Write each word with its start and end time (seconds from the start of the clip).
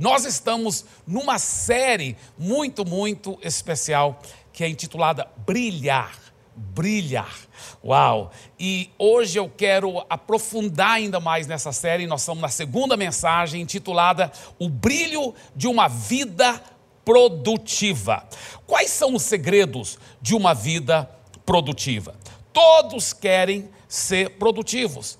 Nós 0.00 0.24
estamos 0.24 0.86
numa 1.06 1.38
série 1.38 2.16
muito, 2.38 2.86
muito 2.86 3.38
especial 3.42 4.18
que 4.50 4.64
é 4.64 4.68
intitulada 4.68 5.28
Brilhar. 5.46 6.18
Brilhar. 6.56 7.36
Uau! 7.84 8.30
E 8.58 8.90
hoje 8.98 9.38
eu 9.38 9.50
quero 9.54 10.02
aprofundar 10.08 10.92
ainda 10.92 11.20
mais 11.20 11.46
nessa 11.46 11.70
série. 11.70 12.06
Nós 12.06 12.22
estamos 12.22 12.40
na 12.40 12.48
segunda 12.48 12.96
mensagem 12.96 13.60
intitulada 13.60 14.32
O 14.58 14.70
Brilho 14.70 15.34
de 15.54 15.68
uma 15.68 15.86
Vida 15.86 16.62
Produtiva. 17.04 18.26
Quais 18.66 18.90
são 18.90 19.14
os 19.14 19.22
segredos 19.22 19.98
de 20.22 20.34
uma 20.34 20.54
vida 20.54 21.10
produtiva? 21.44 22.14
Todos 22.54 23.12
querem 23.12 23.68
ser 23.86 24.30
produtivos. 24.38 25.18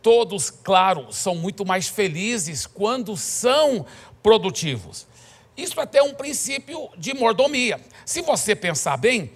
Todos, 0.00 0.50
claro, 0.50 1.12
são 1.12 1.36
muito 1.36 1.64
mais 1.64 1.86
felizes 1.86 2.66
quando 2.66 3.16
são 3.16 3.86
produtivos. 4.22 5.06
Isso 5.56 5.80
até 5.80 5.98
é 5.98 6.02
um 6.02 6.14
princípio 6.14 6.88
de 6.96 7.12
mordomia. 7.14 7.80
Se 8.04 8.22
você 8.22 8.54
pensar 8.54 8.96
bem, 8.96 9.32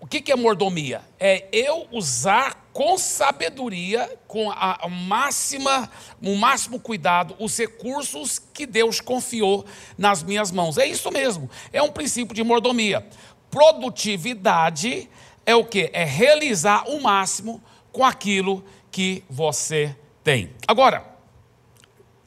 o 0.00 0.06
que 0.06 0.30
é 0.30 0.36
mordomia? 0.36 1.02
É 1.18 1.48
eu 1.52 1.86
usar 1.90 2.68
com 2.72 2.98
sabedoria, 2.98 4.18
com 4.28 4.50
a 4.50 4.86
máxima, 4.88 5.90
o 6.22 6.36
máximo 6.36 6.78
cuidado, 6.78 7.34
os 7.38 7.56
recursos 7.56 8.38
que 8.38 8.66
Deus 8.66 9.00
confiou 9.00 9.64
nas 9.96 10.22
minhas 10.22 10.50
mãos. 10.50 10.76
É 10.76 10.86
isso 10.86 11.10
mesmo. 11.10 11.50
É 11.72 11.82
um 11.82 11.90
princípio 11.90 12.34
de 12.34 12.44
mordomia. 12.44 13.06
Produtividade 13.50 15.08
é 15.44 15.54
o 15.54 15.64
que? 15.64 15.90
É 15.92 16.04
realizar 16.04 16.88
o 16.88 17.00
máximo 17.00 17.62
com 17.90 18.04
aquilo 18.04 18.62
que 18.90 19.24
você 19.28 19.96
tem. 20.22 20.50
Agora, 20.68 21.15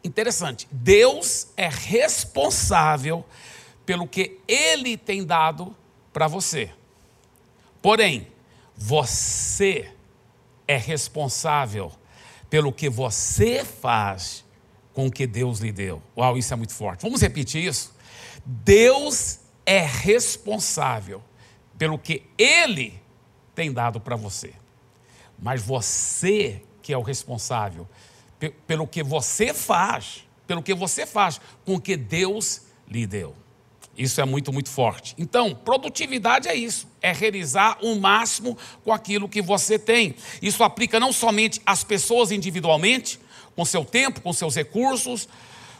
interessante, 0.10 0.68
Deus 0.72 1.48
é 1.56 1.70
responsável 1.70 3.24
pelo 3.86 4.08
que 4.08 4.40
Ele 4.48 4.98
tem 4.98 5.24
dado 5.24 5.76
para 6.12 6.28
você. 6.28 6.72
Porém, 7.82 8.28
você 8.76 9.92
é 10.68 10.78
responsável 10.78 11.92
pelo 12.50 12.74
que 12.74 12.90
você 12.90 13.64
faz 13.64 14.44
com 14.94 15.08
o 15.08 15.12
que 15.12 15.26
Deus 15.26 15.60
lhe 15.60 15.72
deu. 15.72 16.02
Uau, 16.18 16.38
isso 16.38 16.54
é 16.54 16.58
muito 16.58 16.74
forte. 16.74 17.02
Vamos 17.02 17.22
repetir 17.22 17.64
isso? 17.64 17.94
Deus 18.46 19.40
é 19.66 19.80
responsável 19.80 21.24
pelo 21.78 21.98
que 21.98 22.24
Ele 22.38 23.00
tem 23.56 23.72
dado 23.72 24.00
para 24.00 24.16
você. 24.16 24.54
Mas 25.38 25.62
você 25.62 26.62
que 26.82 26.92
é 26.94 26.98
o 26.98 27.02
responsável 27.02 27.88
pelo 28.66 28.88
que 28.88 29.04
você 29.04 29.54
faz, 29.54 30.24
pelo 30.48 30.64
que 30.64 30.74
você 30.74 31.06
faz 31.06 31.40
com 31.66 31.76
o 31.76 31.82
que 31.82 31.98
Deus 31.98 32.62
lhe 32.88 33.06
deu. 33.06 33.36
Isso 33.98 34.22
é 34.22 34.26
muito, 34.26 34.54
muito 34.54 34.70
forte. 34.70 35.14
Então, 35.18 35.54
produtividade 35.54 36.48
é 36.48 36.56
isso, 36.56 36.88
é 37.02 37.12
realizar 37.12 37.78
o 37.82 37.96
máximo 37.96 38.58
com 38.84 38.94
aquilo 38.94 39.28
que 39.28 39.42
você 39.42 39.78
tem. 39.78 40.16
Isso 40.42 40.64
aplica 40.64 41.00
não 41.00 41.12
somente 41.12 41.62
às 41.66 41.84
pessoas 41.84 42.32
individualmente, 42.32 43.20
com 43.56 43.66
seu 43.66 43.84
tempo, 43.84 44.22
com 44.22 44.32
seus 44.32 44.56
recursos, 44.56 45.28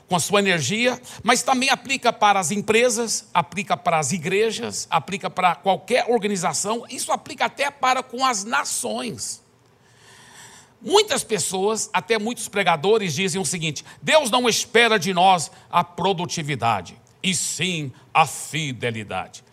com 0.10 0.16
a 0.16 0.20
sua 0.20 0.40
energia, 0.40 1.00
mas 1.24 1.44
também 1.44 1.70
aplica 1.70 2.12
para 2.12 2.40
as 2.40 2.52
empresas, 2.52 3.30
aplica 3.34 3.78
para 3.78 4.00
as 4.00 4.12
igrejas, 4.12 4.86
aplica 4.90 5.30
para 5.30 5.56
qualquer 5.56 6.06
organização, 6.10 6.84
isso 6.90 7.12
aplica 7.12 7.46
até 7.46 7.72
para 7.72 8.04
com 8.04 8.26
as 8.26 8.44
nações. 8.44 9.42
Muitas 10.82 11.24
pessoas, 11.24 11.90
até 11.92 12.18
muitos 12.18 12.48
pregadores, 12.48 13.14
dizem 13.14 13.42
o 13.42 13.46
seguinte: 13.46 13.84
Deus 14.02 14.32
não 14.32 14.48
espera 14.48 14.98
de 14.98 15.14
nós 15.14 15.52
a 15.70 15.84
produtividade, 15.84 17.00
e 17.22 17.36
sim 17.36 17.92
a 18.14 18.26
fidelidade. 18.26 19.44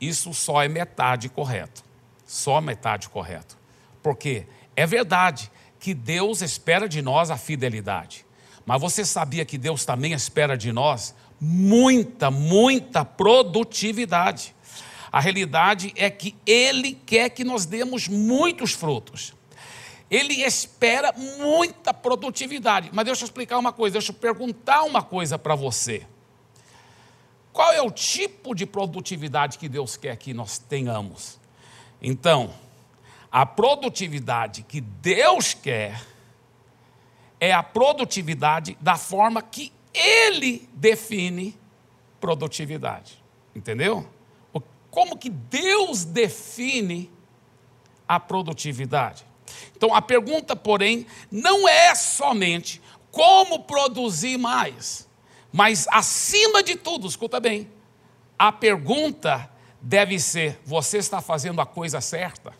Isso 0.00 0.34
só 0.34 0.60
é 0.62 0.68
metade 0.68 1.28
correto. 1.28 1.84
Só 2.26 2.60
metade 2.60 3.08
correto. 3.08 3.56
Porque 4.02 4.46
é 4.74 4.84
verdade 4.84 5.50
que 5.78 5.94
Deus 5.94 6.42
espera 6.42 6.88
de 6.88 7.00
nós 7.00 7.30
a 7.30 7.36
fidelidade. 7.36 8.26
Mas 8.66 8.80
você 8.80 9.04
sabia 9.04 9.44
que 9.44 9.58
Deus 9.58 9.84
também 9.84 10.12
espera 10.12 10.56
de 10.56 10.72
nós 10.72 11.14
muita, 11.40 12.30
muita 12.30 13.04
produtividade. 13.04 14.54
A 15.10 15.20
realidade 15.20 15.92
é 15.94 16.08
que 16.08 16.34
Ele 16.46 16.94
quer 17.04 17.28
que 17.30 17.44
nós 17.44 17.66
demos 17.66 18.08
muitos 18.08 18.72
frutos. 18.72 19.34
Ele 20.12 20.42
espera 20.42 21.10
muita 21.38 21.94
produtividade. 21.94 22.90
Mas 22.92 23.06
deixa 23.06 23.22
eu 23.22 23.24
explicar 23.24 23.56
uma 23.56 23.72
coisa, 23.72 23.94
deixa 23.94 24.12
eu 24.12 24.16
perguntar 24.16 24.82
uma 24.82 25.02
coisa 25.02 25.38
para 25.38 25.54
você. 25.54 26.06
Qual 27.50 27.72
é 27.72 27.80
o 27.80 27.90
tipo 27.90 28.54
de 28.54 28.66
produtividade 28.66 29.56
que 29.56 29.70
Deus 29.70 29.96
quer 29.96 30.14
que 30.18 30.34
nós 30.34 30.58
tenhamos? 30.58 31.40
Então, 32.00 32.52
a 33.30 33.46
produtividade 33.46 34.62
que 34.64 34.82
Deus 34.82 35.54
quer 35.54 36.04
é 37.40 37.50
a 37.50 37.62
produtividade 37.62 38.76
da 38.82 38.96
forma 38.96 39.40
que 39.40 39.72
ele 39.94 40.68
define 40.74 41.58
produtividade. 42.20 43.22
Entendeu? 43.56 44.06
Como 44.90 45.16
que 45.16 45.30
Deus 45.30 46.04
define 46.04 47.10
a 48.06 48.20
produtividade? 48.20 49.31
Então 49.82 49.92
a 49.92 50.00
pergunta, 50.00 50.54
porém, 50.54 51.04
não 51.28 51.68
é 51.68 51.92
somente 51.96 52.80
como 53.10 53.64
produzir 53.64 54.38
mais, 54.38 55.08
mas 55.52 55.88
acima 55.90 56.62
de 56.62 56.76
tudo, 56.76 57.08
escuta 57.08 57.40
bem, 57.40 57.68
a 58.38 58.52
pergunta 58.52 59.50
deve 59.80 60.20
ser: 60.20 60.60
você 60.64 60.98
está 60.98 61.20
fazendo 61.20 61.60
a 61.60 61.66
coisa 61.66 62.00
certa? 62.00 62.54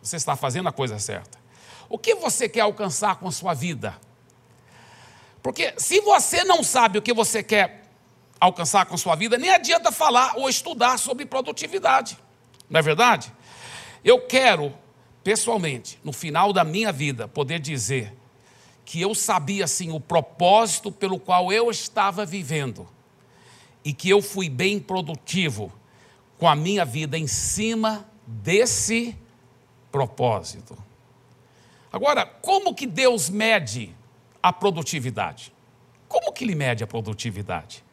Você 0.00 0.14
está 0.14 0.36
fazendo 0.36 0.68
a 0.68 0.72
coisa 0.72 0.96
certa? 1.00 1.40
O 1.88 1.98
que 1.98 2.14
você 2.14 2.48
quer 2.48 2.60
alcançar 2.60 3.16
com 3.16 3.26
a 3.26 3.32
sua 3.32 3.52
vida? 3.52 3.98
Porque 5.42 5.74
se 5.76 6.00
você 6.02 6.44
não 6.44 6.62
sabe 6.62 7.00
o 7.00 7.02
que 7.02 7.12
você 7.12 7.42
quer 7.42 7.82
alcançar 8.38 8.86
com 8.86 8.96
sua 8.96 9.16
vida, 9.16 9.36
nem 9.36 9.50
adianta 9.50 9.90
falar 9.90 10.34
ou 10.36 10.48
estudar 10.48 11.00
sobre 11.00 11.26
produtividade. 11.26 12.16
Não 12.70 12.78
é 12.78 12.82
verdade? 12.82 13.32
Eu 14.04 14.20
quero, 14.20 14.72
pessoalmente, 15.28 15.98
no 16.02 16.10
final 16.10 16.54
da 16.54 16.64
minha 16.64 16.90
vida, 16.90 17.28
poder 17.28 17.60
dizer 17.60 18.14
que 18.82 18.98
eu 18.98 19.14
sabia 19.14 19.64
assim 19.66 19.92
o 19.92 20.00
propósito 20.00 20.90
pelo 20.90 21.20
qual 21.20 21.52
eu 21.52 21.70
estava 21.70 22.24
vivendo 22.24 22.88
e 23.84 23.92
que 23.92 24.08
eu 24.08 24.22
fui 24.22 24.48
bem 24.48 24.80
produtivo 24.80 25.70
com 26.38 26.48
a 26.48 26.56
minha 26.56 26.82
vida 26.82 27.18
em 27.18 27.26
cima 27.26 28.08
desse 28.26 29.14
propósito. 29.92 30.74
Agora, 31.92 32.24
como 32.24 32.74
que 32.74 32.86
Deus 32.86 33.28
mede 33.28 33.94
a 34.42 34.50
produtividade? 34.50 35.52
Como 36.08 36.32
que 36.32 36.42
ele 36.42 36.54
mede 36.54 36.82
a 36.82 36.86
produtividade? 36.86 37.84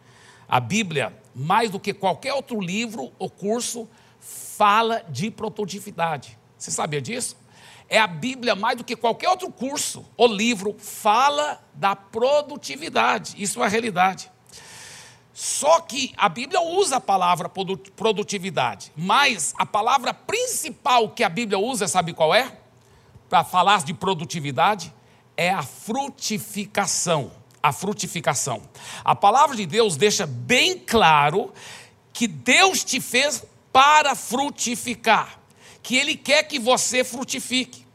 A 0.48 0.62
Bíblia, 0.62 1.14
mais 1.36 1.70
do 1.70 1.82
que 1.82 1.94
qualquer 1.94 2.34
outro 2.34 2.62
livro 2.62 3.12
ou 3.20 3.30
curso, 3.30 3.90
fala 4.22 5.04
de 5.10 5.30
produtividade. 5.30 6.40
Você 6.58 6.72
sabia 6.72 7.02
disso? 7.02 7.38
É 7.88 8.00
a 8.00 8.08
Bíblia, 8.08 8.56
mais 8.56 8.78
do 8.78 8.84
que 8.84 8.96
qualquer 8.96 9.30
outro 9.30 9.52
curso 9.52 10.06
ou 10.18 10.28
livro, 10.28 10.76
fala 10.80 11.64
da 11.74 11.96
produtividade. 11.96 13.36
Isso 13.38 13.62
é 13.62 13.66
a 13.66 13.70
realidade. 13.70 14.32
Só 15.34 15.82
que 15.82 16.14
a 16.18 16.30
Bíblia 16.30 16.62
usa 16.62 16.96
a 16.96 17.02
palavra 17.02 17.50
produtividade, 17.96 18.92
mas 18.96 19.54
a 19.58 19.66
palavra 19.66 20.14
principal 20.14 21.10
que 21.10 21.24
a 21.24 21.30
Bíblia 21.30 21.60
usa, 21.60 21.88
sabe 21.88 22.14
qual 22.14 22.34
é? 22.34 22.60
para 23.30 23.44
falar 23.44 23.84
de 23.84 23.94
produtividade 23.94 24.94
é 25.36 25.50
a 25.50 25.62
frutificação. 25.64 27.32
A 27.62 27.74
frutificação. 27.74 28.62
A 29.04 29.16
palavra 29.16 29.56
de 29.56 29.66
Deus 29.66 29.98
deixa 29.98 30.26
bem 30.26 30.78
claro 30.78 31.52
que 32.14 32.28
Deus 32.28 32.84
te 32.84 33.02
fez 33.02 33.44
para 33.74 34.16
frutificar, 34.16 35.40
que 35.86 35.96
Ele 35.96 36.18
quer 36.18 36.42
que 36.42 36.58
você 36.58 37.04
frutifique. 37.04 37.86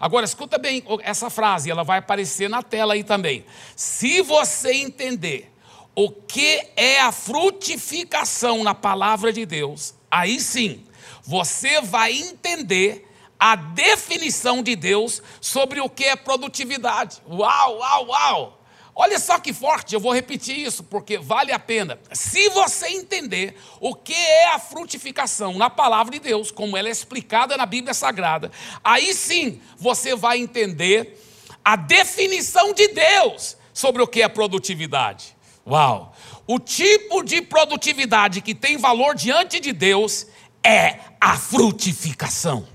Agora, 0.00 0.24
escuta 0.24 0.58
bem 0.58 0.82
essa 1.02 1.30
frase, 1.30 1.70
ela 1.70 1.84
vai 1.84 2.00
aparecer 2.00 2.50
na 2.50 2.60
tela 2.60 2.94
aí 2.94 3.04
também. 3.04 3.46
Se 3.76 4.20
você 4.20 4.74
entender 4.74 5.52
o 5.94 6.10
que 6.10 6.66
é 6.74 7.00
a 7.00 7.12
frutificação 7.12 8.64
na 8.64 8.74
palavra 8.74 9.32
de 9.32 9.46
Deus, 9.46 9.94
aí 10.10 10.40
sim, 10.40 10.84
você 11.22 11.80
vai 11.80 12.14
entender 12.14 13.08
a 13.38 13.54
definição 13.54 14.60
de 14.60 14.74
Deus 14.74 15.22
sobre 15.40 15.80
o 15.80 15.88
que 15.88 16.04
é 16.04 16.16
produtividade. 16.16 17.22
Uau, 17.28 17.78
uau, 17.78 18.06
uau! 18.08 18.55
Olha 18.98 19.18
só 19.18 19.38
que 19.38 19.52
forte, 19.52 19.94
eu 19.94 20.00
vou 20.00 20.10
repetir 20.10 20.58
isso 20.58 20.82
porque 20.82 21.18
vale 21.18 21.52
a 21.52 21.58
pena. 21.58 22.00
Se 22.12 22.48
você 22.48 22.88
entender 22.88 23.54
o 23.78 23.94
que 23.94 24.14
é 24.14 24.54
a 24.54 24.58
frutificação 24.58 25.52
na 25.58 25.68
palavra 25.68 26.12
de 26.12 26.18
Deus, 26.18 26.50
como 26.50 26.78
ela 26.78 26.88
é 26.88 26.90
explicada 26.90 27.58
na 27.58 27.66
Bíblia 27.66 27.92
Sagrada, 27.92 28.50
aí 28.82 29.12
sim 29.12 29.60
você 29.76 30.16
vai 30.16 30.38
entender 30.38 31.22
a 31.62 31.76
definição 31.76 32.72
de 32.72 32.88
Deus 32.88 33.58
sobre 33.70 34.00
o 34.00 34.06
que 34.06 34.22
é 34.22 34.28
produtividade. 34.28 35.36
Uau! 35.66 36.16
O 36.46 36.58
tipo 36.58 37.22
de 37.22 37.42
produtividade 37.42 38.40
que 38.40 38.54
tem 38.54 38.78
valor 38.78 39.14
diante 39.14 39.60
de 39.60 39.74
Deus 39.74 40.26
é 40.64 41.00
a 41.20 41.36
frutificação. 41.36 42.66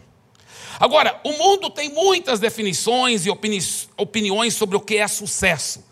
Agora, 0.79 1.19
o 1.24 1.31
mundo 1.31 1.69
tem 1.71 1.89
muitas 1.89 2.39
definições 2.39 3.25
e 3.25 3.29
opini 3.31 3.59
opiniões 3.97 4.53
sobre 4.53 4.77
o 4.77 4.79
que 4.79 4.97
é 4.97 5.07
sucesso. 5.07 5.89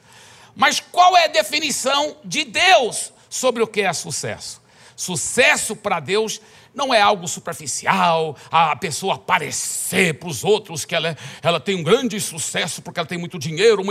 Mas 0.60 0.82
qual 0.82 1.16
é 1.16 1.24
a 1.24 1.28
definição 1.30 2.18
de 2.22 2.44
Deus 2.44 3.14
sobre 3.30 3.64
o 3.64 3.68
que 3.68 3.80
é 3.80 3.94
sucesso? 3.94 4.62
Sucesso 4.94 5.74
para 5.74 6.02
Deus 6.02 6.42
não 6.76 6.94
é 6.94 7.00
algo 7.00 7.30
superficial, 7.30 8.36
a 8.52 8.76
pessoa 8.76 9.16
aparecer 9.16 10.16
para 10.16 10.28
os 10.28 10.44
outros 10.44 10.84
que 10.84 10.94
ela, 10.94 11.18
ela 11.42 11.62
tem 11.62 11.76
um 11.76 11.82
grande 11.82 12.20
sucesso 12.20 12.82
porque 12.82 13.00
ela 13.00 13.08
tem 13.08 13.18
muito 13.18 13.40
dinheiro. 13.40 13.82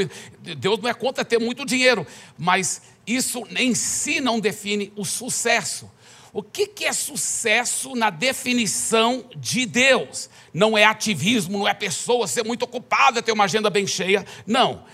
Deus 0.59 0.79
não 0.79 0.91
é 0.91 0.93
contra 0.93 1.25
ter 1.25 1.41
muito 1.41 1.65
dinheiro, 1.65 2.07
mas 2.37 2.83
isso 3.07 3.49
em 3.57 3.75
si 3.75 4.21
não 4.21 4.39
define 4.39 4.93
o 4.95 5.07
sucesso. 5.07 5.91
O 6.35 6.43
que, 6.43 6.67
que 6.67 6.85
é 6.85 6.93
sucesso 6.93 7.97
na 7.97 8.11
definição 8.11 9.25
de 9.35 9.65
Deus? 9.65 10.29
Não 10.53 10.77
é 10.77 10.85
ativismo, 10.85 11.61
não 11.61 11.67
é 11.67 11.73
pessoa 11.73 12.27
ser 12.27 12.45
muito 12.45 12.65
ocupada, 12.65 13.23
ter 13.23 13.33
uma 13.33 13.45
agenda 13.45 13.71
bem 13.71 13.87
cheia. 13.87 14.27
Não. 14.47 14.85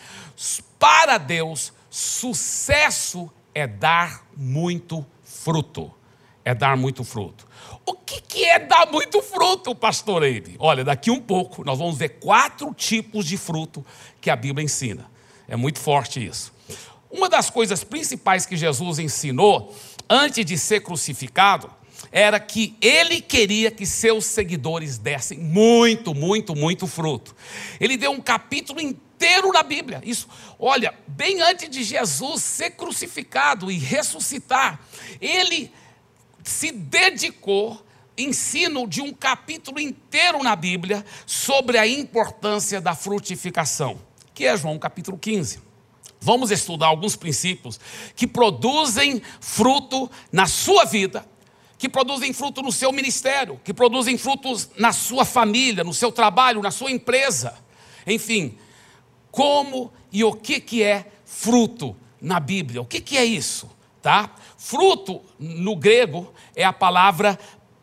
Para 0.85 1.17
Deus, 1.17 1.73
sucesso 1.89 3.33
é 3.55 3.67
dar 3.67 4.23
muito 4.37 5.03
fruto. 5.23 5.91
É 6.45 6.55
dar 6.55 6.77
muito 6.77 7.03
fruto. 7.03 7.49
O 7.87 7.95
que, 7.95 8.21
que 8.21 8.45
é 8.45 8.59
dar 8.59 8.93
muito 8.93 9.23
fruto, 9.23 9.75
pastor 9.75 10.23
Eide? 10.23 10.57
Olha, 10.59 10.85
daqui 10.85 11.11
um 11.11 11.23
pouco 11.23 11.65
nós 11.65 11.79
vamos 11.79 11.97
ver 11.97 12.21
quatro 12.21 12.75
tipos 12.75 13.25
de 13.25 13.39
fruto 13.39 13.83
que 14.21 14.29
a 14.29 14.37
Bíblia 14.37 14.63
ensina. 14.63 15.11
É 15.49 15.57
muito 15.57 15.79
forte 15.79 16.23
isso. 16.23 16.53
Uma 17.11 17.31
das 17.31 17.49
coisas 17.49 17.83
principais 17.83 18.45
que 18.45 18.55
Jesus 18.55 18.99
ensinou 18.99 19.75
antes 20.07 20.45
de 20.45 20.59
ser 20.59 20.81
crucificado 20.81 21.71
era 22.13 22.39
que 22.39 22.77
ele 22.83 23.23
queria 23.23 23.71
que 23.71 23.87
seus 23.87 24.27
seguidores 24.27 24.99
dessem 24.99 25.39
muito, 25.39 26.15
muito, 26.15 26.55
muito 26.55 26.87
fruto. 26.87 27.35
Ele 27.81 27.97
deu 27.97 28.11
um 28.11 28.21
capítulo 28.21 28.83
inteiro 28.83 29.04
na 29.55 29.63
Bíblia. 29.63 30.03
Isso, 30.05 30.29
olha, 30.59 30.93
bem 31.07 31.41
antes 31.41 31.71
de 31.71 31.85
Jesus 31.85 32.43
ser 32.43 32.71
crucificado 32.71 33.71
e 33.71 33.79
ressuscitar, 33.79 34.81
ele 35.21 35.73
se 36.43 36.73
dedicou 36.73 37.81
ensino 38.19 38.87
de 38.87 39.01
um 39.01 39.13
capítulo 39.13 39.81
inteiro 39.81 40.43
na 40.43 40.55
Bíblia 40.55 41.05
sobre 41.25 41.79
a 41.79 41.87
importância 41.87 42.81
da 42.81 42.95
frutificação, 42.95 43.99
que 44.35 44.45
é 44.45 44.57
João 44.57 44.79
capítulo 44.79 45.17
15. 45.17 45.61
Vamos 46.21 46.51
estudar 46.51 46.87
alguns 46.87 47.17
princípios 47.17 47.79
que 48.17 48.27
produzem 48.27 49.23
fruto 49.41 50.11
na 50.33 50.47
sua 50.47 50.85
vida, 50.85 51.27
que 51.77 51.89
produzem 51.89 52.33
fruto 52.33 52.63
no 52.63 52.73
seu 52.73 52.91
ministério, 52.93 53.61
que 53.63 53.75
produzem 53.75 54.17
frutos 54.17 54.71
na 54.77 54.93
sua 54.93 55.25
família, 55.25 55.85
no 55.85 55.93
seu 55.93 56.11
trabalho, 56.11 56.63
na 56.63 56.71
sua 56.71 56.91
empresa. 56.91 57.55
Enfim, 58.07 58.59
como 59.35 59.93
e 60.13 60.23
o 60.23 60.33
que, 60.33 60.61
que 60.61 60.81
é 60.81 61.07
fruto 61.25 61.97
na 62.21 62.39
Bíblia? 62.39 62.81
O 62.81 62.87
que, 62.87 63.01
que 63.01 63.19
é 63.19 63.25
isso? 63.25 63.69
Tá? 64.01 64.31
Fruto 64.57 65.21
no 65.41 65.75
grego 65.75 66.33
é 66.55 66.63
a 66.63 66.73
palavra 66.73 67.37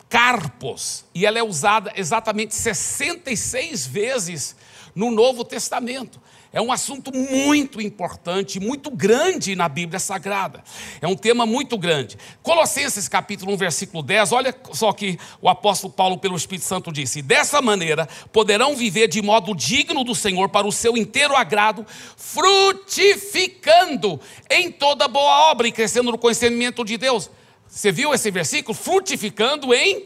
carpos, 0.08 1.06
e 1.14 1.26
ela 1.26 1.40
é 1.40 1.44
usada 1.44 1.92
exatamente 1.96 2.56
66 2.56 3.86
vezes 3.86 4.56
no 4.96 5.12
Novo 5.12 5.44
Testamento. 5.44 6.22
É 6.54 6.62
um 6.62 6.70
assunto 6.70 7.16
muito 7.16 7.80
importante, 7.80 8.60
muito 8.60 8.92
grande 8.92 9.56
na 9.56 9.70
Bíblia 9.70 10.00
Sagrada. 10.00 10.62
É 11.00 11.08
um 11.08 11.16
tema 11.16 11.46
muito 11.46 11.78
grande. 11.78 12.18
Colossenses 12.44 13.08
capítulo 13.08 13.54
1, 13.54 13.58
versículo 13.58 14.04
10, 14.04 14.34
olha 14.34 14.54
só 14.74 14.92
que 14.92 15.18
o 15.42 15.48
apóstolo 15.48 15.94
Paulo, 15.94 16.18
pelo 16.18 16.36
Espírito 16.36 16.66
Santo, 16.66 16.92
disse: 16.92 17.22
Dessa 17.22 17.62
maneira 17.62 18.06
poderão 18.34 18.76
viver 18.76 19.08
de 19.08 19.22
modo 19.22 19.56
digno 19.56 20.04
do 20.04 20.14
Senhor 20.14 20.50
para 20.50 20.68
o 20.68 20.74
seu 20.74 20.98
inteiro 20.98 21.38
agrado, 21.38 21.86
frutificando 22.18 24.20
em 24.50 24.70
toda 24.70 25.08
boa 25.08 25.52
obra 25.52 25.70
e 25.70 25.72
crescendo 25.72 26.12
no 26.12 26.18
conhecimento 26.18 26.84
de 26.84 26.98
Deus. 26.98 27.32
Você 27.66 27.94
viu 27.94 28.14
esse 28.14 28.30
versículo? 28.30 28.78
Frutificando 28.78 29.74
em 29.74 30.06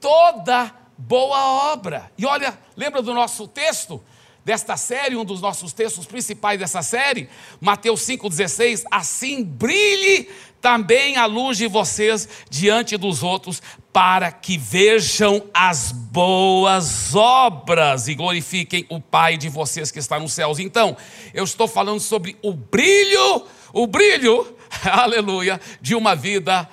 toda 0.00 0.74
boa 0.96 1.70
obra. 1.70 2.10
E 2.16 2.24
olha, 2.24 2.58
lembra 2.74 3.02
do 3.02 3.12
nosso 3.12 3.46
texto? 3.46 4.02
Desta 4.46 4.76
série, 4.76 5.16
um 5.16 5.24
dos 5.24 5.40
nossos 5.40 5.72
textos 5.72 6.06
principais 6.06 6.56
dessa 6.56 6.80
série, 6.80 7.28
Mateus 7.60 8.02
5,16: 8.02 8.84
Assim 8.88 9.42
brilhe 9.42 10.28
também 10.60 11.16
a 11.16 11.26
luz 11.26 11.58
de 11.58 11.66
vocês 11.66 12.28
diante 12.48 12.96
dos 12.96 13.24
outros, 13.24 13.60
para 13.92 14.30
que 14.30 14.56
vejam 14.56 15.42
as 15.52 15.90
boas 15.90 17.12
obras 17.12 18.06
e 18.06 18.14
glorifiquem 18.14 18.86
o 18.88 19.00
Pai 19.00 19.36
de 19.36 19.48
vocês 19.48 19.90
que 19.90 19.98
está 19.98 20.16
nos 20.20 20.32
céus. 20.32 20.60
Então, 20.60 20.96
eu 21.34 21.42
estou 21.42 21.66
falando 21.66 21.98
sobre 21.98 22.36
o 22.40 22.52
brilho, 22.52 23.46
o 23.72 23.84
brilho, 23.88 24.46
aleluia, 24.88 25.60
de 25.80 25.96
uma 25.96 26.14
vida 26.14 26.68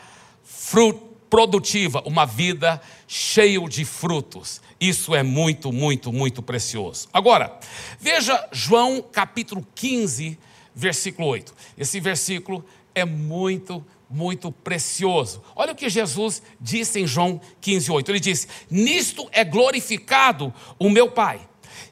produtiva, 1.27 2.03
uma 2.05 2.27
vida 2.27 2.79
cheia 3.07 3.59
de 3.67 3.83
frutos. 3.83 4.61
Isso 4.83 5.15
é 5.15 5.23
muito, 5.23 5.71
muito, 5.71 6.11
muito 6.11 6.41
precioso. 6.41 7.07
Agora, 7.13 7.57
veja 8.01 8.49
João 8.51 9.01
capítulo 9.01 9.65
15, 9.73 10.37
versículo 10.75 11.29
8. 11.29 11.55
Esse 11.77 12.01
versículo 12.01 12.65
é 12.93 13.05
muito, 13.05 13.81
muito 14.09 14.51
precioso. 14.51 15.41
Olha 15.55 15.71
o 15.71 15.75
que 15.75 15.87
Jesus 15.87 16.43
disse 16.59 16.99
em 16.99 17.07
João 17.07 17.39
15, 17.61 17.91
8. 17.93 18.11
Ele 18.11 18.19
disse: 18.19 18.47
Nisto 18.69 19.25
é 19.31 19.45
glorificado 19.45 20.53
o 20.77 20.89
meu 20.89 21.09
Pai, 21.09 21.39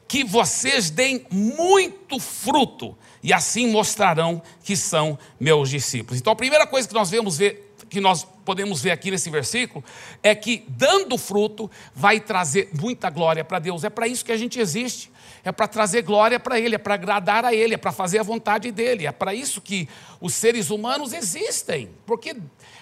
que 0.06 0.22
vocês 0.22 0.90
deem 0.90 1.24
muito 1.30 2.18
fruto, 2.18 2.94
e 3.22 3.32
assim 3.32 3.70
mostrarão 3.70 4.42
que 4.62 4.76
são 4.76 5.18
meus 5.40 5.70
discípulos. 5.70 6.20
Então, 6.20 6.34
a 6.34 6.36
primeira 6.36 6.66
coisa 6.66 6.86
que 6.86 6.92
nós 6.92 7.08
vemos 7.08 7.38
ver 7.38 7.74
que 7.88 8.02
nós 8.02 8.26
podemos 8.44 8.80
ver 8.80 8.90
aqui 8.90 9.10
nesse 9.10 9.30
versículo 9.30 9.84
é 10.22 10.34
que 10.34 10.64
dando 10.68 11.16
fruto 11.16 11.70
vai 11.94 12.20
trazer 12.20 12.70
muita 12.72 13.10
glória 13.10 13.44
para 13.44 13.58
Deus. 13.58 13.84
É 13.84 13.90
para 13.90 14.06
isso 14.06 14.24
que 14.24 14.32
a 14.32 14.36
gente 14.36 14.58
existe. 14.58 15.10
É 15.44 15.50
para 15.50 15.66
trazer 15.66 16.02
glória 16.02 16.38
para 16.38 16.58
Ele, 16.58 16.76
é 16.76 16.78
para 16.78 16.94
agradar 16.94 17.44
a 17.44 17.52
Ele, 17.52 17.74
é 17.74 17.76
para 17.76 17.90
fazer 17.90 18.18
a 18.18 18.22
vontade 18.22 18.70
dEle. 18.70 19.06
É 19.06 19.12
para 19.12 19.34
isso 19.34 19.60
que 19.60 19.88
os 20.20 20.34
seres 20.34 20.70
humanos 20.70 21.12
existem. 21.12 21.90
Porque 22.06 22.36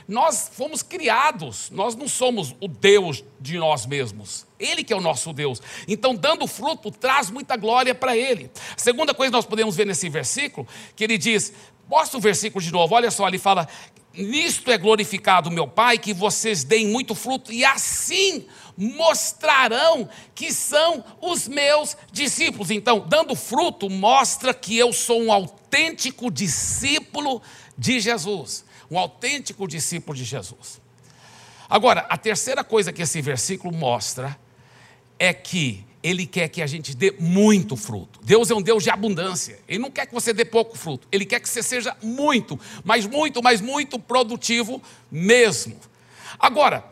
nós 0.06 0.50
fomos 0.52 0.82
criados, 0.82 1.70
nós 1.70 1.94
não 1.94 2.06
somos 2.06 2.54
o 2.60 2.68
Deus 2.68 3.24
de 3.40 3.56
nós 3.56 3.86
mesmos. 3.86 4.46
Ele 4.58 4.84
que 4.84 4.92
é 4.92 4.96
o 4.96 5.00
nosso 5.00 5.32
Deus. 5.32 5.62
Então, 5.88 6.14
dando 6.14 6.46
fruto, 6.46 6.90
traz 6.90 7.30
muita 7.30 7.56
glória 7.56 7.94
para 7.94 8.14
Ele. 8.16 8.50
Segunda 8.76 9.14
coisa 9.14 9.30
que 9.30 9.36
nós 9.36 9.46
podemos 9.46 9.74
ver 9.74 9.86
nesse 9.86 10.08
versículo, 10.10 10.66
que 10.94 11.04
ele 11.04 11.16
diz, 11.16 11.54
mostra 11.88 12.18
o 12.18 12.20
versículo 12.20 12.62
de 12.62 12.72
novo, 12.72 12.94
olha 12.94 13.10
só, 13.10 13.26
ele 13.26 13.38
fala 13.38 13.66
Nisto 14.12 14.70
é 14.70 14.78
glorificado 14.78 15.50
meu 15.50 15.68
Pai, 15.68 15.96
que 15.96 16.12
vocês 16.12 16.64
deem 16.64 16.88
muito 16.88 17.14
fruto, 17.14 17.52
e 17.52 17.64
assim 17.64 18.46
mostrarão 18.76 20.08
que 20.34 20.52
são 20.52 21.04
os 21.20 21.46
meus 21.46 21.96
discípulos. 22.10 22.70
Então, 22.70 23.06
dando 23.06 23.36
fruto, 23.36 23.88
mostra 23.88 24.52
que 24.54 24.76
eu 24.76 24.92
sou 24.92 25.22
um 25.22 25.32
autêntico 25.32 26.30
discípulo 26.30 27.40
de 27.76 28.00
Jesus. 28.00 28.64
Um 28.90 28.98
autêntico 28.98 29.68
discípulo 29.68 30.16
de 30.16 30.24
Jesus. 30.24 30.80
Agora, 31.68 32.00
a 32.08 32.16
terceira 32.16 32.64
coisa 32.64 32.92
que 32.92 33.02
esse 33.02 33.20
versículo 33.22 33.72
mostra 33.72 34.36
é 35.18 35.32
que 35.32 35.84
ele 36.02 36.26
quer 36.26 36.48
que 36.48 36.62
a 36.62 36.66
gente 36.66 36.94
dê 36.94 37.14
muito 37.18 37.76
fruto. 37.76 38.20
Deus 38.22 38.50
é 38.50 38.54
um 38.54 38.62
Deus 38.62 38.82
de 38.82 38.90
abundância. 38.90 39.58
Ele 39.68 39.78
não 39.78 39.90
quer 39.90 40.06
que 40.06 40.14
você 40.14 40.32
dê 40.32 40.44
pouco 40.44 40.76
fruto. 40.76 41.06
Ele 41.12 41.26
quer 41.26 41.40
que 41.40 41.48
você 41.48 41.62
seja 41.62 41.96
muito, 42.02 42.58
mas 42.82 43.06
muito, 43.06 43.42
mas 43.42 43.60
muito 43.60 43.98
produtivo 43.98 44.82
mesmo. 45.10 45.76
Agora, 46.38 46.84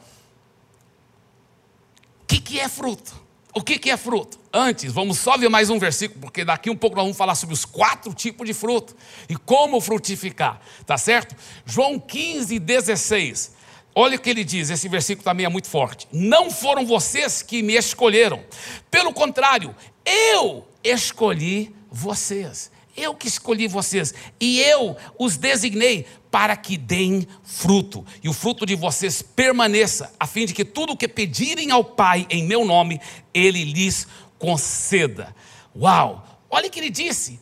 o 2.22 2.26
que, 2.26 2.40
que 2.40 2.60
é 2.60 2.68
fruto? 2.68 3.28
O 3.54 3.62
que, 3.62 3.78
que 3.78 3.90
é 3.90 3.96
fruto? 3.96 4.38
Antes, 4.52 4.92
vamos 4.92 5.18
só 5.18 5.36
ver 5.38 5.48
mais 5.48 5.70
um 5.70 5.78
versículo, 5.78 6.20
porque 6.20 6.44
daqui 6.44 6.68
um 6.68 6.76
pouco 6.76 6.96
nós 6.96 7.04
vamos 7.04 7.16
falar 7.16 7.34
sobre 7.34 7.54
os 7.54 7.64
quatro 7.64 8.12
tipos 8.12 8.46
de 8.46 8.52
fruto 8.52 8.94
e 9.28 9.36
como 9.36 9.80
frutificar, 9.80 10.60
tá 10.86 10.98
certo? 10.98 11.34
João 11.64 11.98
15, 11.98 12.58
16. 12.58 13.57
Olha 14.00 14.16
o 14.16 14.20
que 14.20 14.30
ele 14.30 14.44
diz, 14.44 14.70
esse 14.70 14.88
versículo 14.88 15.24
também 15.24 15.44
é 15.44 15.48
muito 15.48 15.68
forte. 15.68 16.06
Não 16.12 16.52
foram 16.52 16.86
vocês 16.86 17.42
que 17.42 17.64
me 17.64 17.74
escolheram, 17.74 18.44
pelo 18.88 19.12
contrário, 19.12 19.74
eu 20.06 20.64
escolhi 20.84 21.74
vocês. 21.90 22.70
Eu 22.96 23.12
que 23.12 23.26
escolhi 23.26 23.66
vocês 23.66 24.14
e 24.40 24.60
eu 24.60 24.96
os 25.18 25.36
designei 25.36 26.06
para 26.30 26.56
que 26.56 26.76
deem 26.76 27.26
fruto 27.42 28.06
e 28.22 28.28
o 28.28 28.32
fruto 28.32 28.64
de 28.64 28.76
vocês 28.76 29.20
permaneça, 29.20 30.12
a 30.20 30.28
fim 30.28 30.46
de 30.46 30.54
que 30.54 30.64
tudo 30.64 30.92
o 30.92 30.96
que 30.96 31.08
pedirem 31.08 31.72
ao 31.72 31.82
Pai 31.82 32.24
em 32.30 32.44
meu 32.44 32.64
nome, 32.64 33.00
Ele 33.34 33.64
lhes 33.64 34.06
conceda. 34.38 35.34
Uau! 35.76 36.24
Olha 36.48 36.68
o 36.68 36.70
que 36.70 36.78
ele 36.78 36.90
disse. 36.90 37.40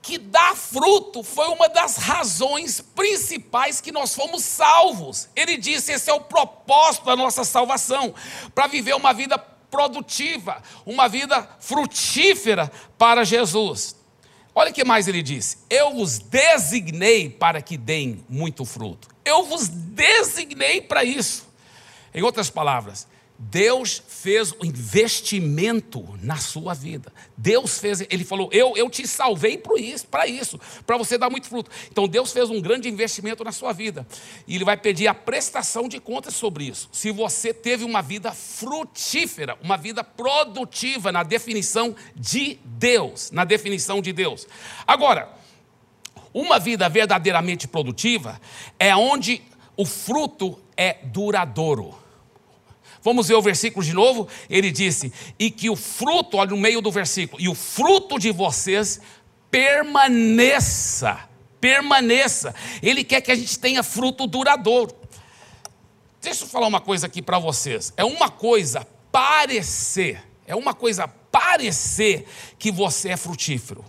Que 0.00 0.18
dar 0.18 0.56
fruto 0.56 1.22
foi 1.22 1.48
uma 1.48 1.68
das 1.68 1.96
razões 1.96 2.80
principais 2.80 3.80
que 3.80 3.92
nós 3.92 4.14
fomos 4.14 4.44
salvos. 4.44 5.28
Ele 5.34 5.56
disse: 5.56 5.92
esse 5.92 6.10
é 6.10 6.14
o 6.14 6.20
propósito 6.20 7.06
da 7.06 7.16
nossa 7.16 7.44
salvação, 7.44 8.14
para 8.54 8.66
viver 8.66 8.94
uma 8.94 9.12
vida 9.12 9.38
produtiva, 9.38 10.62
uma 10.86 11.08
vida 11.08 11.48
frutífera 11.60 12.70
para 12.96 13.24
Jesus. 13.24 13.96
Olha 14.54 14.70
o 14.70 14.74
que 14.74 14.84
mais 14.84 15.08
ele 15.08 15.22
disse: 15.22 15.58
Eu 15.70 15.94
vos 15.94 16.18
designei 16.18 17.28
para 17.28 17.60
que 17.62 17.76
deem 17.76 18.24
muito 18.28 18.64
fruto. 18.64 19.08
Eu 19.24 19.44
vos 19.44 19.68
designei 19.68 20.80
para 20.80 21.04
isso. 21.04 21.46
Em 22.14 22.22
outras 22.22 22.48
palavras, 22.48 23.06
Deus 23.40 24.02
fez 24.08 24.52
um 24.60 24.64
investimento 24.64 26.18
na 26.20 26.36
sua 26.38 26.74
vida. 26.74 27.12
Deus 27.36 27.78
fez, 27.78 28.00
ele 28.00 28.24
falou: 28.24 28.50
Eu, 28.52 28.76
eu 28.76 28.90
te 28.90 29.06
salvei 29.06 29.56
para 29.56 29.78
isso, 29.78 30.08
para 30.08 30.26
isso, 30.26 30.58
para 30.84 30.96
você 30.96 31.16
dar 31.16 31.30
muito 31.30 31.48
fruto. 31.48 31.70
Então 31.88 32.08
Deus 32.08 32.32
fez 32.32 32.50
um 32.50 32.60
grande 32.60 32.88
investimento 32.88 33.44
na 33.44 33.52
sua 33.52 33.72
vida. 33.72 34.04
E 34.44 34.56
Ele 34.56 34.64
vai 34.64 34.76
pedir 34.76 35.06
a 35.06 35.14
prestação 35.14 35.88
de 35.88 36.00
contas 36.00 36.34
sobre 36.34 36.64
isso. 36.64 36.88
Se 36.90 37.12
você 37.12 37.54
teve 37.54 37.84
uma 37.84 38.02
vida 38.02 38.32
frutífera, 38.32 39.56
uma 39.62 39.76
vida 39.76 40.02
produtiva 40.02 41.12
na 41.12 41.22
definição 41.22 41.94
de 42.16 42.58
Deus. 42.64 43.30
Na 43.30 43.44
definição 43.44 44.02
de 44.02 44.12
Deus. 44.12 44.48
Agora, 44.84 45.32
uma 46.34 46.58
vida 46.58 46.88
verdadeiramente 46.88 47.68
produtiva 47.68 48.40
é 48.80 48.96
onde 48.96 49.42
o 49.76 49.84
fruto 49.84 50.58
é 50.76 50.94
duradouro. 51.04 52.07
Vamos 53.02 53.28
ver 53.28 53.34
o 53.34 53.42
versículo 53.42 53.84
de 53.84 53.92
novo? 53.92 54.28
Ele 54.48 54.70
disse: 54.70 55.12
E 55.38 55.50
que 55.50 55.70
o 55.70 55.76
fruto, 55.76 56.36
olha 56.36 56.50
no 56.50 56.56
meio 56.56 56.80
do 56.80 56.90
versículo, 56.90 57.40
e 57.42 57.48
o 57.48 57.54
fruto 57.54 58.18
de 58.18 58.30
vocês 58.30 59.00
permaneça, 59.50 61.18
permaneça. 61.60 62.54
Ele 62.82 63.04
quer 63.04 63.20
que 63.20 63.32
a 63.32 63.36
gente 63.36 63.58
tenha 63.58 63.82
fruto 63.82 64.26
duradouro. 64.26 64.94
Deixa 66.20 66.44
eu 66.44 66.48
falar 66.48 66.66
uma 66.66 66.80
coisa 66.80 67.06
aqui 67.06 67.22
para 67.22 67.38
vocês. 67.38 67.92
É 67.96 68.04
uma 68.04 68.28
coisa 68.28 68.86
parecer, 69.12 70.22
é 70.46 70.54
uma 70.54 70.74
coisa 70.74 71.08
parecer 71.08 72.26
que 72.58 72.70
você 72.70 73.10
é 73.10 73.16
frutífero 73.16 73.84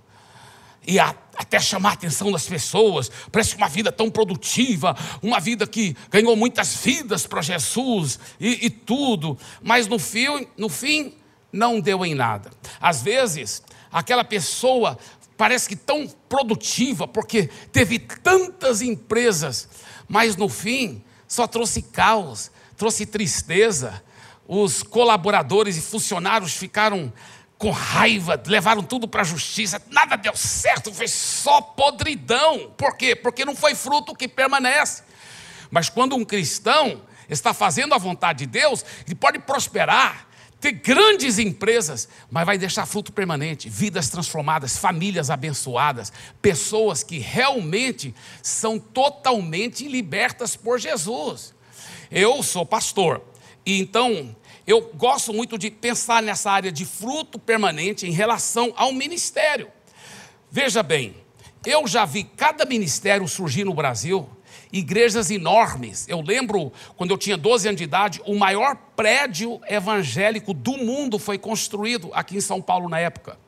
e 0.89 0.99
a, 0.99 1.15
até 1.37 1.59
chamar 1.59 1.91
a 1.91 1.93
atenção 1.93 2.31
das 2.31 2.47
pessoas. 2.47 3.11
Parece 3.31 3.55
uma 3.55 3.69
vida 3.69 3.91
tão 3.91 4.09
produtiva, 4.09 4.97
uma 5.21 5.39
vida 5.39 5.67
que 5.67 5.95
ganhou 6.09 6.35
muitas 6.35 6.75
vidas 6.77 7.27
para 7.27 7.43
Jesus 7.43 8.19
e, 8.39 8.65
e, 8.65 8.69
tudo, 8.71 9.37
mas 9.61 9.85
no 9.85 9.99
fim, 9.99 10.47
no 10.57 10.67
fim 10.67 11.13
não 11.53 11.79
deu 11.79 12.03
em 12.03 12.15
nada. 12.15 12.49
Às 12.81 13.03
vezes, 13.03 13.61
aquela 13.91 14.23
pessoa 14.23 14.97
parece 15.37 15.69
que 15.69 15.75
tão 15.75 16.07
produtiva, 16.27 17.07
porque 17.07 17.51
teve 17.71 17.99
tantas 17.99 18.81
empresas, 18.81 19.69
mas 20.07 20.35
no 20.35 20.49
fim 20.49 21.03
só 21.27 21.45
trouxe 21.45 21.83
caos, 21.83 22.51
trouxe 22.75 23.05
tristeza. 23.05 24.03
Os 24.47 24.81
colaboradores 24.81 25.77
e 25.77 25.81
funcionários 25.81 26.53
ficaram 26.53 27.13
com 27.59 27.71
raiva, 27.71 28.41
levaram 28.47 28.81
tudo 28.81 29.05
para 29.05 29.21
a 29.21 29.25
justiça, 29.25 29.81
nada 29.91 30.15
deu 30.15 30.33
certo, 30.33 30.93
fez 30.93 31.11
só 31.11 31.59
podridão. 31.59 32.71
Por 32.77 32.95
quê? 32.95 33.17
Porque 33.17 33.43
não 33.43 33.53
foi 33.53 33.75
fruto 33.75 34.15
que 34.15 34.29
permanece. 34.29 35.03
Mas 35.69 35.89
quando 35.89 36.15
um 36.15 36.23
cristão 36.23 37.01
está 37.29 37.53
fazendo 37.53 37.93
a 37.93 37.97
vontade 37.97 38.39
de 38.39 38.45
Deus, 38.45 38.85
ele 39.05 39.13
pode 39.13 39.39
prosperar, 39.39 40.25
ter 40.61 40.71
grandes 40.71 41.37
empresas, 41.37 42.07
mas 42.31 42.45
vai 42.45 42.57
deixar 42.57 42.85
fruto 42.85 43.11
permanente, 43.11 43.69
vidas 43.69 44.07
transformadas, 44.07 44.77
famílias 44.77 45.29
abençoadas, 45.29 46.13
pessoas 46.41 47.03
que 47.03 47.19
realmente 47.19 48.15
são 48.41 48.79
totalmente 48.79 49.85
libertas 49.85 50.55
por 50.55 50.79
Jesus. 50.79 51.53
Eu 52.09 52.41
sou 52.41 52.65
pastor, 52.65 53.21
e 53.65 53.81
então 53.81 54.33
eu 54.69 54.81
gosto 54.93 55.33
muito 55.33 55.57
de 55.57 55.71
pensar 55.71 56.21
nessa 56.21 56.51
área 56.51 56.71
de 56.71 56.85
fruto 56.85 57.39
permanente 57.39 58.05
em 58.05 58.11
relação 58.11 58.71
ao 58.75 58.93
ministério. 58.93 59.67
Veja 60.51 60.83
bem, 60.83 61.15
eu 61.65 61.87
já 61.87 62.05
vi 62.05 62.23
cada 62.23 62.65
ministério 62.65 63.27
surgir 63.27 63.63
no 63.63 63.73
Brasil, 63.73 64.29
igrejas 64.71 65.31
enormes. 65.31 66.07
Eu 66.07 66.21
lembro, 66.21 66.71
quando 66.95 67.09
eu 67.09 67.17
tinha 67.17 67.35
12 67.35 67.67
anos 67.67 67.79
de 67.79 67.83
idade, 67.83 68.21
o 68.27 68.35
maior 68.35 68.75
prédio 68.95 69.59
evangélico 69.67 70.53
do 70.53 70.77
mundo 70.77 71.17
foi 71.17 71.39
construído 71.39 72.11
aqui 72.13 72.37
em 72.37 72.41
São 72.41 72.61
Paulo 72.61 72.87
na 72.87 72.99
época. 72.99 73.39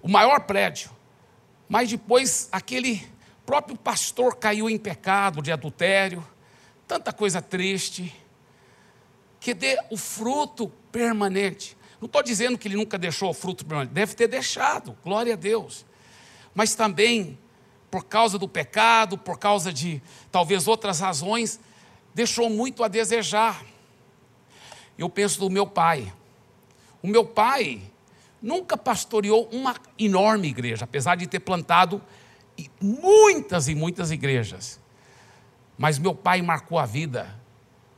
O 0.00 0.08
maior 0.08 0.38
prédio. 0.42 0.88
Mas 1.68 1.90
depois 1.90 2.48
aquele 2.52 3.04
próprio 3.44 3.76
pastor 3.76 4.36
caiu 4.36 4.70
em 4.70 4.78
pecado 4.78 5.42
de 5.42 5.50
adultério, 5.50 6.24
tanta 6.86 7.12
coisa 7.12 7.42
triste 7.42 8.14
que 9.44 9.52
dê 9.52 9.78
o 9.90 9.96
fruto 9.98 10.68
permanente. 10.90 11.76
Não 12.00 12.06
estou 12.06 12.22
dizendo 12.22 12.56
que 12.56 12.66
ele 12.66 12.76
nunca 12.76 12.96
deixou 12.96 13.28
o 13.28 13.34
fruto 13.34 13.62
permanente, 13.66 13.92
deve 13.92 14.14
ter 14.14 14.26
deixado, 14.26 14.96
glória 15.04 15.34
a 15.34 15.36
Deus. 15.36 15.84
Mas 16.54 16.74
também, 16.74 17.38
por 17.90 18.06
causa 18.06 18.38
do 18.38 18.48
pecado, 18.48 19.18
por 19.18 19.38
causa 19.38 19.70
de 19.70 20.00
talvez 20.32 20.66
outras 20.66 20.98
razões, 20.98 21.60
deixou 22.14 22.48
muito 22.48 22.82
a 22.82 22.88
desejar. 22.88 23.62
Eu 24.96 25.10
penso 25.10 25.38
do 25.38 25.50
meu 25.50 25.66
pai. 25.66 26.10
O 27.02 27.06
meu 27.06 27.26
pai 27.26 27.82
nunca 28.40 28.78
pastoreou 28.78 29.46
uma 29.52 29.76
enorme 29.98 30.48
igreja, 30.48 30.86
apesar 30.86 31.16
de 31.16 31.26
ter 31.26 31.40
plantado 31.40 32.00
muitas 32.80 33.68
e 33.68 33.74
muitas 33.74 34.10
igrejas. 34.10 34.80
Mas 35.76 35.98
meu 35.98 36.14
pai 36.14 36.40
marcou 36.40 36.78
a 36.78 36.86
vida 36.86 37.43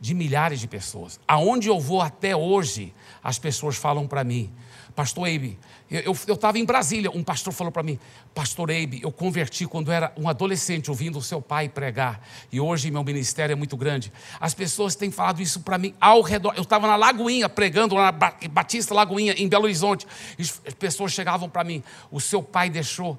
de 0.00 0.15
milhares 0.15 0.61
de 0.61 0.69
pessoas. 0.69 1.19
Aonde 1.26 1.69
eu 1.69 1.81
vou 1.81 2.00
até 2.00 2.37
hoje, 2.37 2.93
as 3.23 3.38
pessoas 3.38 3.76
falam 3.76 4.07
para 4.07 4.23
mim, 4.25 4.53
Pastor 4.95 5.29
Eibe, 5.29 5.59
eu 5.91 6.12
estava 6.12 6.59
em 6.59 6.65
Brasília, 6.65 7.11
um 7.11 7.23
pastor 7.23 7.53
falou 7.53 7.71
para 7.71 7.83
mim, 7.83 7.99
Pastor 8.35 8.71
Eibe, 8.71 9.00
eu 9.03 9.12
converti 9.12 9.67
quando 9.67 9.93
era 9.93 10.11
um 10.17 10.26
adolescente, 10.29 10.91
ouvindo 10.91 11.19
o 11.19 11.23
seu 11.23 11.41
pai 11.41 11.69
pregar, 11.69 12.26
e 12.50 12.59
hoje 12.59 12.91
meu 12.91 13.05
ministério 13.05 13.53
é 13.53 13.57
muito 13.57 13.76
grande. 13.76 14.11
As 14.41 14.55
pessoas 14.55 14.97
têm 14.97 15.11
falado 15.11 15.43
isso 15.43 15.61
para 15.61 15.76
mim 15.76 15.95
ao 16.00 16.23
redor. 16.23 16.55
Eu 16.57 16.62
estava 16.62 16.87
na 16.87 16.97
Lagoinha, 16.97 17.49
pregando 17.49 17.95
na 17.95 18.11
Batista 18.11 18.95
Lagoinha, 18.95 19.35
em 19.35 19.47
Belo 19.49 19.65
Horizonte, 19.65 20.07
as 20.38 20.75
pessoas 20.79 21.12
chegavam 21.12 21.49
para 21.49 21.62
mim, 21.62 21.83
o 22.11 22.21
seu 22.21 22.43
pai 22.43 22.71
deixou 22.71 23.19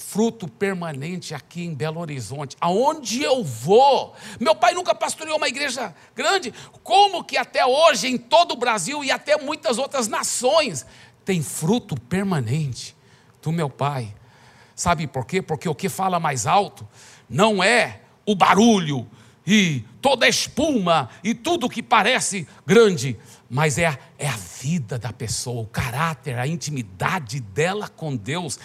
fruto 0.00 0.48
permanente 0.48 1.34
aqui 1.34 1.62
em 1.62 1.74
Belo 1.74 2.00
Horizonte. 2.00 2.56
Aonde 2.60 3.22
eu 3.22 3.44
vou? 3.44 4.14
Meu 4.40 4.54
pai 4.54 4.72
nunca 4.72 4.94
pastoreou 4.94 5.36
uma 5.36 5.46
igreja 5.46 5.94
grande. 6.16 6.52
Como 6.82 7.22
que 7.22 7.36
até 7.36 7.64
hoje, 7.64 8.08
em 8.08 8.16
todo 8.16 8.52
o 8.52 8.56
Brasil 8.56 9.04
e 9.04 9.10
até 9.10 9.36
muitas 9.36 9.78
outras 9.78 10.08
nações, 10.08 10.86
tem 11.24 11.42
fruto 11.42 11.94
permanente 11.94 12.96
do 13.42 13.52
meu 13.52 13.68
pai? 13.68 14.12
Sabe 14.74 15.06
por 15.06 15.26
quê? 15.26 15.42
Porque 15.42 15.68
o 15.68 15.74
que 15.74 15.88
fala 15.88 16.18
mais 16.18 16.46
alto 16.46 16.88
não 17.28 17.62
é 17.62 18.00
o 18.24 18.34
barulho 18.34 19.06
e 19.46 19.84
toda 20.00 20.24
a 20.26 20.28
espuma 20.28 21.10
e 21.22 21.34
tudo 21.34 21.68
que 21.68 21.82
parece 21.82 22.48
grande, 22.66 23.18
mas 23.50 23.78
é 23.78 23.86
a, 23.86 23.98
é 24.16 24.28
a 24.28 24.36
vida 24.36 24.96
da 24.96 25.12
pessoa, 25.12 25.62
o 25.62 25.66
caráter, 25.66 26.38
a 26.38 26.46
intimidade 26.46 27.40
dela 27.40 27.88
com 27.88 28.14
Deus. 28.14 28.56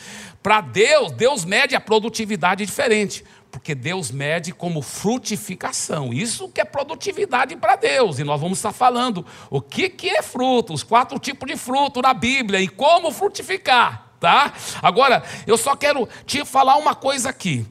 Para 0.44 0.62
Deus, 0.62 1.12
Deus 1.12 1.44
mede 1.44 1.76
a 1.76 1.82
produtividade 1.82 2.64
diferente, 2.64 3.26
porque 3.50 3.74
Deus 3.74 4.12
mede 4.12 4.52
como 4.52 4.84
frutificação. 4.84 6.14
Isso 6.14 6.50
que 6.50 6.62
é 6.62 6.66
produtividade 6.66 7.56
para 7.56 7.76
Deus, 7.76 8.20
e 8.20 8.24
nós 8.24 8.40
vamos 8.40 8.60
estar 8.60 8.72
falando 8.72 9.26
o 9.50 9.60
que, 9.60 9.90
que 9.90 10.08
é 10.08 10.22
fruto, 10.22 10.72
os 10.72 10.84
quatro 10.84 11.18
tipos 11.18 11.50
de 11.50 11.58
fruto 11.58 12.00
na 12.00 12.14
Bíblia 12.14 12.62
e 12.62 12.68
como 12.68 13.12
frutificar, 13.12 14.12
tá? 14.20 14.54
Agora, 14.84 15.24
eu 15.48 15.58
só 15.58 15.76
quero 15.76 16.08
te 16.28 16.46
falar 16.46 16.76
uma 16.76 16.94
coisa 16.94 17.30
aqui. 17.30 17.66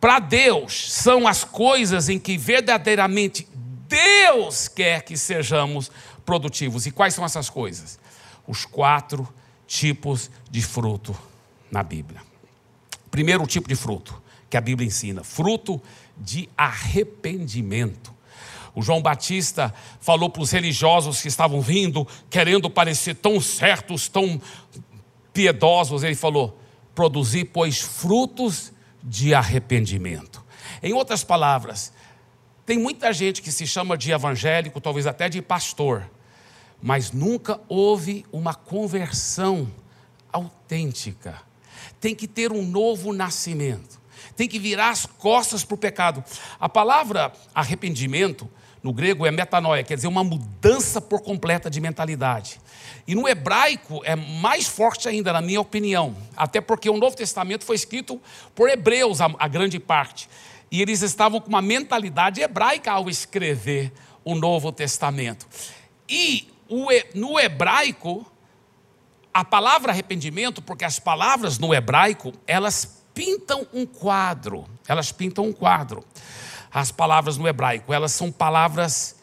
Para 0.00 0.18
Deus, 0.18 0.92
são 0.92 1.28
as 1.28 1.44
coisas 1.44 2.08
em 2.08 2.18
que 2.18 2.36
verdadeiramente 2.36 3.46
Deus 3.88 4.66
quer 4.66 5.02
que 5.02 5.16
sejamos 5.16 5.90
produtivos. 6.24 6.86
E 6.86 6.90
quais 6.90 7.14
são 7.14 7.24
essas 7.24 7.48
coisas? 7.48 7.98
Os 8.46 8.64
quatro 8.64 9.28
tipos 9.66 10.30
de 10.50 10.62
fruto 10.62 11.16
na 11.70 11.82
Bíblia. 11.82 12.20
Primeiro 13.10 13.46
tipo 13.46 13.68
de 13.68 13.76
fruto 13.76 14.22
que 14.50 14.56
a 14.56 14.60
Bíblia 14.60 14.86
ensina: 14.86 15.24
fruto 15.24 15.80
de 16.16 16.48
arrependimento. 16.56 18.12
O 18.74 18.82
João 18.82 19.00
Batista 19.00 19.72
falou 20.00 20.28
para 20.28 20.42
os 20.42 20.50
religiosos 20.50 21.22
que 21.22 21.28
estavam 21.28 21.60
vindo, 21.60 22.06
querendo 22.28 22.68
parecer 22.68 23.14
tão 23.14 23.40
certos, 23.40 24.08
tão 24.08 24.40
piedosos, 25.32 26.02
ele 26.02 26.14
falou: 26.14 26.58
produzir, 26.94 27.46
pois, 27.46 27.80
frutos 27.80 28.72
de 29.02 29.34
arrependimento. 29.34 30.42
Em 30.82 30.92
outras 30.92 31.22
palavras, 31.22 31.92
tem 32.66 32.78
muita 32.78 33.12
gente 33.12 33.42
que 33.42 33.52
se 33.52 33.66
chama 33.66 33.96
de 33.96 34.10
evangélico, 34.10 34.80
talvez 34.80 35.06
até 35.06 35.28
de 35.28 35.42
pastor, 35.42 36.08
mas 36.82 37.12
nunca 37.12 37.60
houve 37.68 38.24
uma 38.32 38.54
conversão 38.54 39.70
autêntica. 40.32 41.40
tem 42.00 42.14
que 42.14 42.28
ter 42.28 42.52
um 42.52 42.62
novo 42.62 43.12
nascimento, 43.12 43.98
tem 44.36 44.46
que 44.46 44.58
virar 44.58 44.90
as 44.90 45.06
costas 45.06 45.64
para 45.64 45.74
o 45.74 45.78
pecado. 45.78 46.22
A 46.60 46.68
palavra 46.68 47.32
arrependimento, 47.54 48.48
no 48.82 48.92
grego, 48.92 49.24
é 49.24 49.30
metanoia, 49.30 49.82
quer 49.82 49.94
dizer, 49.94 50.08
uma 50.08 50.22
mudança 50.22 51.00
por 51.00 51.22
completa 51.22 51.70
de 51.70 51.80
mentalidade. 51.80 52.60
E 53.06 53.14
no 53.14 53.26
hebraico 53.26 54.02
é 54.04 54.14
mais 54.14 54.66
forte 54.66 55.08
ainda, 55.08 55.32
na 55.32 55.40
minha 55.40 55.60
opinião, 55.60 56.14
até 56.36 56.60
porque 56.60 56.90
o 56.90 56.98
Novo 56.98 57.16
Testamento 57.16 57.64
foi 57.64 57.76
escrito 57.76 58.20
por 58.54 58.68
hebreus, 58.68 59.22
a, 59.22 59.30
a 59.38 59.48
grande 59.48 59.78
parte. 59.78 60.28
E 60.74 60.82
eles 60.82 61.02
estavam 61.02 61.40
com 61.40 61.48
uma 61.48 61.62
mentalidade 61.62 62.40
hebraica 62.40 62.90
ao 62.90 63.08
escrever 63.08 63.92
o 64.24 64.34
Novo 64.34 64.72
Testamento. 64.72 65.46
E 66.08 66.48
no 67.14 67.38
hebraico, 67.38 68.26
a 69.32 69.44
palavra 69.44 69.92
arrependimento, 69.92 70.60
porque 70.60 70.84
as 70.84 70.98
palavras 70.98 71.60
no 71.60 71.72
hebraico, 71.72 72.32
elas 72.44 73.04
pintam 73.14 73.64
um 73.72 73.86
quadro. 73.86 74.66
Elas 74.88 75.12
pintam 75.12 75.44
um 75.44 75.52
quadro. 75.52 76.04
As 76.72 76.90
palavras 76.90 77.36
no 77.36 77.46
hebraico, 77.46 77.94
elas 77.94 78.10
são 78.10 78.32
palavras 78.32 79.14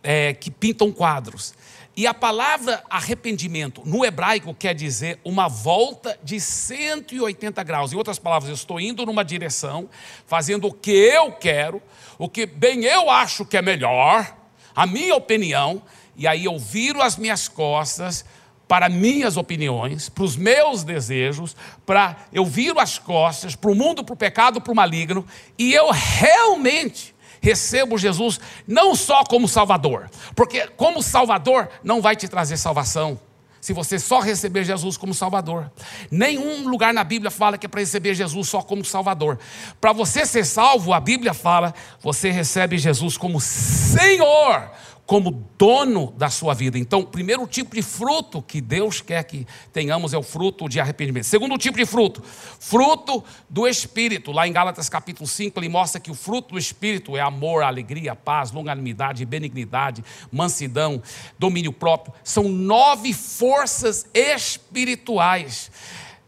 é, 0.00 0.32
que 0.32 0.48
pintam 0.48 0.92
quadros. 0.92 1.54
E 1.96 2.08
a 2.08 2.14
palavra 2.14 2.82
arrependimento 2.90 3.82
no 3.84 4.04
hebraico 4.04 4.52
quer 4.52 4.74
dizer 4.74 5.20
uma 5.24 5.46
volta 5.48 6.18
de 6.24 6.40
180 6.40 7.62
graus. 7.62 7.92
Em 7.92 7.96
outras 7.96 8.18
palavras, 8.18 8.48
eu 8.48 8.54
estou 8.54 8.80
indo 8.80 9.06
numa 9.06 9.24
direção, 9.24 9.88
fazendo 10.26 10.66
o 10.66 10.72
que 10.72 10.90
eu 10.90 11.30
quero, 11.32 11.80
o 12.18 12.28
que 12.28 12.46
bem 12.46 12.84
eu 12.84 13.08
acho 13.08 13.44
que 13.44 13.56
é 13.56 13.62
melhor, 13.62 14.36
a 14.74 14.86
minha 14.86 15.14
opinião, 15.14 15.82
e 16.16 16.26
aí 16.26 16.44
eu 16.46 16.58
viro 16.58 17.00
as 17.00 17.16
minhas 17.16 17.46
costas 17.46 18.24
para 18.66 18.88
minhas 18.88 19.36
opiniões, 19.36 20.08
para 20.08 20.24
os 20.24 20.36
meus 20.36 20.82
desejos, 20.82 21.54
para 21.86 22.16
eu 22.32 22.44
viro 22.44 22.80
as 22.80 22.98
costas 22.98 23.54
para 23.54 23.70
o 23.70 23.74
mundo, 23.74 24.02
para 24.02 24.14
o 24.14 24.16
pecado, 24.16 24.60
para 24.60 24.72
o 24.72 24.76
maligno, 24.76 25.24
e 25.56 25.72
eu 25.72 25.90
realmente 25.92 27.13
recebo 27.44 27.98
Jesus 27.98 28.40
não 28.66 28.94
só 28.94 29.22
como 29.22 29.46
Salvador, 29.46 30.08
porque 30.34 30.66
como 30.78 31.02
Salvador 31.02 31.68
não 31.84 32.00
vai 32.00 32.16
te 32.16 32.26
trazer 32.26 32.56
salvação. 32.56 33.20
Se 33.60 33.74
você 33.74 33.98
só 33.98 34.20
receber 34.20 34.64
Jesus 34.64 34.96
como 34.96 35.12
Salvador, 35.12 35.70
nenhum 36.10 36.66
lugar 36.66 36.92
na 36.94 37.04
Bíblia 37.04 37.30
fala 37.30 37.58
que 37.58 37.66
é 37.66 37.68
para 37.68 37.80
receber 37.80 38.14
Jesus 38.14 38.48
só 38.48 38.62
como 38.62 38.82
Salvador. 38.82 39.38
Para 39.78 39.92
você 39.92 40.24
ser 40.24 40.46
salvo, 40.46 40.94
a 40.94 41.00
Bíblia 41.00 41.34
fala, 41.34 41.74
você 42.00 42.30
recebe 42.30 42.78
Jesus 42.78 43.18
como 43.18 43.38
Senhor, 43.40 44.70
como 45.06 45.46
dono 45.58 46.12
da 46.16 46.30
sua 46.30 46.54
vida. 46.54 46.78
Então, 46.78 47.00
o 47.00 47.06
primeiro 47.06 47.46
tipo 47.46 47.74
de 47.74 47.82
fruto 47.82 48.40
que 48.40 48.60
Deus 48.60 49.00
quer 49.00 49.22
que 49.24 49.46
tenhamos 49.72 50.14
é 50.14 50.18
o 50.18 50.22
fruto 50.22 50.68
de 50.68 50.80
arrependimento. 50.80 51.24
Segundo 51.24 51.58
tipo 51.58 51.76
de 51.76 51.84
fruto, 51.84 52.22
fruto 52.58 53.22
do 53.48 53.68
Espírito. 53.68 54.32
Lá 54.32 54.48
em 54.48 54.52
Gálatas 54.52 54.88
capítulo 54.88 55.26
5, 55.26 55.60
ele 55.60 55.68
mostra 55.68 56.00
que 56.00 56.10
o 56.10 56.14
fruto 56.14 56.54
do 56.54 56.58
Espírito 56.58 57.16
é 57.16 57.20
amor, 57.20 57.62
alegria, 57.62 58.16
paz, 58.16 58.50
longanimidade, 58.50 59.24
benignidade, 59.26 60.02
mansidão, 60.32 61.02
domínio 61.38 61.72
próprio. 61.72 62.14
São 62.24 62.48
nove 62.48 63.12
forças 63.12 64.06
espirituais 64.14 65.70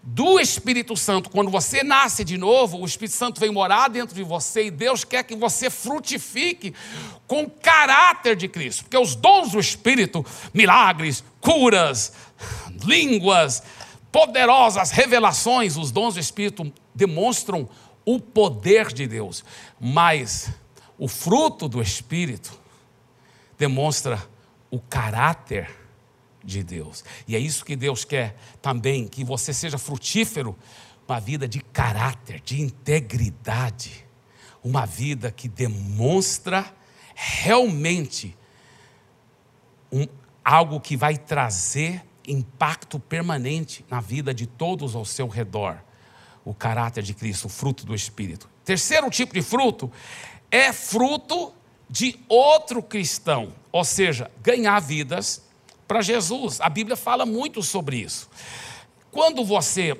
do 0.08 0.38
Espírito 0.38 0.96
Santo, 0.96 1.28
quando 1.28 1.50
você 1.50 1.82
nasce 1.82 2.22
de 2.22 2.38
novo, 2.38 2.78
o 2.78 2.86
Espírito 2.86 3.16
Santo 3.16 3.40
vem 3.40 3.50
morar 3.50 3.88
dentro 3.88 4.14
de 4.14 4.22
você 4.22 4.66
e 4.66 4.70
Deus 4.70 5.02
quer 5.02 5.24
que 5.24 5.34
você 5.34 5.68
frutifique 5.68 6.72
com 7.26 7.42
o 7.42 7.50
caráter 7.50 8.36
de 8.36 8.46
Cristo, 8.46 8.84
porque 8.84 8.96
os 8.96 9.16
dons 9.16 9.50
do 9.50 9.58
Espírito, 9.58 10.24
milagres, 10.54 11.24
curas, 11.40 12.12
línguas, 12.84 13.64
poderosas 14.12 14.92
revelações, 14.92 15.76
os 15.76 15.90
dons 15.90 16.14
do 16.14 16.20
Espírito 16.20 16.72
demonstram 16.94 17.68
o 18.04 18.20
poder 18.20 18.92
de 18.92 19.08
Deus, 19.08 19.44
mas 19.80 20.50
o 20.96 21.08
fruto 21.08 21.68
do 21.68 21.82
Espírito 21.82 22.56
demonstra 23.58 24.24
o 24.70 24.78
caráter 24.78 25.68
de 26.46 26.62
Deus. 26.62 27.04
E 27.26 27.34
é 27.34 27.38
isso 27.38 27.64
que 27.64 27.76
Deus 27.76 28.04
quer 28.04 28.36
também, 28.62 29.06
que 29.06 29.24
você 29.24 29.52
seja 29.52 29.76
frutífero, 29.76 30.56
uma 31.06 31.20
vida 31.20 31.46
de 31.46 31.60
caráter, 31.60 32.40
de 32.40 32.60
integridade, 32.60 34.06
uma 34.62 34.86
vida 34.86 35.30
que 35.30 35.48
demonstra 35.48 36.74
realmente 37.14 38.36
um, 39.92 40.06
algo 40.44 40.80
que 40.80 40.96
vai 40.96 41.16
trazer 41.16 42.02
impacto 42.26 42.98
permanente 42.98 43.84
na 43.88 44.00
vida 44.00 44.34
de 44.34 44.46
todos 44.46 44.94
ao 44.94 45.04
seu 45.04 45.28
redor. 45.28 45.82
O 46.44 46.54
caráter 46.54 47.02
de 47.02 47.14
Cristo, 47.14 47.46
o 47.46 47.48
fruto 47.48 47.84
do 47.84 47.94
Espírito. 47.94 48.48
Terceiro 48.64 49.08
tipo 49.10 49.34
de 49.34 49.42
fruto 49.42 49.90
é 50.50 50.72
fruto 50.72 51.52
de 51.88 52.18
outro 52.28 52.82
cristão, 52.82 53.52
ou 53.70 53.84
seja, 53.84 54.30
ganhar 54.42 54.80
vidas 54.80 55.45
para 55.86 56.02
Jesus. 56.02 56.60
A 56.60 56.68
Bíblia 56.68 56.96
fala 56.96 57.24
muito 57.24 57.62
sobre 57.62 57.98
isso. 57.98 58.28
Quando 59.10 59.44
você 59.44 59.98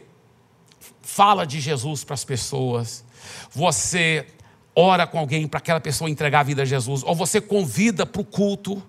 fala 1.02 1.46
de 1.46 1.60
Jesus 1.60 2.04
para 2.04 2.14
as 2.14 2.24
pessoas, 2.24 3.04
você 3.50 4.26
ora 4.74 5.06
com 5.06 5.18
alguém 5.18 5.48
para 5.48 5.58
aquela 5.58 5.80
pessoa 5.80 6.10
entregar 6.10 6.40
a 6.40 6.42
vida 6.42 6.62
a 6.62 6.66
Jesus, 6.66 7.02
ou 7.02 7.14
você 7.14 7.40
convida 7.40 8.04
para 8.04 8.20
o 8.20 8.24
culto, 8.24 8.82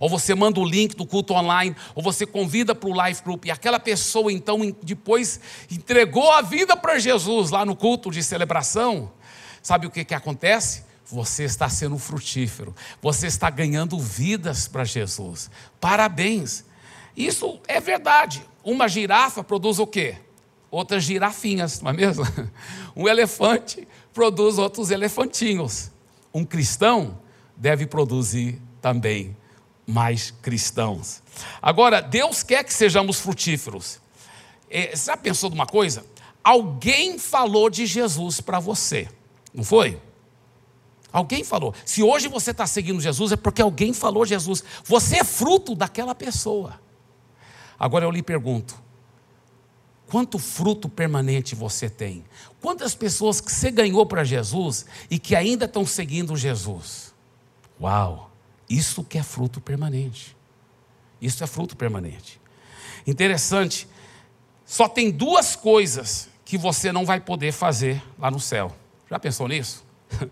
ou 0.00 0.08
você 0.08 0.34
manda 0.34 0.58
o 0.58 0.64
link 0.64 0.96
do 0.96 1.06
culto 1.06 1.32
online, 1.32 1.76
ou 1.94 2.02
você 2.02 2.26
convida 2.26 2.74
para 2.74 2.88
o 2.88 3.06
life 3.06 3.22
group, 3.22 3.44
e 3.44 3.50
aquela 3.50 3.78
pessoa 3.78 4.32
então 4.32 4.58
depois 4.82 5.40
entregou 5.70 6.32
a 6.32 6.42
vida 6.42 6.76
para 6.76 6.98
Jesus 6.98 7.50
lá 7.50 7.64
no 7.64 7.76
culto 7.76 8.10
de 8.10 8.22
celebração, 8.22 9.12
sabe 9.62 9.86
o 9.86 9.90
que, 9.90 10.04
que 10.04 10.14
acontece? 10.14 10.87
Você 11.10 11.44
está 11.44 11.68
sendo 11.68 11.96
frutífero, 11.98 12.74
você 13.00 13.26
está 13.26 13.48
ganhando 13.48 13.98
vidas 13.98 14.68
para 14.68 14.84
Jesus. 14.84 15.50
Parabéns. 15.80 16.64
Isso 17.16 17.58
é 17.66 17.80
verdade. 17.80 18.42
Uma 18.62 18.86
girafa 18.88 19.42
produz 19.42 19.78
o 19.78 19.86
quê? 19.86 20.16
Outras 20.70 21.04
girafinhas, 21.04 21.80
não 21.80 21.90
é 21.90 21.94
mesmo? 21.94 22.24
Um 22.94 23.08
elefante 23.08 23.86
produz 24.12 24.58
outros 24.58 24.90
elefantinhos. 24.90 25.90
Um 26.34 26.44
cristão 26.44 27.18
deve 27.56 27.86
produzir 27.86 28.60
também 28.82 29.36
mais 29.86 30.30
cristãos. 30.42 31.22
Agora, 31.62 32.02
Deus 32.02 32.42
quer 32.42 32.64
que 32.64 32.74
sejamos 32.74 33.18
frutíferos. 33.18 34.00
É, 34.68 34.94
você 34.94 35.06
já 35.06 35.16
pensou 35.16 35.48
numa 35.48 35.64
coisa? 35.64 36.04
Alguém 36.44 37.18
falou 37.18 37.70
de 37.70 37.86
Jesus 37.86 38.40
para 38.40 38.60
você, 38.60 39.08
não 39.54 39.64
foi? 39.64 39.98
Alguém 41.12 41.42
falou. 41.42 41.74
Se 41.84 42.02
hoje 42.02 42.28
você 42.28 42.50
está 42.50 42.66
seguindo 42.66 43.00
Jesus, 43.00 43.32
é 43.32 43.36
porque 43.36 43.62
alguém 43.62 43.92
falou 43.92 44.26
Jesus. 44.26 44.62
Você 44.84 45.18
é 45.18 45.24
fruto 45.24 45.74
daquela 45.74 46.14
pessoa. 46.14 46.80
Agora 47.78 48.04
eu 48.04 48.10
lhe 48.10 48.22
pergunto: 48.22 48.78
quanto 50.06 50.38
fruto 50.38 50.88
permanente 50.88 51.54
você 51.54 51.88
tem? 51.88 52.24
Quantas 52.60 52.94
pessoas 52.94 53.40
que 53.40 53.50
você 53.50 53.70
ganhou 53.70 54.04
para 54.04 54.24
Jesus 54.24 54.84
e 55.10 55.18
que 55.18 55.34
ainda 55.34 55.64
estão 55.64 55.86
seguindo 55.86 56.36
Jesus? 56.36 57.14
Uau! 57.80 58.30
Isso 58.68 59.02
que 59.02 59.16
é 59.16 59.22
fruto 59.22 59.60
permanente. 59.60 60.36
Isso 61.22 61.42
é 61.42 61.46
fruto 61.46 61.74
permanente. 61.76 62.40
Interessante. 63.06 63.88
Só 64.66 64.86
tem 64.86 65.10
duas 65.10 65.56
coisas 65.56 66.28
que 66.44 66.58
você 66.58 66.92
não 66.92 67.06
vai 67.06 67.20
poder 67.20 67.52
fazer 67.52 68.02
lá 68.18 68.30
no 68.30 68.38
céu. 68.38 68.76
Já 69.10 69.18
pensou 69.18 69.48
nisso? 69.48 69.84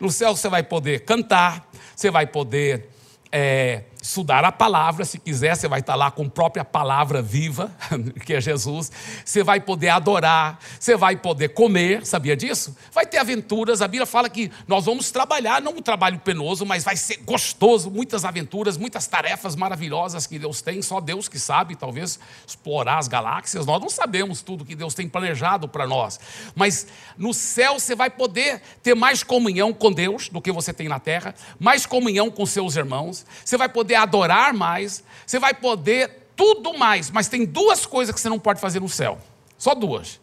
No 0.00 0.10
céu 0.10 0.34
você 0.34 0.48
vai 0.48 0.62
poder 0.62 1.00
cantar, 1.00 1.70
você 1.94 2.10
vai 2.10 2.26
poder 2.26 2.88
é, 3.30 3.82
estudar 4.02 4.44
a 4.44 4.52
palavra, 4.52 5.04
se 5.04 5.18
quiser, 5.18 5.54
você 5.54 5.68
vai 5.68 5.80
estar 5.80 5.94
lá 5.94 6.10
com 6.10 6.24
a 6.24 6.30
própria 6.30 6.64
palavra 6.64 7.20
viva, 7.20 7.70
que 8.24 8.34
é 8.34 8.40
Jesus. 8.40 8.90
Você 9.24 9.42
vai 9.42 9.60
poder 9.60 9.90
adorar, 9.90 10.58
você 10.78 10.96
vai 10.96 11.16
poder 11.16 11.50
comer, 11.50 12.06
sabia 12.06 12.36
disso? 12.36 12.76
Vai 12.92 13.04
ter 13.04 13.18
aventuras. 13.18 13.82
A 13.82 13.88
Bíblia 13.88 14.06
fala 14.06 14.30
que 14.30 14.50
nós 14.66 14.86
vamos 14.86 15.10
trabalhar, 15.10 15.60
não 15.60 15.72
um 15.72 15.82
trabalho 15.82 16.18
penoso, 16.18 16.64
mas 16.64 16.82
vai 16.82 16.96
ser 16.96 17.18
gostoso, 17.18 17.90
muitas 17.90 18.24
aventuras, 18.24 18.76
muitas 18.76 19.06
tarefas 19.06 19.54
maravilhosas 19.54 20.26
que 20.26 20.38
Deus 20.38 20.62
tem, 20.62 20.80
só 20.80 21.00
Deus 21.00 21.28
que 21.28 21.38
sabe, 21.38 21.76
talvez 21.76 22.18
explorar 22.46 22.98
as 22.98 23.08
galáxias. 23.08 23.66
Nós 23.66 23.80
não 23.80 23.90
sabemos 23.90 24.40
tudo 24.40 24.64
que 24.64 24.74
Deus 24.74 24.94
tem 24.94 25.08
planejado 25.08 25.68
para 25.68 25.86
nós, 25.86 26.18
mas 26.54 26.86
no 27.18 27.34
céu 27.34 27.78
você 27.78 27.94
vai 27.94 28.08
poder 28.08 28.62
ter 28.82 28.94
mais 28.94 29.22
comunhão 29.22 29.72
com 29.72 29.92
Deus 29.92 30.28
do 30.28 30.40
que 30.40 30.50
você 30.50 30.72
tem 30.72 30.88
na 30.88 30.98
terra, 30.98 31.34
mais 31.58 31.84
comunhão 31.84 32.30
com 32.30 32.46
seus 32.46 32.76
irmãos, 32.76 33.26
você 33.44 33.56
vai 33.56 33.68
poder 33.90 33.94
adorar 33.96 34.54
mais, 34.54 35.02
você 35.26 35.38
vai 35.38 35.52
poder 35.52 36.28
tudo 36.36 36.78
mais, 36.78 37.10
mas 37.10 37.28
tem 37.28 37.44
duas 37.44 37.84
coisas 37.84 38.14
que 38.14 38.20
você 38.20 38.28
não 38.28 38.38
pode 38.38 38.60
fazer 38.60 38.80
no 38.80 38.88
céu. 38.88 39.18
Só 39.58 39.74
duas. 39.74 40.20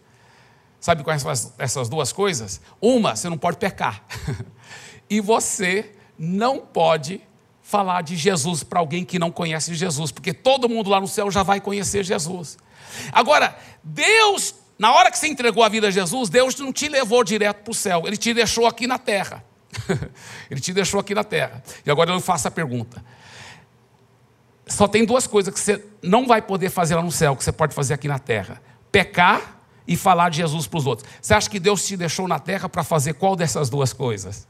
Sabe 0.79 1.03
quais 1.03 1.21
são 1.21 1.31
essas 1.57 1.89
duas 1.89 2.11
coisas? 2.11 2.61
Uma, 2.81 3.15
você 3.15 3.29
não 3.29 3.37
pode 3.37 3.57
pecar. 3.57 4.03
e 5.09 5.19
você 5.19 5.91
não 6.17 6.59
pode 6.59 7.21
falar 7.61 8.01
de 8.01 8.15
Jesus 8.15 8.63
para 8.63 8.79
alguém 8.79 9.03
que 9.03 9.19
não 9.19 9.29
conhece 9.29 9.75
Jesus, 9.75 10.11
porque 10.11 10.33
todo 10.33 10.69
mundo 10.69 10.89
lá 10.89 11.01
no 11.01 11.07
céu 11.07 11.29
já 11.29 11.43
vai 11.43 11.59
conhecer 11.59 12.03
Jesus. 12.03 12.57
Agora, 13.11 13.57
Deus 13.83 14.55
na 14.79 14.93
hora 14.93 15.09
que 15.09 15.17
você 15.17 15.27
entregou 15.27 15.63
a 15.63 15.69
vida 15.69 15.87
a 15.87 15.91
Jesus, 15.91 16.29
Deus 16.29 16.55
não 16.57 16.71
te 16.71 16.87
levou 16.87 17.23
direto 17.23 17.63
para 17.63 17.71
o 17.71 17.73
céu, 17.73 18.03
Ele 18.05 18.15
te 18.15 18.31
deixou 18.31 18.67
aqui 18.67 18.85
na 18.85 18.99
terra. 18.99 19.43
ele 20.49 20.59
te 20.59 20.73
deixou 20.73 20.99
aqui 20.99 21.13
na 21.13 21.23
terra. 21.23 21.63
E 21.85 21.91
agora 21.91 22.11
eu 22.11 22.19
faço 22.19 22.47
a 22.47 22.51
pergunta: 22.51 23.03
só 24.67 24.87
tem 24.87 25.05
duas 25.05 25.27
coisas 25.27 25.53
que 25.53 25.59
você 25.59 25.83
não 26.01 26.27
vai 26.27 26.41
poder 26.41 26.69
fazer 26.69 26.95
lá 26.95 27.01
no 27.01 27.11
céu, 27.11 27.35
que 27.35 27.43
você 27.43 27.51
pode 27.51 27.73
fazer 27.73 27.93
aqui 27.93 28.07
na 28.07 28.19
terra: 28.19 28.61
pecar 28.91 29.57
e 29.87 29.95
falar 29.95 30.29
de 30.29 30.37
Jesus 30.37 30.67
para 30.67 30.77
os 30.77 30.85
outros. 30.85 31.09
Você 31.21 31.33
acha 31.33 31.49
que 31.49 31.59
Deus 31.59 31.85
te 31.85 31.95
deixou 31.95 32.27
na 32.27 32.39
terra 32.39 32.67
para 32.67 32.83
fazer 32.83 33.13
qual 33.13 33.35
dessas 33.35 33.69
duas 33.69 33.93
coisas? 33.93 34.47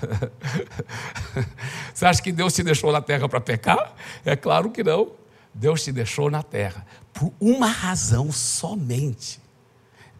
Você 1.92 2.06
acha 2.06 2.22
que 2.22 2.30
Deus 2.30 2.54
te 2.54 2.62
deixou 2.62 2.92
na 2.92 3.02
terra 3.02 3.28
para 3.28 3.40
pecar? 3.40 3.94
É 4.24 4.36
claro 4.36 4.70
que 4.70 4.84
não. 4.84 5.10
Deus 5.52 5.82
te 5.82 5.90
deixou 5.90 6.30
na 6.30 6.42
terra 6.42 6.86
por 7.12 7.32
uma 7.40 7.66
razão 7.66 8.30
somente. 8.30 9.40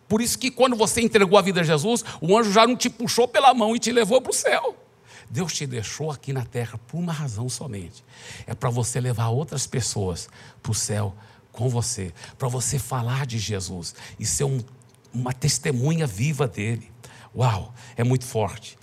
Por 0.09 0.20
isso 0.20 0.38
que 0.38 0.51
quando 0.51 0.74
você 0.74 1.01
entregou 1.01 1.38
a 1.38 1.42
vida 1.42 1.61
a 1.61 1.64
Jesus, 1.64 2.05
o 2.20 2.37
anjo 2.37 2.51
já 2.51 2.66
não 2.66 2.74
te 2.74 2.90
puxou 2.90 3.29
pela 3.29 3.55
mão 3.55 3.77
e 3.77 3.79
te 3.79 3.92
levou 3.92 4.20
para 4.20 4.31
o 4.31 4.35
céu. 4.35 4.74
Deus 5.31 5.53
te 5.53 5.67
deixou 5.67 6.11
aqui 6.11 6.33
na 6.33 6.45
terra 6.45 6.79
por 6.87 6.99
uma 6.99 7.12
razão 7.12 7.49
somente. 7.49 8.05
É 8.47 8.55
para 8.55 8.71
você 8.71 9.01
levar 9.01 9.29
outras 9.29 9.67
pessoas 9.67 10.29
para 10.62 10.73
o 10.73 10.75
céu 10.75 11.14
com 11.53 11.69
você, 11.69 12.12
para 12.38 12.49
você 12.49 12.79
falar 12.79 13.27
de 13.27 13.38
Jesus 13.38 13.95
e 14.19 14.25
ser 14.25 14.45
um, 14.45 14.61
uma 15.12 15.33
testemunha 15.33 16.07
viva 16.07 16.47
dele. 16.47 16.91
Uau, 17.35 17.75
é 17.97 18.05
muito 18.05 18.25
forte. 18.25 18.79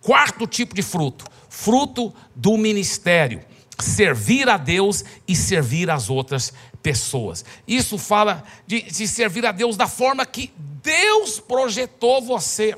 Quarto 0.00 0.46
tipo 0.46 0.74
de 0.74 0.82
fruto, 0.82 1.24
fruto 1.48 2.14
do 2.34 2.56
ministério, 2.56 3.42
servir 3.78 4.48
a 4.48 4.56
Deus 4.56 5.04
e 5.26 5.34
servir 5.34 5.90
as 5.90 6.08
outras 6.08 6.52
pessoas. 6.82 7.44
Isso 7.66 7.98
fala 7.98 8.44
de, 8.66 8.82
de 8.82 9.08
servir 9.08 9.44
a 9.44 9.52
Deus 9.52 9.76
da 9.76 9.88
forma 9.88 10.24
que 10.24 10.52
Deus 10.82 11.40
projetou 11.40 12.22
você. 12.22 12.76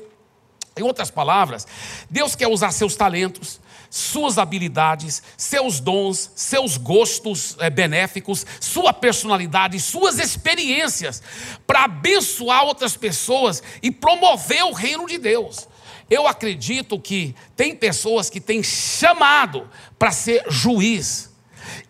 Em 0.81 0.83
outras 0.83 1.11
palavras, 1.11 1.67
Deus 2.09 2.33
quer 2.33 2.47
usar 2.47 2.71
seus 2.71 2.95
talentos, 2.95 3.59
suas 3.87 4.39
habilidades, 4.39 5.21
seus 5.37 5.79
dons, 5.79 6.31
seus 6.33 6.75
gostos 6.75 7.55
é, 7.59 7.69
benéficos, 7.69 8.43
sua 8.59 8.91
personalidade, 8.91 9.79
suas 9.79 10.17
experiências 10.17 11.21
para 11.67 11.83
abençoar 11.83 12.63
outras 12.63 12.97
pessoas 12.97 13.61
e 13.83 13.91
promover 13.91 14.63
o 14.63 14.73
reino 14.73 15.05
de 15.05 15.19
Deus. 15.19 15.67
Eu 16.09 16.25
acredito 16.25 16.99
que 16.99 17.35
tem 17.55 17.75
pessoas 17.75 18.27
que 18.27 18.41
têm 18.41 18.63
chamado 18.63 19.69
para 19.99 20.11
ser 20.11 20.43
juiz 20.49 21.30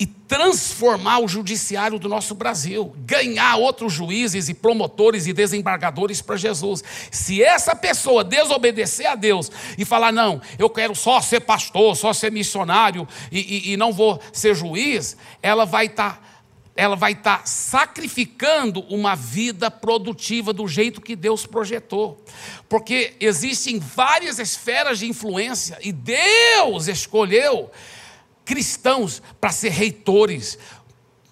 e 0.02 0.06
transformar 0.08 1.20
o 1.20 1.28
judiciário 1.28 2.00
do 2.00 2.10
nosso 2.10 2.34
Brasil, 2.34 2.92
ganhar 3.06 3.58
outros 3.58 3.94
juízes 3.94 4.50
e 4.50 4.54
promotores 4.56 5.28
e 5.28 5.34
desembargadores 5.34 6.24
para 6.24 6.38
Jesus. 6.38 6.84
Se 7.12 7.44
essa 7.44 7.76
pessoa 7.76 8.24
desobedecer 8.24 9.06
a 9.06 9.14
Deus 9.14 9.52
e 9.78 9.86
falar, 9.86 10.12
não, 10.12 10.42
eu 10.58 10.72
quero 10.72 10.96
só 10.96 11.22
ser 11.22 11.42
pastor, 11.42 11.96
só 11.96 12.14
ser 12.14 12.32
missionário 12.32 13.08
e, 13.32 13.70
e, 13.70 13.74
e 13.74 13.78
não 13.78 13.94
vou 13.94 14.20
ser 14.34 14.56
juiz, 14.56 15.16
ela 15.40 15.66
vai 15.66 15.86
estar. 15.86 16.16
Tá 16.16 16.32
ela 16.74 16.96
vai 16.96 17.12
estar 17.12 17.40
tá 17.40 17.46
sacrificando 17.46 18.80
uma 18.90 19.14
vida 19.14 19.70
produtiva 19.70 20.54
do 20.54 20.68
jeito 20.68 21.02
que 21.02 21.18
Deus 21.18 21.46
projetou. 21.46 22.24
Porque 22.68 23.14
existem 23.20 23.78
várias 23.78 24.40
esferas 24.40 24.98
de 24.98 25.06
influência 25.06 25.78
e 25.82 25.92
Deus 25.92 26.88
escolheu 26.88 27.70
cristãos 28.52 29.22
para 29.40 29.50
ser 29.50 29.70
reitores, 29.70 30.60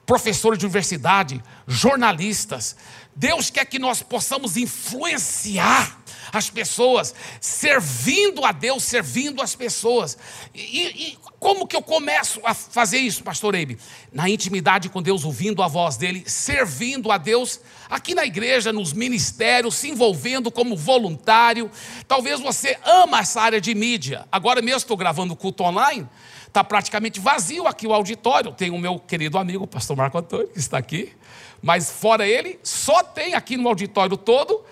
professores 0.06 0.58
de 0.58 0.66
universidade, 0.66 1.44
jornalistas. 1.68 2.78
Deus 3.14 3.50
quer 3.50 3.66
que 3.66 3.78
nós 3.78 4.02
possamos 4.02 4.56
influenciar 4.56 6.00
as 6.32 6.50
pessoas, 6.50 7.14
servindo 7.42 8.46
a 8.46 8.54
Deus, 8.54 8.86
servindo 8.86 9.42
as 9.42 9.54
pessoas. 9.54 10.18
E, 10.56 11.10
e, 11.10 11.18
como 11.40 11.68
que 11.68 11.76
eu 11.76 11.82
começo 11.82 12.40
a 12.46 12.54
fazer 12.54 13.00
isso, 13.00 13.22
pastor 13.22 13.54
Eibe? 13.54 13.78
Na 14.14 14.30
intimidade 14.30 14.88
com 14.88 15.02
Deus, 15.02 15.26
ouvindo 15.26 15.62
a 15.62 15.68
voz 15.68 15.98
dele, 15.98 16.24
servindo 16.26 17.12
a 17.12 17.18
Deus, 17.18 17.60
aqui 17.90 18.16
na 18.16 18.26
igreja, 18.26 18.72
nos 18.72 18.94
ministérios, 18.94 19.76
se 19.76 19.90
envolvendo 19.90 20.50
como 20.50 20.78
voluntário. 20.78 21.70
Talvez 22.08 22.40
você 22.40 22.78
ama 22.86 23.20
essa 23.20 23.42
área 23.42 23.60
de 23.60 23.76
mídia. 23.76 24.26
Agora 24.32 24.62
mesmo 24.62 24.78
estou 24.78 24.96
gravando 24.96 25.36
culto 25.36 25.64
online. 25.64 26.08
Está 26.50 26.64
praticamente 26.64 27.20
vazio 27.20 27.68
aqui 27.68 27.86
o 27.86 27.94
auditório. 27.94 28.52
Tem 28.52 28.72
o 28.72 28.78
meu 28.78 28.98
querido 29.00 29.38
amigo, 29.38 29.66
o 29.66 29.68
pastor 29.68 29.96
Marco 29.96 30.18
Antônio, 30.18 30.48
que 30.48 30.58
está 30.58 30.80
aqui. 30.80 31.14
Mas 31.62 31.92
fora 31.92 32.28
ele, 32.28 32.60
só 32.64 33.04
tem 33.04 33.36
aqui 33.36 33.56
no 33.56 33.70
auditório 33.70 34.18
todo 34.18 34.64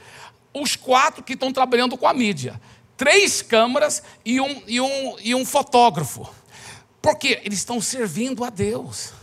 os 0.54 0.76
quatro 0.76 1.24
que 1.24 1.34
estão 1.34 1.54
trabalhando 1.54 1.96
com 1.96 2.08
a 2.08 2.14
mídia. 2.16 2.60
Três 2.98 3.44
câmeras 3.44 4.02
e 4.26 4.42
um, 4.42 4.64
e 4.66 4.82
um, 4.82 5.16
e 5.20 5.36
um 5.36 5.46
fotógrafo. 5.46 6.28
Porque 7.00 7.42
eles 7.44 7.60
estão 7.60 7.80
servindo 7.80 8.44
a 8.44 8.50
Deus. 8.50 9.14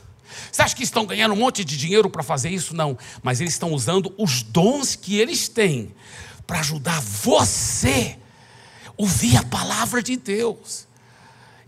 Você 0.53 0.63
acha 0.63 0.77
que 0.77 0.85
estão 0.85 1.05
ganhando 1.05 1.35
um 1.35 1.39
monte 1.39 1.65
de 1.65 1.77
dinheiro 1.77 2.09
para 2.09 2.23
fazer 2.23 2.51
isso? 2.51 2.73
Não. 2.73 2.97
Mas 3.21 3.41
eles 3.41 3.55
estão 3.55 3.73
usando 3.73 4.15
os 4.17 4.45
dons 4.45 4.95
que 4.95 5.19
eles 5.19 5.49
têm 5.49 5.93
para 6.47 6.61
ajudar 6.61 7.01
você 7.01 8.17
a 8.87 8.93
ouvir 8.97 9.37
a 9.37 9.43
palavra 9.43 10.01
de 10.01 10.17
Deus. 10.17 10.84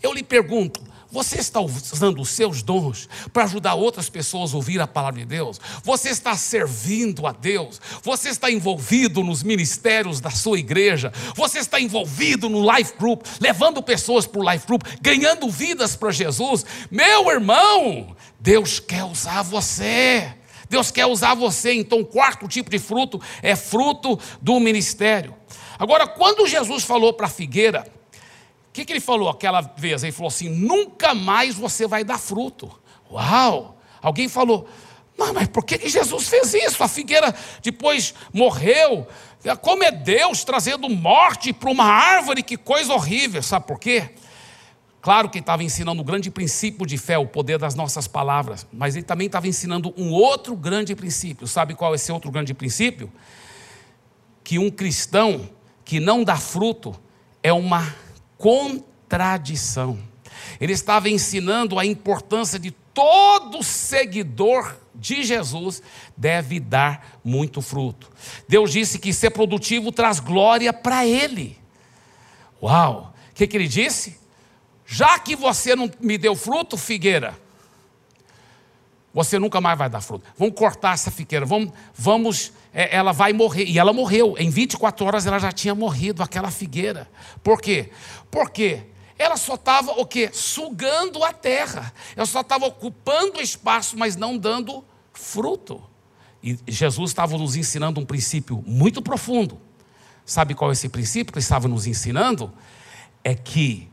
Eu 0.03 0.13
lhe 0.13 0.23
pergunto: 0.23 0.81
você 1.11 1.39
está 1.39 1.61
usando 1.61 2.21
os 2.21 2.31
seus 2.31 2.63
dons 2.63 3.09
para 3.33 3.45
ajudar 3.45 3.75
outras 3.75 4.11
pessoas 4.11 4.53
a 4.53 4.57
ouvir 4.57 4.81
a 4.81 4.87
palavra 4.87 5.21
de 5.21 5.27
Deus? 5.27 5.61
Você 5.85 6.11
está 6.11 6.37
servindo 6.37 7.27
a 7.27 7.33
Deus? 7.33 7.81
Você 8.03 8.29
está 8.29 8.51
envolvido 8.51 9.23
nos 9.23 9.43
ministérios 9.43 10.21
da 10.21 10.31
sua 10.31 10.59
igreja? 10.59 11.13
Você 11.35 11.61
está 11.61 11.81
envolvido 11.81 12.49
no 12.49 12.71
life 12.71 12.93
group, 12.99 13.25
levando 13.41 13.83
pessoas 13.83 14.27
para 14.27 14.41
o 14.41 14.51
life 14.51 14.67
group, 14.67 14.83
ganhando 15.01 15.49
vidas 15.49 15.95
para 15.95 16.11
Jesus? 16.11 16.67
Meu 16.91 17.31
irmão, 17.31 18.15
Deus 18.41 18.81
quer 18.81 19.05
usar 19.05 19.43
você. 19.43 20.35
Deus 20.69 20.91
quer 20.91 21.07
usar 21.07 21.35
você. 21.35 21.73
Então, 21.73 22.01
o 22.01 22.05
quarto 22.05 22.49
tipo 22.49 22.69
de 22.69 22.79
fruto 22.81 23.21
é 23.41 23.55
fruto 23.55 24.19
do 24.43 24.59
ministério. 24.59 25.35
Agora, 25.79 26.07
quando 26.07 26.47
Jesus 26.47 26.83
falou 26.83 27.13
para 27.13 27.27
a 27.27 27.31
figueira, 27.31 27.87
que, 28.77 28.85
que 28.85 28.93
ele 28.93 29.01
falou 29.01 29.31
aquela 29.31 29.63
vez? 29.63 30.03
Ele 30.03 30.13
falou 30.13 30.29
assim: 30.29 30.51
nunca 30.51 31.15
mais 31.15 31.55
você 31.55 31.87
vai 31.87 32.05
dar 32.05 32.19
fruto. 32.19 32.71
Uau! 33.11 33.79
Alguém 34.03 34.29
falou, 34.29 34.69
não, 35.17 35.33
mas 35.33 35.49
por 35.49 35.65
que, 35.65 35.79
que 35.79 35.89
Jesus 35.89 36.29
fez 36.29 36.53
isso? 36.53 36.83
A 36.83 36.89
figueira 36.89 37.35
depois 37.63 38.15
morreu. 38.33 39.07
Como 39.63 39.83
é 39.83 39.91
Deus 39.91 40.45
trazendo 40.45 40.89
morte 40.89 41.53
para 41.53 41.71
uma 41.71 41.85
árvore? 41.85 42.43
Que 42.43 42.57
coisa 42.57 42.93
horrível. 42.93 43.43
Sabe 43.43 43.67
por 43.67 43.81
quê? 43.81 44.11
Claro 45.01 45.31
que 45.31 45.39
ele 45.39 45.43
estava 45.43 45.65
ensinando 45.65 46.03
o 46.03 46.05
grande 46.05 46.31
princípio 46.31 46.85
de 46.85 46.99
fé, 46.99 47.17
o 47.17 47.27
poder 47.27 47.59
das 47.59 47.75
nossas 47.75 48.09
palavras, 48.09 48.67
mas 48.73 48.97
ele 48.97 49.05
também 49.05 49.29
estava 49.29 49.47
ensinando 49.47 49.95
um 49.97 50.11
outro 50.11 50.55
grande 50.57 50.95
princípio. 50.97 51.47
Sabe 51.47 51.75
qual 51.75 51.93
é 51.93 51.95
esse 51.95 52.11
outro 52.11 52.31
grande 52.31 52.53
princípio? 52.53 53.11
Que 54.43 54.59
um 54.59 54.69
cristão 54.69 55.49
que 55.85 56.01
não 56.01 56.25
dá 56.25 56.37
fruto 56.37 56.95
é 57.43 57.53
uma 57.53 57.95
contradição. 58.39 59.99
Ele 60.61 60.73
estava 60.73 61.09
ensinando 61.09 61.79
a 61.79 61.85
importância 61.85 62.59
de 62.59 62.71
todo 62.71 63.63
seguidor 63.63 64.77
de 64.95 65.23
Jesus 65.23 65.83
deve 66.17 66.59
dar 66.59 67.19
muito 67.23 67.61
fruto. 67.61 68.11
Deus 68.49 68.73
disse 68.73 68.99
que 68.99 69.13
ser 69.13 69.31
produtivo 69.31 69.93
traz 69.93 70.19
glória 70.19 70.73
para 70.73 71.07
Ele. 71.07 71.59
Uau! 72.63 73.13
O 73.31 73.35
que, 73.35 73.47
que 73.47 73.57
ele 73.57 73.69
disse? 73.69 74.19
Já 74.87 75.19
que 75.19 75.37
você 75.37 75.77
não 75.77 75.91
me 76.01 76.17
deu 76.17 76.35
fruto, 76.35 76.79
figueira, 76.79 77.39
você 79.17 79.39
nunca 79.39 79.63
mais 79.63 79.79
vai 79.79 79.89
dar 79.89 80.03
fruto. 80.03 80.27
Vamos 80.37 80.55
cortar 80.55 80.93
essa 80.93 81.11
figueira, 81.11 81.47
vamos, 81.47 81.73
vamos 81.95 82.53
é, 82.71 82.95
ela 82.95 83.13
vai 83.13 83.33
morrer. 83.33 83.65
E 83.65 83.79
ela 83.79 83.91
morreu. 83.91 84.37
Em 84.39 84.51
24 84.51 85.07
horas 85.07 85.25
ela 85.25 85.39
já 85.39 85.51
tinha 85.51 85.75
morrido, 85.75 86.23
aquela 86.23 86.51
figueira. 86.51 87.09
Por 87.43 87.59
quê? 87.59 87.89
Porque 88.31 88.83
ela 89.19 89.39
só 89.39 89.55
estava 89.55 89.93
o 89.93 90.05
quê? 90.05 90.29
Sugando 90.35 91.25
a 91.25 91.33
terra. 91.33 91.95
Ela 92.15 92.27
só 92.27 92.43
estava 92.43 92.67
ocupando 92.67 93.41
espaço, 93.41 93.97
mas 93.97 94.17
não 94.17 94.37
dando 94.37 94.85
fruto. 95.15 95.83
E 96.43 96.59
Jesus 96.69 97.11
estava 97.11 97.39
nos 97.39 97.57
ensinando 97.57 97.99
um 97.99 98.05
princípio 98.05 98.63
muito 98.67 99.01
profundo. 99.01 99.59
Sabe 100.27 100.55
qual 100.55 100.69
é 100.69 100.75
esse 100.75 100.91
princípio 100.91 101.33
que 101.33 101.39
ele 101.39 101.43
estava 101.43 101.67
nos 101.67 101.87
ensinando? 101.87 102.53
É 103.25 103.35
que 103.35 103.89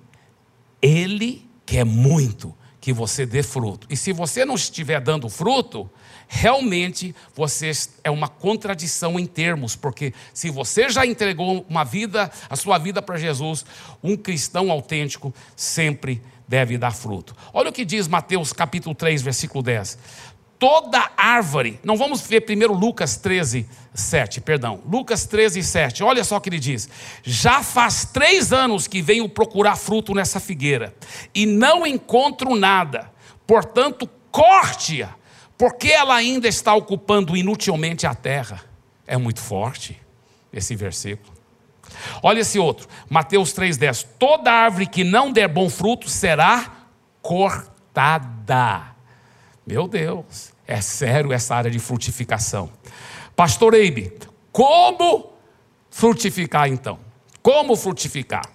Ele 0.81 1.49
quer 1.65 1.85
muito 1.85 2.53
que 2.83 2.91
você 2.91 3.25
dê 3.25 3.41
fruto. 3.41 3.87
E 3.89 3.95
se 3.95 4.11
você 4.11 4.43
não 4.43 4.55
estiver 4.55 4.99
dando 4.99 5.29
fruto, 5.29 5.89
realmente 6.27 7.15
você 7.33 7.71
é 8.03 8.11
uma 8.11 8.27
contradição 8.27 9.17
em 9.17 9.25
termos, 9.25 9.73
porque 9.73 10.13
se 10.33 10.49
você 10.49 10.89
já 10.89 11.05
entregou 11.05 11.65
uma 11.69 11.85
vida, 11.85 12.29
a 12.49 12.57
sua 12.57 12.77
vida 12.77 13.01
para 13.01 13.17
Jesus, 13.17 13.65
um 14.03 14.17
cristão 14.17 14.69
autêntico 14.69 15.33
sempre 15.55 16.21
deve 16.45 16.77
dar 16.77 16.91
fruto. 16.91 17.33
Olha 17.53 17.69
o 17.69 17.71
que 17.71 17.85
diz 17.85 18.05
Mateus 18.05 18.51
capítulo 18.51 18.93
3, 18.93 19.21
versículo 19.21 19.63
10. 19.63 19.97
Toda 20.63 21.11
árvore. 21.17 21.77
Não 21.83 21.97
vamos 21.97 22.21
ver 22.21 22.39
primeiro 22.39 22.73
Lucas 22.73 23.17
13, 23.17 23.67
7, 23.93 24.39
perdão. 24.39 24.79
Lucas 24.89 25.25
13, 25.25 25.61
7. 25.61 26.01
Olha 26.05 26.23
só 26.23 26.37
o 26.37 26.39
que 26.39 26.47
ele 26.47 26.57
diz. 26.57 26.87
Já 27.21 27.61
faz 27.61 28.05
três 28.05 28.53
anos 28.53 28.87
que 28.87 29.01
venho 29.01 29.27
procurar 29.27 29.75
fruto 29.75 30.15
nessa 30.15 30.39
figueira 30.39 30.95
e 31.35 31.45
não 31.45 31.85
encontro 31.85 32.55
nada. 32.55 33.11
Portanto, 33.45 34.09
corte-a, 34.31 35.09
porque 35.57 35.89
ela 35.89 36.15
ainda 36.15 36.47
está 36.47 36.73
ocupando 36.73 37.35
inutilmente 37.35 38.07
a 38.07 38.15
terra. 38.15 38.63
É 39.05 39.17
muito 39.17 39.41
forte 39.41 39.99
esse 40.53 40.77
versículo. 40.77 41.33
Olha 42.21 42.39
esse 42.39 42.57
outro, 42.57 42.87
Mateus 43.09 43.53
3,10. 43.53 44.07
Toda 44.17 44.49
árvore 44.49 44.85
que 44.85 45.03
não 45.03 45.29
der 45.29 45.49
bom 45.49 45.69
fruto 45.69 46.09
será 46.09 46.71
cortada. 47.21 48.93
Meu 49.67 49.89
Deus, 49.89 50.52
é 50.67 50.81
sério 50.81 51.31
essa 51.33 51.55
área 51.55 51.71
de 51.71 51.79
frutificação. 51.79 52.71
Pastor 53.35 53.73
Eibe, 53.73 54.13
como 54.51 55.33
frutificar 55.89 56.67
então? 56.67 56.99
Como 57.41 57.75
frutificar? 57.75 58.45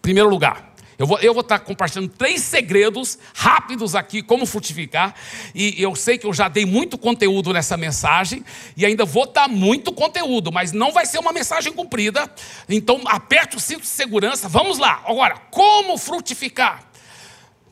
Primeiro 0.00 0.28
lugar, 0.28 0.74
eu 0.96 1.06
vou, 1.06 1.18
eu 1.18 1.34
vou 1.34 1.40
estar 1.40 1.58
compartilhando 1.58 2.08
três 2.10 2.40
segredos 2.42 3.18
rápidos 3.34 3.94
aqui, 3.94 4.22
como 4.22 4.46
frutificar. 4.46 5.14
E 5.54 5.82
eu 5.82 5.94
sei 5.96 6.16
que 6.16 6.26
eu 6.26 6.32
já 6.32 6.48
dei 6.48 6.64
muito 6.64 6.96
conteúdo 6.96 7.52
nessa 7.52 7.76
mensagem, 7.76 8.44
e 8.76 8.86
ainda 8.86 9.04
vou 9.04 9.26
dar 9.26 9.48
muito 9.48 9.92
conteúdo, 9.92 10.52
mas 10.52 10.72
não 10.72 10.92
vai 10.92 11.04
ser 11.06 11.18
uma 11.18 11.32
mensagem 11.32 11.72
comprida. 11.72 12.30
Então, 12.68 13.00
aperte 13.06 13.56
o 13.56 13.60
cinto 13.60 13.82
de 13.82 13.88
segurança. 13.88 14.48
Vamos 14.48 14.78
lá. 14.78 15.02
Agora, 15.04 15.36
como 15.50 15.98
frutificar? 15.98 16.84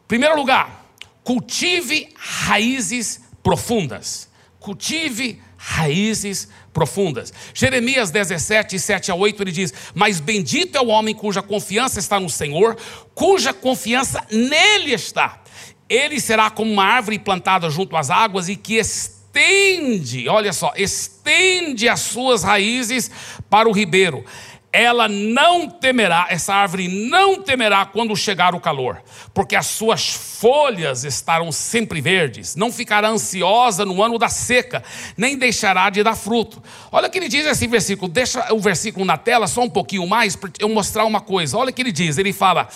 Primeiro 0.09 0.37
lugar, 0.37 0.85
cultive 1.23 2.13
raízes 2.17 3.22
profundas. 3.43 4.31
Cultive 4.59 5.41
raízes 5.57 6.49
profundas. 6.73 7.33
Jeremias 7.55 8.11
17, 8.11 8.79
7 8.79 9.11
a 9.11 9.15
8, 9.15 9.43
ele 9.43 9.53
diz: 9.53 9.73
Mas 9.95 10.21
bendito 10.21 10.77
é 10.77 10.81
o 10.81 10.89
homem 10.89 11.15
cuja 11.15 11.43
confiança 11.43 11.99
está 11.99 12.19
no 12.19 12.29
Senhor, 12.29 12.77
cuja 13.15 13.53
confiança 13.53 14.25
nele 14.31 14.93
está. 14.93 15.43
Ele 15.89 16.21
será 16.21 16.51
como 16.51 16.73
uma 16.73 16.85
árvore 16.85 17.19
plantada 17.19 17.69
junto 17.71 17.97
às 17.97 18.11
águas 18.11 18.49
e 18.49 18.57
que 18.57 18.77
estende, 18.77 20.29
olha 20.29 20.53
só, 20.53 20.73
estende 20.77 21.89
as 21.89 22.01
suas 22.01 22.43
raízes 22.43 23.11
para 23.51 23.69
o 23.69 23.73
ribeiro 23.73 24.25
ela 24.73 25.07
não 25.07 25.69
temerá, 25.69 26.27
essa 26.31 26.55
árvore 26.55 26.89
não 26.89 27.43
temerá 27.43 27.85
quando 27.85 28.17
chegar 28.17 28.55
o 28.55 28.61
calor, 28.61 29.03
porque 29.35 29.55
as 29.55 29.67
suas 29.67 30.09
folhas 30.09 31.05
estarão 31.05 31.53
sempre 31.53 32.01
verdes, 32.01 32.57
não 32.57 32.73
ficará 32.73 33.09
ansiosa 33.09 33.85
no 33.85 34.03
ano 34.03 34.19
da 34.19 34.31
seca, 34.31 34.83
nem 35.15 35.37
deixará 35.37 35.91
de 35.91 36.03
dar 36.03 36.17
fruto. 36.17 36.63
Olha 36.91 37.09
o 37.09 37.11
que 37.11 37.19
ele 37.19 37.29
diz 37.29 37.45
esse 37.45 37.67
versículo, 37.67 38.11
deixa 38.11 38.53
o 38.55 38.59
versículo 38.59 39.05
na 39.05 39.19
tela 39.19 39.47
só 39.47 39.61
um 39.61 39.69
pouquinho 39.69 40.07
mais 40.07 40.35
para 40.35 40.51
eu 40.59 40.71
mostrar 40.71 41.05
uma 41.05 41.21
coisa. 41.21 41.59
Olha 41.59 41.69
o 41.71 41.73
que 41.73 41.83
ele 41.83 41.93
diz, 41.93 42.17
ele 42.17 42.33
fala: 42.33 42.69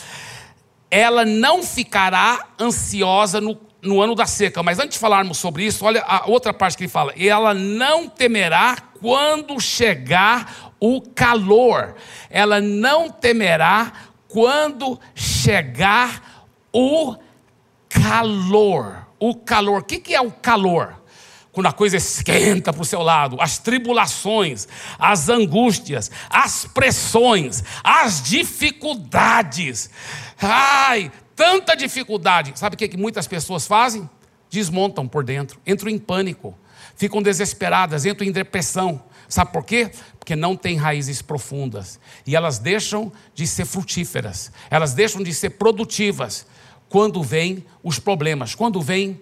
ela 0.90 1.24
não 1.24 1.62
ficará 1.62 2.46
ansiosa 2.60 3.40
no, 3.40 3.58
no 3.82 4.02
ano 4.02 4.14
da 4.14 4.26
seca. 4.26 4.62
Mas 4.62 4.78
antes 4.78 4.92
de 4.92 4.98
falarmos 4.98 5.38
sobre 5.38 5.64
isso, 5.64 5.84
olha 5.84 6.02
a 6.02 6.28
outra 6.28 6.52
parte 6.52 6.76
que 6.76 6.84
ele 6.84 6.90
fala: 6.90 7.14
ela 7.16 7.54
não 7.54 8.08
temerá 8.08 8.76
quando 9.00 9.58
chegar 9.60 10.65
o 10.80 11.00
calor. 11.00 11.94
Ela 12.30 12.60
não 12.60 13.10
temerá 13.10 13.92
quando 14.28 14.98
chegar 15.14 16.46
o 16.72 17.16
calor. 17.88 19.06
O 19.18 19.34
calor. 19.34 19.80
O 19.80 19.84
que 19.84 20.14
é 20.14 20.20
o 20.20 20.30
calor? 20.30 21.02
Quando 21.56 21.68
a 21.68 21.72
coisa 21.72 21.96
esquenta 21.96 22.70
para 22.70 22.82
o 22.82 22.84
seu 22.84 23.00
lado, 23.00 23.38
as 23.40 23.56
tribulações, 23.56 24.68
as 24.98 25.30
angústias, 25.30 26.10
as 26.28 26.66
pressões, 26.66 27.64
as 27.82 28.22
dificuldades. 28.22 29.88
Ai, 30.38 31.10
tanta 31.34 31.74
dificuldade. 31.74 32.52
Sabe 32.56 32.74
o 32.74 32.78
que, 32.78 32.86
que 32.88 32.96
muitas 32.98 33.26
pessoas 33.26 33.66
fazem? 33.66 34.06
Desmontam 34.50 35.08
por 35.08 35.24
dentro, 35.24 35.58
entram 35.66 35.88
em 35.88 35.98
pânico, 35.98 36.54
ficam 36.94 37.22
desesperadas, 37.22 38.04
entram 38.04 38.28
em 38.28 38.32
depressão. 38.32 39.02
Sabe 39.26 39.50
por 39.50 39.64
quê? 39.64 39.90
Porque 40.26 40.34
não 40.34 40.56
têm 40.56 40.74
raízes 40.74 41.22
profundas. 41.22 42.00
E 42.26 42.34
elas 42.34 42.58
deixam 42.58 43.12
de 43.32 43.46
ser 43.46 43.64
frutíferas, 43.64 44.50
elas 44.68 44.92
deixam 44.92 45.22
de 45.22 45.32
ser 45.32 45.50
produtivas 45.50 46.48
quando 46.88 47.22
vêm 47.22 47.64
os 47.80 48.00
problemas, 48.00 48.52
quando 48.52 48.82
vêm 48.82 49.20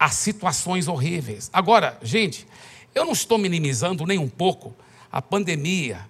as 0.00 0.14
situações 0.14 0.88
horríveis. 0.88 1.50
Agora, 1.52 1.98
gente, 2.02 2.46
eu 2.94 3.04
não 3.04 3.12
estou 3.12 3.36
minimizando 3.36 4.06
nem 4.06 4.18
um 4.18 4.28
pouco 4.28 4.74
a 5.12 5.20
pandemia 5.20 6.00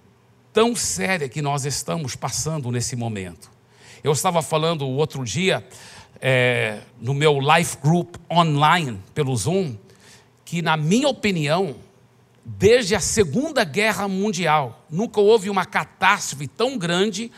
tão 0.53 0.73
séria 0.73 1.27
que 1.27 1.41
nós 1.41 1.65
estamos 1.65 2.15
passando 2.15 2.71
nesse 2.71 2.95
momento. 2.95 3.51
Eu 4.01 4.13
estava 4.13 4.41
falando 4.41 4.85
o 4.85 4.95
outro 4.95 5.25
dia 5.25 5.67
é, 6.21 6.79
no 7.01 7.13
meu 7.13 7.39
life 7.41 7.75
group 7.83 8.15
online 8.31 9.01
pelo 9.13 9.35
Zoom 9.35 9.75
que, 10.45 10.61
na 10.61 10.77
minha 10.77 11.09
opinião, 11.09 11.75
desde 12.45 12.95
a 12.95 12.99
Segunda 12.99 13.63
Guerra 13.63 14.07
Mundial. 14.07 14.85
Nunca 14.89 15.19
houve 15.19 15.49
uma 15.49 15.65
catástrofe 15.65 16.47
tão 16.47 16.77
grande 16.77 17.31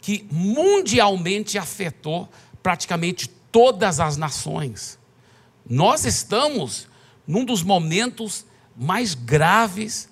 que 0.00 0.26
mundialmente 0.30 1.58
afetou 1.58 2.28
praticamente 2.62 3.28
todas 3.28 4.00
as 4.00 4.16
nações. 4.16 4.98
Nós 5.68 6.04
estamos 6.04 6.88
num 7.26 7.44
dos 7.44 7.62
momentos 7.62 8.44
mais 8.76 9.14
graves 9.14 10.08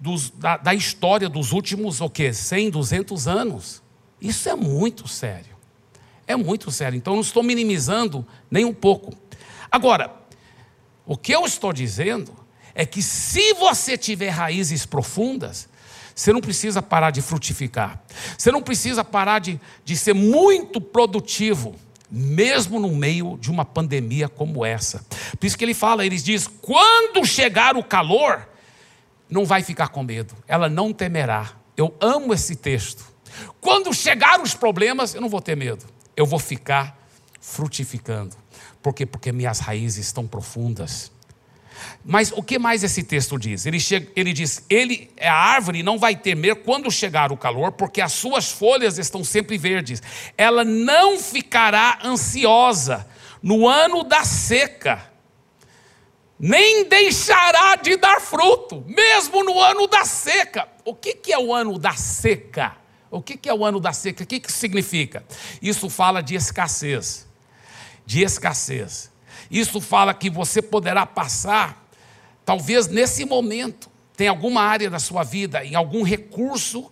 dos, 0.00 0.30
da, 0.30 0.56
da, 0.56 0.74
história 0.74 1.28
dos 1.28 1.52
últimos, 1.52 2.00
o 2.00 2.10
quê? 2.10 2.32
100, 2.32 2.70
200 2.70 3.28
anos. 3.28 3.82
Isso 4.20 4.48
é 4.48 4.54
muito 4.54 5.06
sério. 5.08 5.56
É 6.26 6.36
muito 6.36 6.70
sério. 6.70 6.96
Então, 6.96 7.14
não 7.14 7.20
estou 7.20 7.42
minimizando 7.42 8.26
nem 8.50 8.64
um 8.64 8.74
pouco. 8.74 9.14
Agora, 9.70 10.14
o 11.04 11.16
que 11.16 11.32
eu 11.32 11.44
estou 11.46 11.72
dizendo 11.72 12.34
é 12.76 12.84
que 12.84 13.02
se 13.02 13.54
você 13.54 13.96
tiver 13.96 14.28
raízes 14.28 14.84
profundas, 14.84 15.66
você 16.14 16.30
não 16.30 16.42
precisa 16.42 16.82
parar 16.82 17.10
de 17.10 17.22
frutificar, 17.22 18.02
você 18.36 18.52
não 18.52 18.60
precisa 18.60 19.02
parar 19.02 19.38
de, 19.38 19.58
de 19.82 19.96
ser 19.96 20.12
muito 20.12 20.78
produtivo, 20.78 21.74
mesmo 22.10 22.78
no 22.78 22.94
meio 22.94 23.38
de 23.40 23.50
uma 23.50 23.64
pandemia 23.64 24.28
como 24.28 24.64
essa. 24.64 25.04
Por 25.40 25.46
isso 25.46 25.56
que 25.56 25.64
ele 25.64 25.72
fala, 25.72 26.04
ele 26.04 26.18
diz: 26.18 26.46
quando 26.46 27.24
chegar 27.24 27.78
o 27.78 27.82
calor, 27.82 28.46
não 29.28 29.46
vai 29.46 29.62
ficar 29.62 29.88
com 29.88 30.02
medo, 30.02 30.34
ela 30.46 30.68
não 30.68 30.92
temerá. 30.92 31.52
Eu 31.78 31.94
amo 31.98 32.34
esse 32.34 32.56
texto. 32.56 33.04
Quando 33.58 33.92
chegar 33.94 34.40
os 34.40 34.54
problemas, 34.54 35.14
eu 35.14 35.20
não 35.22 35.30
vou 35.30 35.40
ter 35.40 35.56
medo, 35.56 35.84
eu 36.14 36.26
vou 36.26 36.38
ficar 36.38 36.96
frutificando. 37.40 38.36
Por 38.82 38.92
quê? 38.92 39.06
Porque 39.06 39.32
minhas 39.32 39.60
raízes 39.60 40.06
estão 40.06 40.26
profundas. 40.26 41.10
Mas 42.04 42.32
o 42.32 42.42
que 42.42 42.58
mais 42.58 42.84
esse 42.84 43.02
texto 43.02 43.38
diz? 43.38 43.66
Ele, 43.66 43.80
chega, 43.80 44.10
ele 44.14 44.32
diz: 44.32 44.64
ele, 44.70 45.10
a 45.20 45.32
árvore 45.32 45.82
não 45.82 45.98
vai 45.98 46.14
temer 46.14 46.56
quando 46.56 46.90
chegar 46.90 47.32
o 47.32 47.36
calor, 47.36 47.72
porque 47.72 48.00
as 48.00 48.12
suas 48.12 48.50
folhas 48.50 48.98
estão 48.98 49.24
sempre 49.24 49.58
verdes. 49.58 50.02
Ela 50.36 50.64
não 50.64 51.18
ficará 51.18 51.98
ansiosa 52.04 53.06
no 53.42 53.66
ano 53.66 54.02
da 54.02 54.24
seca, 54.24 55.10
nem 56.38 56.88
deixará 56.88 57.76
de 57.76 57.96
dar 57.96 58.20
fruto, 58.20 58.84
mesmo 58.86 59.42
no 59.42 59.60
ano 59.60 59.86
da 59.86 60.04
seca. 60.04 60.68
O 60.84 60.94
que, 60.94 61.14
que 61.14 61.32
é 61.32 61.38
o 61.38 61.52
ano 61.52 61.78
da 61.78 61.94
seca? 61.94 62.76
O 63.10 63.22
que, 63.22 63.36
que 63.36 63.48
é 63.48 63.54
o 63.54 63.64
ano 63.64 63.80
da 63.80 63.92
seca? 63.92 64.24
O 64.24 64.26
que, 64.26 64.40
que 64.40 64.52
significa? 64.52 65.24
Isso 65.62 65.88
fala 65.88 66.20
de 66.20 66.34
escassez. 66.34 67.26
De 68.04 68.22
escassez. 68.22 69.10
Isso 69.50 69.80
fala 69.80 70.12
que 70.12 70.28
você 70.28 70.60
poderá 70.60 71.06
passar, 71.06 71.88
talvez 72.44 72.88
nesse 72.88 73.24
momento, 73.24 73.90
tem 74.16 74.28
alguma 74.28 74.62
área 74.62 74.88
da 74.88 74.98
sua 74.98 75.22
vida, 75.22 75.64
em 75.64 75.74
algum 75.74 76.02
recurso, 76.02 76.90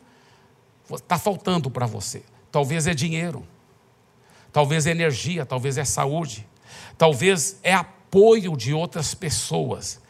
está 0.93 1.19
faltando 1.19 1.71
para 1.71 1.87
você. 1.87 2.23
Talvez 2.53 2.87
é 2.87 2.95
dinheiro, 2.95 3.47
talvez 4.53 4.87
é 4.87 4.91
energia, 4.91 5.47
talvez 5.47 5.79
é 5.79 5.85
saúde, 5.85 6.47
talvez 6.97 7.59
é 7.63 7.73
apoio 7.73 8.57
de 8.57 8.73
outras 8.73 9.15
pessoas. 9.15 10.01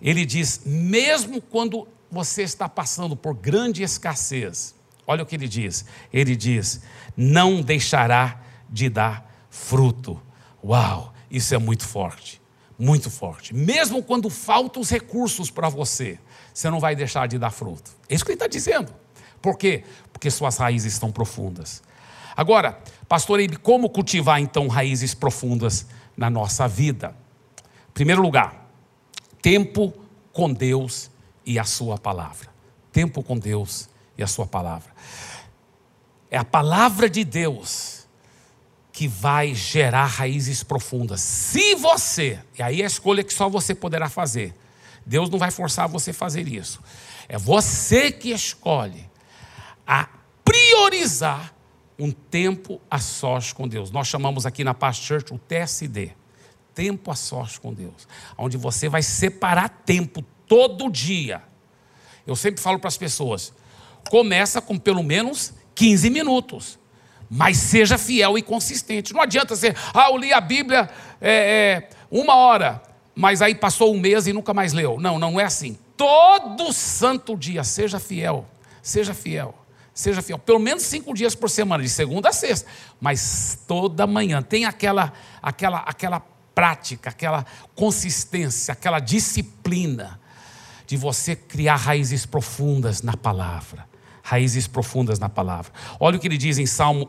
Ele 0.00 0.24
diz: 0.24 0.62
mesmo 0.64 1.40
quando 1.40 1.88
você 2.10 2.42
está 2.42 2.68
passando 2.68 3.16
por 3.16 3.34
grande 3.34 3.82
escassez, 3.82 4.74
olha 5.06 5.22
o 5.22 5.26
que 5.26 5.34
ele 5.34 5.48
diz: 5.48 5.84
ele 6.12 6.36
diz, 6.36 6.82
não 7.16 7.60
deixará 7.60 8.40
de 8.70 8.88
dar 8.88 9.30
fruto. 9.50 10.20
Uau! 10.62 11.13
Isso 11.34 11.52
é 11.52 11.58
muito 11.58 11.84
forte, 11.84 12.40
muito 12.78 13.10
forte. 13.10 13.52
Mesmo 13.52 14.04
quando 14.04 14.30
faltam 14.30 14.80
os 14.80 14.88
recursos 14.88 15.50
para 15.50 15.68
você, 15.68 16.16
você 16.54 16.70
não 16.70 16.78
vai 16.78 16.94
deixar 16.94 17.26
de 17.26 17.38
dar 17.38 17.50
fruto. 17.50 17.90
É 18.08 18.14
isso 18.14 18.24
que 18.24 18.30
ele 18.30 18.36
está 18.36 18.46
dizendo. 18.46 18.94
Por 19.42 19.58
quê? 19.58 19.82
Porque 20.12 20.30
suas 20.30 20.56
raízes 20.58 20.92
estão 20.92 21.10
profundas. 21.10 21.82
Agora, 22.36 22.80
pastor 23.08 23.40
como 23.58 23.90
cultivar 23.90 24.40
então 24.40 24.68
raízes 24.68 25.12
profundas 25.12 25.88
na 26.16 26.30
nossa 26.30 26.68
vida? 26.68 27.16
Primeiro 27.92 28.22
lugar, 28.22 28.70
tempo 29.42 29.92
com 30.32 30.52
Deus 30.52 31.10
e 31.44 31.58
a 31.58 31.64
Sua 31.64 31.98
palavra. 31.98 32.48
Tempo 32.92 33.24
com 33.24 33.36
Deus 33.36 33.88
e 34.16 34.22
a 34.22 34.28
Sua 34.28 34.46
palavra. 34.46 34.92
É 36.30 36.38
a 36.38 36.44
palavra 36.44 37.10
de 37.10 37.24
Deus 37.24 37.93
que 38.94 39.08
vai 39.08 39.56
gerar 39.56 40.06
raízes 40.06 40.62
profundas. 40.62 41.20
Se 41.20 41.74
você, 41.74 42.38
e 42.56 42.62
aí 42.62 42.80
é 42.80 42.84
a 42.84 42.86
escolha 42.86 43.24
que 43.24 43.34
só 43.34 43.48
você 43.48 43.74
poderá 43.74 44.08
fazer, 44.08 44.54
Deus 45.04 45.28
não 45.28 45.36
vai 45.36 45.50
forçar 45.50 45.88
você 45.88 46.12
a 46.12 46.14
fazer 46.14 46.46
isso. 46.46 46.80
É 47.28 47.36
você 47.36 48.12
que 48.12 48.30
escolhe 48.30 49.10
a 49.84 50.08
priorizar 50.44 51.52
um 51.98 52.12
tempo 52.12 52.80
a 52.88 53.00
sós 53.00 53.52
com 53.52 53.66
Deus. 53.66 53.90
Nós 53.90 54.06
chamamos 54.06 54.46
aqui 54.46 54.62
na 54.62 54.72
Past 54.72 55.04
Church 55.04 55.34
o 55.34 55.38
TSD, 55.38 56.12
tempo 56.72 57.10
a 57.10 57.16
sós 57.16 57.58
com 57.58 57.74
Deus, 57.74 58.06
onde 58.38 58.56
você 58.56 58.88
vai 58.88 59.02
separar 59.02 59.68
tempo 59.68 60.22
todo 60.46 60.88
dia. 60.88 61.42
Eu 62.24 62.36
sempre 62.36 62.62
falo 62.62 62.78
para 62.78 62.88
as 62.88 62.96
pessoas: 62.96 63.52
começa 64.08 64.60
com 64.60 64.78
pelo 64.78 65.02
menos 65.02 65.52
15 65.74 66.10
minutos, 66.10 66.78
mas 67.34 67.56
seja 67.56 67.98
fiel 67.98 68.38
e 68.38 68.42
consistente. 68.42 69.12
Não 69.12 69.20
adianta 69.20 69.56
ser, 69.56 69.76
ah, 69.92 70.08
eu 70.08 70.16
li 70.16 70.32
a 70.32 70.40
Bíblia 70.40 70.88
é, 71.20 71.32
é, 71.32 71.88
uma 72.08 72.36
hora, 72.36 72.80
mas 73.12 73.42
aí 73.42 73.56
passou 73.56 73.92
um 73.92 73.98
mês 73.98 74.28
e 74.28 74.32
nunca 74.32 74.54
mais 74.54 74.72
leu. 74.72 75.00
Não, 75.00 75.18
não 75.18 75.40
é 75.40 75.44
assim. 75.44 75.76
Todo 75.96 76.72
santo 76.72 77.36
dia, 77.36 77.64
seja 77.64 77.98
fiel, 77.98 78.46
seja 78.80 79.12
fiel. 79.12 79.52
Seja 79.92 80.22
fiel, 80.22 80.38
pelo 80.38 80.58
menos 80.58 80.82
cinco 80.84 81.14
dias 81.14 81.36
por 81.36 81.48
semana, 81.48 81.82
de 81.82 81.88
segunda 81.88 82.28
a 82.28 82.32
sexta, 82.32 82.68
mas 83.00 83.60
toda 83.66 84.08
manhã. 84.08 84.42
Tem 84.42 84.64
aquela, 84.64 85.12
aquela, 85.40 85.78
aquela 85.78 86.20
prática, 86.52 87.10
aquela 87.10 87.46
consistência, 87.76 88.72
aquela 88.72 88.98
disciplina 88.98 90.20
de 90.86 90.96
você 90.96 91.34
criar 91.36 91.76
raízes 91.76 92.26
profundas 92.26 93.02
na 93.02 93.16
palavra. 93.16 93.86
Raízes 94.22 94.66
profundas 94.66 95.18
na 95.18 95.28
palavra. 95.28 95.72
Olha 96.00 96.16
o 96.16 96.20
que 96.20 96.26
ele 96.26 96.38
diz 96.38 96.58
em 96.58 96.66
Salmo, 96.66 97.08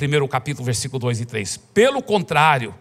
1 0.00 0.28
capítulo, 0.28 0.64
versículo 0.64 0.98
2 0.98 1.20
e 1.20 1.24
3. 1.24 1.56
Pelo 1.72 2.02
contrário, 2.02 2.74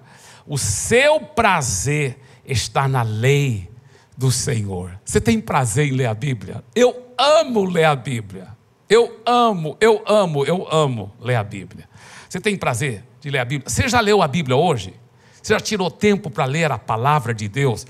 o 0.47 0.57
seu 0.57 1.19
prazer 1.19 2.17
está 2.45 2.87
na 2.87 3.01
lei 3.01 3.69
do 4.17 4.31
Senhor. 4.31 4.99
Você 5.05 5.21
tem 5.21 5.39
prazer 5.39 5.87
em 5.87 5.91
ler 5.91 6.07
a 6.07 6.13
Bíblia? 6.13 6.63
Eu 6.75 7.13
amo 7.17 7.63
ler 7.65 7.85
a 7.85 7.95
Bíblia. 7.95 8.47
Eu 8.89 9.19
amo, 9.25 9.77
eu 9.79 10.03
amo, 10.05 10.45
eu 10.45 10.67
amo 10.71 11.11
ler 11.19 11.35
a 11.35 11.43
Bíblia. 11.43 11.87
Você 12.29 12.39
tem 12.39 12.55
prazer 12.55 13.03
de 13.21 13.29
ler 13.29 13.39
a 13.39 13.45
Bíblia? 13.45 13.69
Você 13.69 13.87
já 13.87 13.99
leu 13.99 14.21
a 14.21 14.27
Bíblia 14.27 14.55
hoje? 14.55 14.93
Você 15.41 15.53
já 15.53 15.59
tirou 15.59 15.89
tempo 15.89 16.29
para 16.29 16.45
ler 16.45 16.71
a 16.71 16.77
palavra 16.77 17.33
de 17.33 17.47
Deus? 17.47 17.85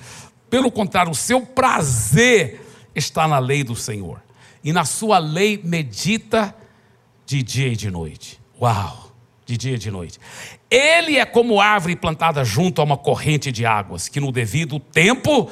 Pelo 0.50 0.72
contrário, 0.72 1.12
o 1.12 1.16
seu 1.16 1.42
prazer 1.42 2.62
está 2.96 3.28
na 3.28 3.40
lei 3.40 3.64
do 3.64 3.76
Senhor. 3.76 4.22
E 4.64 4.72
na 4.72 4.86
sua 4.86 5.18
lei 5.18 5.60
medita 5.64 6.56
de 7.26 7.42
dia 7.44 7.68
e 7.68 7.76
de 7.76 7.90
noite. 7.90 8.40
Uau! 8.62 9.03
De 9.46 9.58
dia 9.58 9.76
e 9.76 9.78
de 9.78 9.92
noite. 9.92 10.20
Ele 10.70 11.18
é 11.18 11.26
como 11.26 11.60
árvore 11.60 11.96
plantada 11.96 12.44
junto 12.46 12.82
a 12.82 12.84
uma 12.84 12.98
corrente 12.98 13.52
de 13.52 13.66
águas, 13.66 14.08
que 14.08 14.20
no 14.20 14.32
devido 14.32 14.80
tempo 14.80 15.50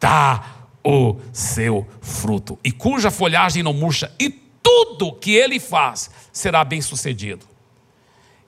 dá 0.00 0.62
o 0.84 1.16
seu 1.32 1.86
fruto, 2.00 2.58
e 2.64 2.72
cuja 2.72 3.10
folhagem 3.10 3.62
não 3.62 3.72
murcha, 3.72 4.12
e 4.18 4.30
tudo 4.62 5.12
que 5.12 5.32
ele 5.32 5.60
faz 5.60 6.10
será 6.32 6.64
bem 6.64 6.80
sucedido. 6.80 7.46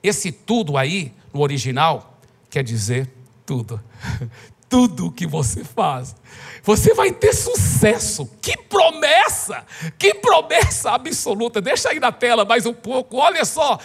Esse 0.03 0.31
tudo 0.31 0.77
aí, 0.77 1.13
no 1.33 1.41
original, 1.41 2.19
quer 2.49 2.63
dizer 2.63 3.09
tudo. 3.45 3.81
Tudo 4.67 5.11
que 5.11 5.27
você 5.27 5.63
faz, 5.63 6.15
você 6.63 6.95
vai 6.95 7.11
ter 7.11 7.33
sucesso. 7.33 8.27
Que 8.41 8.57
promessa! 8.57 9.63
Que 9.97 10.15
promessa 10.15 10.91
absoluta. 10.91 11.61
Deixa 11.61 11.89
aí 11.89 11.99
na 11.99 12.11
tela 12.11 12.43
mais 12.43 12.65
um 12.65 12.73
pouco. 12.73 13.17
Olha 13.17 13.45
só, 13.45 13.79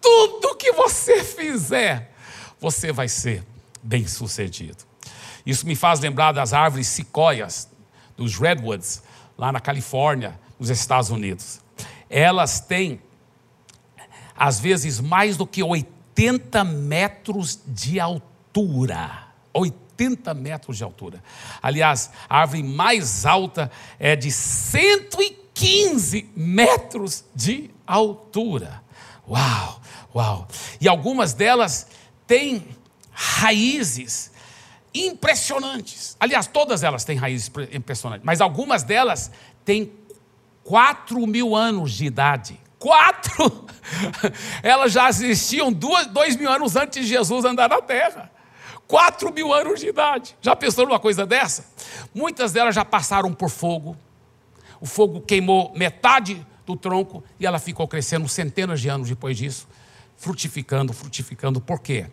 tudo 0.00 0.56
que 0.56 0.72
você 0.72 1.24
fizer, 1.24 2.12
você 2.60 2.92
vai 2.92 3.08
ser 3.08 3.44
bem 3.82 4.06
sucedido. 4.06 4.84
Isso 5.44 5.66
me 5.66 5.76
faz 5.76 6.00
lembrar 6.00 6.32
das 6.32 6.52
árvores 6.52 6.88
cicóias, 6.88 7.68
dos 8.16 8.36
redwoods, 8.36 9.02
lá 9.36 9.52
na 9.52 9.60
Califórnia, 9.60 10.38
nos 10.58 10.70
Estados 10.70 11.10
Unidos 11.10 11.60
elas 12.08 12.60
têm, 12.60 13.00
às 14.36 14.60
vezes, 14.60 15.00
mais 15.00 15.36
do 15.36 15.46
que 15.46 15.62
80 15.62 16.64
metros 16.64 17.60
de 17.66 18.00
altura. 18.00 19.28
80 19.52 20.32
metros 20.34 20.78
de 20.78 20.84
altura. 20.84 21.22
Aliás, 21.60 22.10
a 22.28 22.40
árvore 22.40 22.62
mais 22.62 23.26
alta 23.26 23.70
é 23.98 24.16
de 24.16 24.30
115 24.30 26.30
metros 26.34 27.24
de 27.34 27.70
altura. 27.86 28.82
Uau, 29.28 29.80
uau. 30.14 30.46
E 30.80 30.88
algumas 30.88 31.32
delas 31.32 31.88
têm 32.26 32.66
raízes 33.12 34.30
impressionantes. 34.94 36.16
Aliás, 36.18 36.46
todas 36.46 36.82
elas 36.82 37.04
têm 37.04 37.16
raízes 37.16 37.50
impressionantes, 37.72 38.24
mas 38.24 38.40
algumas 38.40 38.82
delas 38.82 39.30
têm 39.64 39.92
quatro 40.64 41.26
mil 41.26 41.54
anos 41.54 41.92
de 41.92 42.06
idade. 42.06 42.60
Quatro! 42.78 43.66
Elas 44.62 44.92
já 44.92 45.08
existiam 45.08 45.72
duas, 45.72 46.06
dois 46.06 46.36
mil 46.36 46.48
anos 46.48 46.76
antes 46.76 47.02
de 47.02 47.08
Jesus 47.08 47.44
andar 47.44 47.68
na 47.68 47.82
terra. 47.82 48.30
Quatro 48.86 49.32
mil 49.32 49.52
anos 49.52 49.80
de 49.80 49.88
idade. 49.88 50.36
Já 50.40 50.54
pensou 50.54 50.86
numa 50.86 51.00
coisa 51.00 51.26
dessa? 51.26 51.66
Muitas 52.14 52.52
delas 52.52 52.74
já 52.74 52.84
passaram 52.84 53.34
por 53.34 53.50
fogo. 53.50 53.96
O 54.80 54.86
fogo 54.86 55.20
queimou 55.20 55.72
metade 55.74 56.46
do 56.64 56.76
tronco 56.76 57.24
e 57.40 57.46
ela 57.46 57.58
ficou 57.58 57.88
crescendo 57.88 58.28
centenas 58.28 58.80
de 58.80 58.88
anos 58.88 59.08
depois 59.08 59.36
disso, 59.36 59.66
frutificando, 60.18 60.92
frutificando. 60.92 61.60
Por 61.60 61.80
quê? 61.80 62.06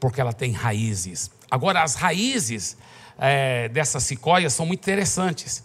Porque 0.00 0.20
ela 0.20 0.32
tem 0.32 0.52
raízes. 0.52 1.30
Agora, 1.50 1.82
as 1.82 1.94
raízes 1.94 2.76
é, 3.18 3.68
dessas 3.68 4.04
cicóias 4.04 4.54
são 4.54 4.64
muito 4.64 4.80
interessantes, 4.80 5.64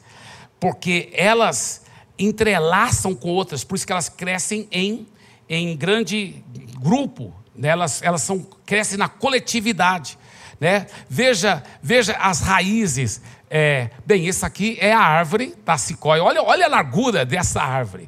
porque 0.60 1.10
elas 1.14 1.84
entrelaçam 2.18 3.16
com 3.16 3.30
outras, 3.30 3.64
por 3.64 3.76
isso 3.76 3.86
que 3.86 3.92
elas 3.92 4.10
crescem 4.10 4.68
em, 4.72 5.08
em 5.48 5.76
grande 5.76 6.44
grupo, 6.80 7.34
né? 7.56 7.70
elas, 7.70 8.02
elas 8.02 8.22
são, 8.22 8.46
crescem 8.66 8.98
na 8.98 9.08
coletividade. 9.08 10.18
Né? 10.60 10.86
Veja, 11.10 11.64
veja 11.82 12.16
as 12.18 12.42
raízes. 12.42 13.22
É, 13.50 13.90
bem, 14.06 14.30
essa 14.30 14.46
aqui 14.46 14.78
é 14.80 14.94
a 14.94 15.00
árvore 15.00 15.56
da 15.66 15.78
cicóia. 15.78 16.24
Olha, 16.24 16.42
olha 16.44 16.66
a 16.68 16.70
largura 16.70 17.26
dessa 17.26 17.62
árvore. 17.62 18.08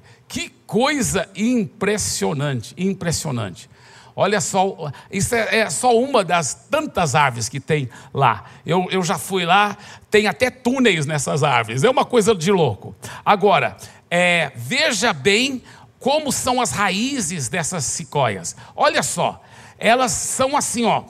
Coisa 0.74 1.30
impressionante, 1.36 2.74
impressionante. 2.76 3.70
Olha 4.16 4.42
só, 4.42 4.92
isso 5.12 5.36
é, 5.36 5.60
é, 5.60 5.70
só 5.70 5.96
uma 5.96 6.24
das 6.24 6.56
tantas 6.68 7.14
árvores 7.14 7.48
que 7.48 7.60
tem 7.60 7.88
lá. 8.12 8.46
Eu, 8.66 8.88
eu 8.90 9.04
já 9.04 9.20
fui 9.20 9.46
lá, 9.46 9.78
tem 10.10 10.26
até 10.26 10.50
túneis 10.50 11.06
nessas 11.06 11.44
árvores, 11.44 11.84
é 11.84 11.90
uma 11.92 12.04
coisa 12.04 12.34
de 12.34 12.52
louco. 12.52 12.96
Agora, 13.24 13.78
é, 14.10 14.52
veja 14.56 15.14
bem 15.14 15.62
como 16.00 16.32
são 16.32 16.60
as 16.60 16.72
raízes 16.72 17.50
dessas 17.50 17.84
cicóias. 17.84 18.56
Olha 18.76 19.04
só, 19.04 19.44
elas 19.78 20.12
são 20.12 20.58
assim, 20.58 20.86
ó, 20.86 21.04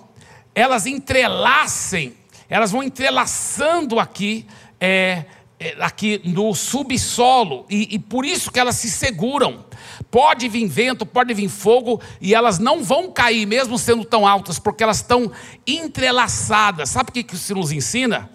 elas 0.54 0.86
entrelacem, 0.86 2.17
elas 2.49 2.69
vão 2.69 2.84
entrelaçando 2.84 3.97
aqui, 3.97 4.45
é, 4.78 5.23
aqui 5.79 6.21
no 6.23 6.53
subsolo, 6.53 7.65
e, 7.69 7.95
e 7.95 7.99
por 7.99 8.25
isso 8.25 8.51
que 8.51 8.59
elas 8.59 8.75
se 8.75 8.89
seguram. 8.89 9.65
Pode 10.11 10.47
vir 10.47 10.67
vento, 10.67 11.05
pode 11.05 11.33
vir 11.33 11.49
fogo, 11.49 12.01
e 12.19 12.35
elas 12.35 12.59
não 12.59 12.83
vão 12.83 13.11
cair, 13.11 13.45
mesmo 13.45 13.77
sendo 13.77 14.03
tão 14.05 14.27
altas, 14.27 14.59
porque 14.59 14.83
elas 14.83 14.97
estão 14.97 15.31
entrelaçadas. 15.65 16.89
Sabe 16.89 17.09
o 17.09 17.13
que 17.13 17.35
isso 17.35 17.55
nos 17.55 17.71
ensina? 17.71 18.29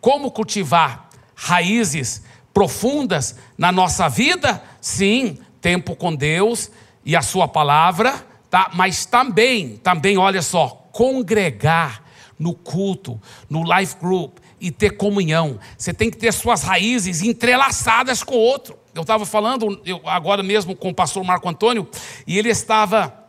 Como 0.00 0.30
cultivar 0.30 1.08
raízes 1.34 2.22
profundas 2.52 3.36
na 3.56 3.72
nossa 3.72 4.08
vida? 4.08 4.62
Sim, 4.80 5.38
tempo 5.60 5.96
com 5.96 6.14
Deus 6.14 6.70
e 7.04 7.16
a 7.16 7.22
sua 7.22 7.48
palavra, 7.48 8.26
tá? 8.50 8.70
Mas 8.74 9.06
também, 9.06 9.76
também, 9.78 10.18
olha 10.18 10.42
só, 10.42 10.68
congregar 10.92 12.02
no 12.38 12.54
culto, 12.54 13.20
no 13.48 13.62
life 13.62 13.96
group 14.00 14.38
e 14.60 14.70
ter 14.70 14.96
comunhão. 14.96 15.58
Você 15.76 15.92
tem 15.92 16.10
que 16.10 16.16
ter 16.16 16.32
suas 16.32 16.62
raízes 16.62 17.22
entrelaçadas 17.22 18.22
com 18.22 18.34
o 18.34 18.40
outro. 18.40 18.78
Eu 18.94 19.02
estava 19.02 19.26
falando 19.26 19.80
eu, 19.84 20.00
agora 20.04 20.42
mesmo 20.42 20.76
com 20.76 20.90
o 20.90 20.94
pastor 20.94 21.24
Marco 21.24 21.48
Antônio 21.48 21.88
e 22.26 22.38
ele 22.38 22.48
estava 22.48 23.24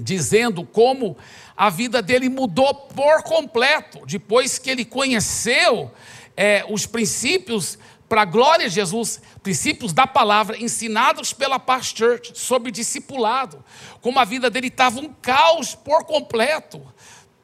dizendo 0.00 0.64
como 0.64 1.16
a 1.56 1.68
vida 1.68 2.00
dele 2.00 2.28
mudou 2.28 2.74
por 2.74 3.22
completo 3.22 4.00
depois 4.06 4.58
que 4.58 4.70
ele 4.70 4.84
conheceu 4.84 5.90
é, 6.36 6.64
os 6.68 6.86
princípios 6.86 7.78
para 8.10 8.22
a 8.22 8.24
glória 8.24 8.68
de 8.68 8.74
Jesus, 8.74 9.22
princípios 9.40 9.92
da 9.92 10.04
palavra 10.04 10.58
ensinados 10.58 11.32
pela 11.32 11.60
Past 11.60 11.96
Church 11.96 12.32
sobre 12.34 12.72
discipulado, 12.72 13.64
como 14.00 14.18
a 14.18 14.24
vida 14.24 14.50
dele 14.50 14.66
estava 14.66 14.98
um 14.98 15.12
caos 15.22 15.76
por 15.76 16.04
completo. 16.04 16.82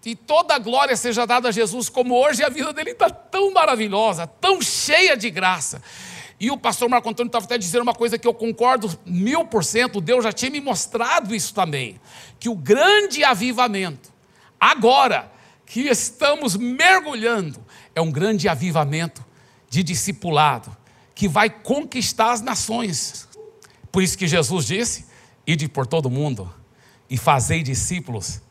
E 0.07 0.15
toda 0.15 0.55
a 0.55 0.59
glória 0.61 0.97
seja 0.97 1.27
dada 1.27 1.49
a 1.49 1.53
Jesus, 1.53 1.89
como 1.89 2.15
hoje 2.15 2.45
a 2.45 2.49
vida 2.49 2.73
dele 2.73 2.93
está 2.93 3.11
tão 3.11 3.53
maravilhosa, 3.53 4.25
tão 4.25 4.63
cheia 4.63 5.17
de 5.17 5.29
graça. 5.29 5.83
E 6.39 6.49
o 6.49 6.57
pastor 6.57 6.89
Marco 6.89 7.11
Antônio 7.11 7.27
estava 7.27 7.45
até 7.45 7.59
dizendo 7.59 7.83
uma 7.83 7.95
coisa 7.95 8.17
que 8.17 8.29
eu 8.29 8.33
concordo 8.33 8.97
mil 9.05 9.45
por 9.47 9.65
cento, 9.65 10.01
Deus 10.01 10.23
já 10.23 10.31
tinha 10.31 10.49
me 10.49 10.61
mostrado 10.61 11.35
isso 11.35 11.53
também, 11.53 12.01
que 12.39 12.49
o 12.49 12.55
grande 12.55 13.25
avivamento, 13.25 14.13
agora 14.61 15.33
que 15.67 15.89
estamos 15.89 16.55
mergulhando, 16.55 17.59
é 17.93 18.01
um 18.01 18.13
grande 18.13 18.49
avivamento 18.49 19.25
de 19.69 19.83
discipulado, 19.83 20.77
que 21.17 21.27
vai 21.27 21.51
conquistar 21.51 22.31
as 22.31 22.41
nações. 22.41 23.27
Por 23.91 24.05
isso 24.05 24.17
que 24.17 24.29
Jesus 24.29 24.67
disse: 24.67 25.05
ide 25.45 25.67
por 25.67 25.85
todo 25.85 26.09
mundo 26.09 26.49
e 27.11 27.17
fazei 27.17 27.61
discípulos 27.61 28.46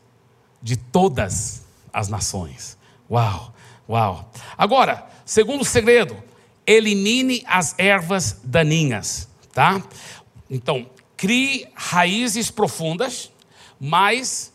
de 0.66 0.76
todas 0.76 1.62
as 1.92 2.08
nações. 2.08 2.76
Uau, 3.08 3.54
uau. 3.88 4.28
Agora, 4.58 5.06
segundo 5.24 5.64
segredo, 5.64 6.20
elimine 6.66 7.44
as 7.46 7.76
ervas 7.78 8.40
daninhas, 8.42 9.28
tá? 9.52 9.80
Então, 10.50 10.90
crie 11.16 11.68
raízes 11.72 12.50
profundas, 12.50 13.30
mas 13.78 14.52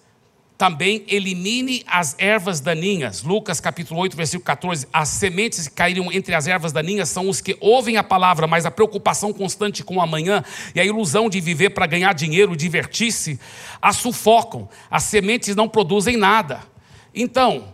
também 0.62 1.04
elimine 1.08 1.84
as 1.88 2.16
ervas 2.20 2.60
daninhas. 2.60 3.24
Lucas 3.24 3.60
capítulo 3.60 4.00
8, 4.00 4.16
versículo 4.16 4.46
14. 4.46 4.88
As 4.94 5.10
sementes 5.10 5.68
que 5.68 5.74
caíram 5.74 6.12
entre 6.12 6.36
as 6.36 6.46
ervas 6.46 6.72
daninhas 6.72 7.10
são 7.10 7.28
os 7.28 7.42
que 7.42 7.58
ouvem 7.60 7.98
a 7.98 8.04
palavra, 8.04 8.46
mas 8.46 8.64
a 8.64 8.70
preocupação 8.70 9.34
constante 9.34 9.84
com 9.84 9.96
o 9.96 10.02
amanhã 10.02 10.44
e 10.76 10.80
a 10.80 10.86
ilusão 10.86 11.32
de 11.32 11.42
viver 11.42 11.72
para 11.72 11.88
ganhar 11.88 12.14
dinheiro, 12.14 12.56
divertir-se, 12.56 13.40
a 13.82 13.92
sufocam. 13.92 14.70
As 14.88 15.02
sementes 15.02 15.56
não 15.56 15.68
produzem 15.68 16.16
nada. 16.16 16.60
Então, 17.12 17.74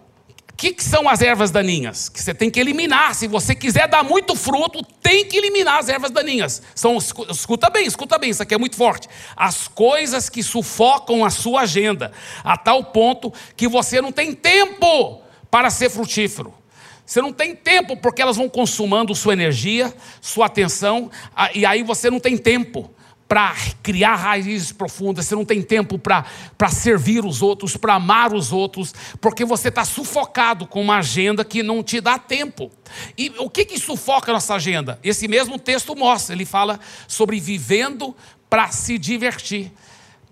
que, 0.57 0.73
que 0.73 0.83
são 0.83 1.07
as 1.07 1.21
ervas 1.21 1.51
daninhas? 1.51 2.09
Que 2.09 2.19
você 2.19 2.33
tem 2.33 2.49
que 2.49 2.59
eliminar. 2.59 3.13
Se 3.13 3.27
você 3.27 3.53
quiser 3.53 3.87
dar 3.87 4.03
muito 4.03 4.35
fruto, 4.35 4.83
tem 5.03 5.23
que 5.23 5.37
eliminar 5.37 5.77
as 5.77 5.87
ervas 5.87 6.09
daninhas. 6.09 6.63
São, 6.73 6.97
escuta 6.97 7.69
bem, 7.69 7.85
escuta 7.85 8.17
bem, 8.17 8.31
isso 8.31 8.41
aqui 8.41 8.55
é 8.55 8.57
muito 8.57 8.75
forte. 8.75 9.07
As 9.35 9.67
coisas 9.67 10.29
que 10.29 10.41
sufocam 10.41 11.23
a 11.23 11.29
sua 11.29 11.61
agenda, 11.61 12.11
a 12.43 12.57
tal 12.57 12.85
ponto 12.85 13.31
que 13.55 13.67
você 13.67 14.01
não 14.01 14.11
tem 14.11 14.33
tempo 14.33 15.21
para 15.51 15.69
ser 15.69 15.91
frutífero. 15.91 16.51
Você 17.05 17.21
não 17.21 17.31
tem 17.31 17.55
tempo 17.55 17.95
porque 17.95 18.21
elas 18.21 18.35
vão 18.35 18.49
consumando 18.49 19.13
sua 19.13 19.33
energia, 19.33 19.93
sua 20.19 20.47
atenção, 20.47 21.11
e 21.53 21.65
aí 21.65 21.83
você 21.83 22.09
não 22.09 22.19
tem 22.19 22.35
tempo 22.35 22.91
para 23.27 23.53
criar 23.83 24.15
raízes 24.15 24.71
profundas, 24.71 25.25
você 25.25 25.35
não 25.35 25.43
tem 25.43 25.61
tempo 25.61 25.99
para 25.99 26.23
servir 26.69 27.25
os 27.25 27.41
outros, 27.41 27.75
para 27.75 27.95
amar 27.95 28.33
os 28.33 28.53
outros, 28.53 28.93
porque 29.19 29.43
você 29.43 29.67
está 29.67 29.83
sufocado 29.83 30.65
com 30.65 30.81
uma 30.81 30.99
agenda 30.99 31.43
que 31.43 31.61
não 31.61 31.83
te 31.83 31.99
dá 31.99 32.17
tempo. 32.17 32.71
E 33.17 33.33
o 33.37 33.49
que, 33.49 33.65
que 33.65 33.77
sufoca 33.77 34.31
a 34.31 34.35
nossa 34.35 34.55
agenda? 34.55 34.97
Esse 35.03 35.27
mesmo 35.27 35.59
texto 35.59 35.95
mostra, 35.95 36.33
ele 36.33 36.45
fala 36.45 36.79
sobre 37.07 37.39
vivendo 37.39 38.15
para 38.49 38.69
se 38.69 38.97
divertir. 38.97 39.73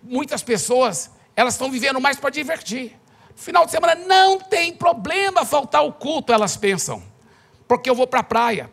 Muitas 0.01 0.41
pessoas, 0.41 1.11
elas 1.35 1.55
estão 1.55 1.69
vivendo 1.69 1.99
mais 1.99 2.17
para 2.17 2.29
divertir. 2.29 2.97
Final 3.35 3.65
de 3.65 3.71
semana 3.71 3.95
não 3.95 4.39
tem 4.39 4.73
problema 4.73 5.43
faltar 5.43 5.83
o 5.83 5.91
culto, 5.91 6.31
elas 6.31 6.55
pensam, 6.55 7.03
porque 7.67 7.89
eu 7.89 7.95
vou 7.95 8.07
para 8.07 8.21
a 8.21 8.23
praia, 8.23 8.71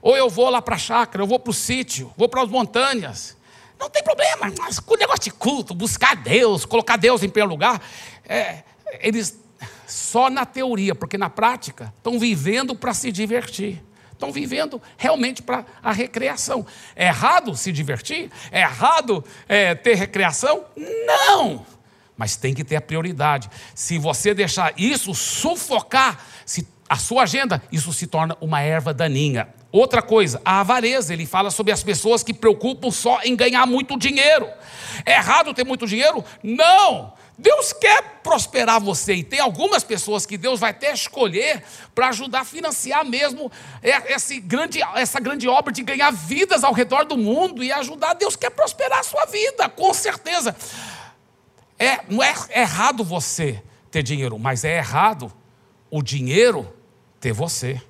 ou 0.00 0.16
eu 0.16 0.30
vou 0.30 0.48
lá 0.48 0.62
para 0.62 0.76
a 0.76 0.78
chácara, 0.78 1.22
eu 1.22 1.26
vou 1.26 1.38
para 1.38 1.50
o 1.50 1.54
sítio, 1.54 2.10
vou 2.16 2.30
para 2.30 2.42
as 2.42 2.48
montanhas. 2.48 3.36
Não 3.78 3.88
tem 3.88 4.02
problema, 4.02 4.52
mas 4.58 4.80
com 4.80 4.94
o 4.94 4.96
negócio 4.96 5.24
de 5.24 5.30
culto, 5.30 5.74
buscar 5.74 6.16
Deus, 6.16 6.64
colocar 6.64 6.96
Deus 6.96 7.22
em 7.22 7.28
primeiro 7.28 7.50
lugar, 7.50 7.80
é, 8.28 8.62
eles 9.00 9.38
só 9.86 10.28
na 10.28 10.44
teoria, 10.44 10.94
porque 10.94 11.16
na 11.16 11.30
prática 11.30 11.92
estão 11.96 12.18
vivendo 12.18 12.74
para 12.74 12.92
se 12.92 13.10
divertir. 13.10 13.82
Estão 14.12 14.32
vivendo 14.32 14.82
realmente 14.96 15.40
para 15.42 15.64
a 15.80 15.92
recreação. 15.92 16.66
É 16.96 17.06
errado 17.06 17.54
se 17.56 17.70
divertir? 17.70 18.30
É 18.50 18.60
errado 18.62 19.24
é, 19.48 19.76
ter 19.76 19.94
recreação? 19.94 20.64
Não! 20.76 21.64
Mas 22.16 22.34
tem 22.34 22.52
que 22.52 22.64
ter 22.64 22.74
a 22.74 22.80
prioridade. 22.80 23.48
Se 23.76 23.96
você 23.96 24.34
deixar 24.34 24.74
isso 24.76 25.14
sufocar 25.14 26.20
se 26.44 26.66
a 26.88 26.96
sua 26.96 27.22
agenda, 27.22 27.62
isso 27.70 27.92
se 27.92 28.08
torna 28.08 28.36
uma 28.40 28.60
erva 28.60 28.92
daninha. 28.92 29.48
Outra 29.70 30.00
coisa, 30.00 30.40
a 30.44 30.60
avareza, 30.60 31.12
ele 31.12 31.26
fala 31.26 31.50
sobre 31.50 31.72
as 31.72 31.82
pessoas 31.82 32.22
que 32.22 32.32
preocupam 32.32 32.90
só 32.90 33.20
em 33.22 33.36
ganhar 33.36 33.66
muito 33.66 33.98
dinheiro. 33.98 34.48
É 35.04 35.12
errado 35.14 35.52
ter 35.52 35.64
muito 35.64 35.86
dinheiro? 35.86 36.24
Não! 36.42 37.12
Deus 37.40 37.72
quer 37.72 38.20
prosperar 38.20 38.80
você 38.80 39.14
e 39.14 39.22
tem 39.22 39.38
algumas 39.38 39.84
pessoas 39.84 40.26
que 40.26 40.36
Deus 40.36 40.58
vai 40.58 40.70
até 40.70 40.92
escolher 40.92 41.62
para 41.94 42.08
ajudar 42.08 42.40
a 42.40 42.44
financiar 42.44 43.04
mesmo 43.04 43.50
essa 43.80 44.34
grande, 44.40 44.80
essa 44.96 45.20
grande 45.20 45.46
obra 45.46 45.72
de 45.72 45.82
ganhar 45.82 46.10
vidas 46.10 46.64
ao 46.64 46.72
redor 46.72 47.04
do 47.04 47.16
mundo 47.16 47.62
e 47.62 47.70
ajudar. 47.70 48.14
Deus 48.14 48.34
quer 48.34 48.50
prosperar 48.50 48.98
a 48.98 49.04
sua 49.04 49.24
vida, 49.26 49.68
com 49.68 49.94
certeza. 49.94 50.56
É, 51.78 52.00
não 52.08 52.20
é 52.20 52.34
errado 52.56 53.04
você 53.04 53.62
ter 53.88 54.02
dinheiro, 54.02 54.36
mas 54.36 54.64
é 54.64 54.78
errado 54.78 55.32
o 55.88 56.02
dinheiro 56.02 56.74
ter 57.20 57.32
você. 57.32 57.80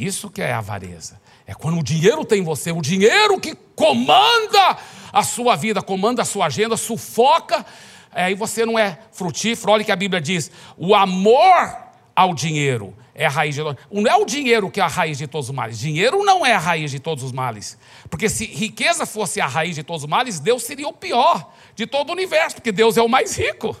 Isso 0.00 0.30
que 0.30 0.40
é 0.40 0.52
avareza. 0.52 1.20
É 1.46 1.52
quando 1.52 1.78
o 1.78 1.82
dinheiro 1.82 2.24
tem 2.24 2.42
você, 2.42 2.72
o 2.72 2.80
dinheiro 2.80 3.38
que 3.38 3.54
comanda 3.74 4.78
a 5.12 5.22
sua 5.22 5.56
vida, 5.56 5.82
comanda 5.82 6.22
a 6.22 6.24
sua 6.24 6.46
agenda, 6.46 6.74
sufoca, 6.76 7.66
aí 8.10 8.34
você 8.34 8.64
não 8.64 8.78
é 8.78 8.98
frutífero. 9.12 9.72
Olha 9.72 9.84
que 9.84 9.92
a 9.92 9.96
Bíblia 9.96 10.20
diz: 10.20 10.50
o 10.78 10.94
amor 10.94 11.76
ao 12.16 12.32
dinheiro 12.32 12.94
é 13.14 13.26
a 13.26 13.28
raiz 13.28 13.54
de 13.54 13.60
Não 13.90 14.06
é 14.06 14.16
o 14.16 14.24
dinheiro 14.24 14.70
que 14.70 14.80
é 14.80 14.82
a 14.82 14.86
raiz 14.86 15.18
de 15.18 15.26
todos 15.26 15.50
os 15.50 15.54
males. 15.54 15.78
Dinheiro 15.78 16.24
não 16.24 16.46
é 16.46 16.54
a 16.54 16.58
raiz 16.58 16.90
de 16.90 16.98
todos 16.98 17.22
os 17.22 17.32
males. 17.32 17.76
Porque 18.08 18.30
se 18.30 18.46
riqueza 18.46 19.04
fosse 19.04 19.38
a 19.38 19.46
raiz 19.46 19.74
de 19.74 19.82
todos 19.82 20.04
os 20.04 20.08
males, 20.08 20.40
Deus 20.40 20.62
seria 20.62 20.88
o 20.88 20.94
pior 20.94 21.52
de 21.74 21.86
todo 21.86 22.08
o 22.08 22.12
universo, 22.12 22.56
porque 22.56 22.72
Deus 22.72 22.96
é 22.96 23.02
o 23.02 23.08
mais 23.08 23.36
rico. 23.36 23.76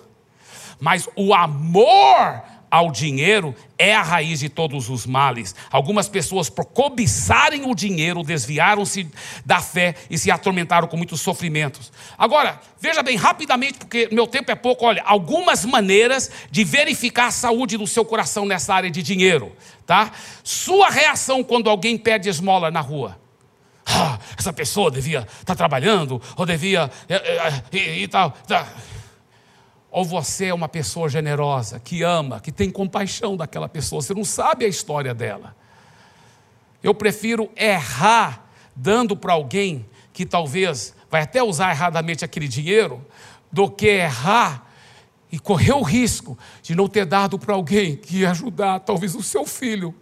Mas 0.78 1.08
o 1.16 1.32
amor 1.32 2.42
ao 2.70 2.92
dinheiro 2.92 3.54
é 3.76 3.94
a 3.94 4.02
raiz 4.02 4.40
de 4.40 4.48
todos 4.48 4.88
os 4.88 5.06
males. 5.06 5.54
Algumas 5.70 6.08
pessoas, 6.08 6.48
por 6.48 6.66
cobiçarem 6.66 7.68
o 7.68 7.74
dinheiro, 7.74 8.22
desviaram-se 8.22 9.08
da 9.44 9.60
fé 9.60 9.94
e 10.08 10.16
se 10.16 10.30
atormentaram 10.30 10.86
com 10.86 10.96
muitos 10.96 11.20
sofrimentos. 11.20 11.90
Agora, 12.16 12.60
veja 12.80 13.02
bem 13.02 13.16
rapidamente, 13.16 13.78
porque 13.78 14.08
meu 14.12 14.26
tempo 14.26 14.50
é 14.52 14.54
pouco. 14.54 14.86
Olha, 14.86 15.02
algumas 15.04 15.64
maneiras 15.64 16.30
de 16.50 16.62
verificar 16.62 17.26
a 17.26 17.32
saúde 17.32 17.76
do 17.76 17.86
seu 17.86 18.04
coração 18.04 18.46
nessa 18.46 18.74
área 18.74 18.90
de 18.90 19.02
dinheiro, 19.02 19.52
tá? 19.86 20.12
Sua 20.44 20.90
reação 20.90 21.42
quando 21.42 21.68
alguém 21.68 21.98
pede 21.98 22.28
esmola 22.28 22.70
na 22.70 22.80
rua. 22.80 23.18
Ah, 23.84 24.18
essa 24.38 24.52
pessoa 24.52 24.90
devia 24.90 25.20
estar 25.20 25.44
tá 25.44 25.56
trabalhando, 25.56 26.22
ou 26.36 26.46
devia. 26.46 26.90
E, 27.08 27.76
e, 27.76 27.78
e, 27.78 28.02
e 28.04 28.08
tal. 28.08 28.36
Ou 29.90 30.04
você 30.04 30.46
é 30.46 30.54
uma 30.54 30.68
pessoa 30.68 31.08
generosa, 31.08 31.80
que 31.80 32.02
ama, 32.02 32.40
que 32.40 32.52
tem 32.52 32.70
compaixão 32.70 33.36
daquela 33.36 33.68
pessoa, 33.68 34.00
você 34.00 34.14
não 34.14 34.24
sabe 34.24 34.64
a 34.64 34.68
história 34.68 35.12
dela. 35.12 35.56
Eu 36.82 36.94
prefiro 36.94 37.50
errar 37.56 38.48
dando 38.74 39.16
para 39.16 39.32
alguém 39.32 39.86
que 40.12 40.24
talvez 40.24 40.94
vai 41.10 41.22
até 41.22 41.42
usar 41.42 41.70
erradamente 41.70 42.24
aquele 42.24 42.46
dinheiro, 42.46 43.04
do 43.50 43.68
que 43.68 43.86
errar 43.86 44.70
e 45.32 45.38
correr 45.38 45.72
o 45.72 45.82
risco 45.82 46.38
de 46.62 46.74
não 46.74 46.88
ter 46.88 47.04
dado 47.04 47.38
para 47.38 47.54
alguém 47.54 47.96
que 47.96 48.18
ia 48.18 48.30
ajudar, 48.30 48.80
talvez 48.80 49.14
o 49.14 49.22
seu 49.22 49.44
filho 49.44 49.94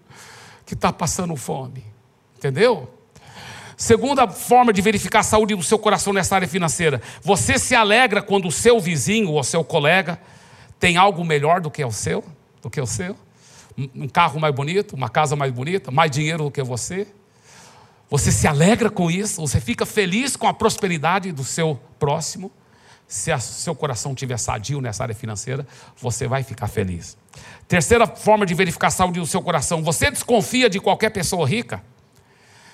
que 0.66 0.74
está 0.74 0.92
passando 0.92 1.34
fome. 1.34 1.84
Entendeu? 2.36 2.97
Segunda 3.78 4.26
forma 4.26 4.72
de 4.72 4.82
verificar 4.82 5.20
a 5.20 5.22
saúde 5.22 5.54
do 5.54 5.62
seu 5.62 5.78
coração 5.78 6.12
nessa 6.12 6.34
área 6.34 6.48
financeira: 6.48 7.00
você 7.22 7.56
se 7.60 7.76
alegra 7.76 8.20
quando 8.20 8.48
o 8.48 8.50
seu 8.50 8.80
vizinho 8.80 9.30
ou 9.30 9.44
seu 9.44 9.62
colega 9.62 10.20
tem 10.80 10.96
algo 10.96 11.24
melhor 11.24 11.60
do 11.60 11.70
que 11.70 11.84
o 11.84 11.92
seu, 11.92 12.24
do 12.60 12.68
que 12.68 12.80
o 12.80 12.86
seu? 12.86 13.16
Um 13.94 14.08
carro 14.08 14.40
mais 14.40 14.52
bonito, 14.52 14.96
uma 14.96 15.08
casa 15.08 15.36
mais 15.36 15.52
bonita, 15.52 15.92
mais 15.92 16.10
dinheiro 16.10 16.42
do 16.42 16.50
que 16.50 16.60
você? 16.60 17.06
Você 18.10 18.32
se 18.32 18.48
alegra 18.48 18.90
com 18.90 19.08
isso? 19.08 19.40
Você 19.40 19.60
fica 19.60 19.86
feliz 19.86 20.34
com 20.34 20.48
a 20.48 20.52
prosperidade 20.52 21.30
do 21.30 21.44
seu 21.44 21.80
próximo? 22.00 22.50
Se 23.06 23.32
o 23.32 23.38
seu 23.38 23.76
coração 23.76 24.10
estiver 24.10 24.38
sadio 24.40 24.80
nessa 24.80 25.04
área 25.04 25.14
financeira, 25.14 25.64
você 25.96 26.26
vai 26.26 26.42
ficar 26.42 26.66
feliz. 26.66 27.16
Terceira 27.68 28.08
forma 28.08 28.44
de 28.44 28.54
verificar 28.54 28.88
a 28.88 28.90
saúde 28.90 29.20
do 29.20 29.26
seu 29.26 29.40
coração: 29.40 29.84
você 29.84 30.10
desconfia 30.10 30.68
de 30.68 30.80
qualquer 30.80 31.10
pessoa 31.10 31.48
rica? 31.48 31.80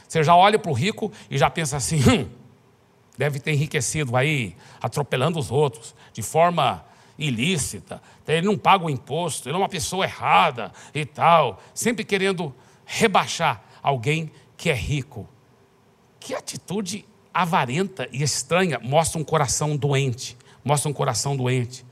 Você 0.08 0.22
já 0.22 0.34
olha 0.34 0.58
para 0.58 0.70
o 0.70 0.74
rico 0.74 1.12
e 1.30 1.38
já 1.38 1.48
pensa 1.50 1.76
assim: 1.76 1.96
hum, 2.08 2.28
deve 3.16 3.40
ter 3.40 3.52
enriquecido 3.52 4.16
aí, 4.16 4.56
atropelando 4.80 5.38
os 5.38 5.50
outros, 5.50 5.94
de 6.12 6.22
forma 6.22 6.84
ilícita, 7.18 8.02
ele 8.26 8.46
não 8.46 8.58
paga 8.58 8.84
o 8.84 8.90
imposto, 8.90 9.48
ele 9.48 9.56
é 9.56 9.58
uma 9.58 9.68
pessoa 9.68 10.04
errada 10.04 10.72
e 10.94 11.04
tal, 11.04 11.62
sempre 11.72 12.04
querendo 12.04 12.54
rebaixar 12.84 13.62
alguém 13.82 14.30
que 14.56 14.70
é 14.70 14.74
rico. 14.74 15.28
Que 16.18 16.34
atitude 16.34 17.04
avarenta 17.32 18.08
e 18.12 18.22
estranha 18.22 18.80
mostra 18.82 19.20
um 19.20 19.24
coração 19.24 19.76
doente, 19.76 20.36
mostra 20.64 20.90
um 20.90 20.94
coração 20.94 21.36
doente. 21.36 21.84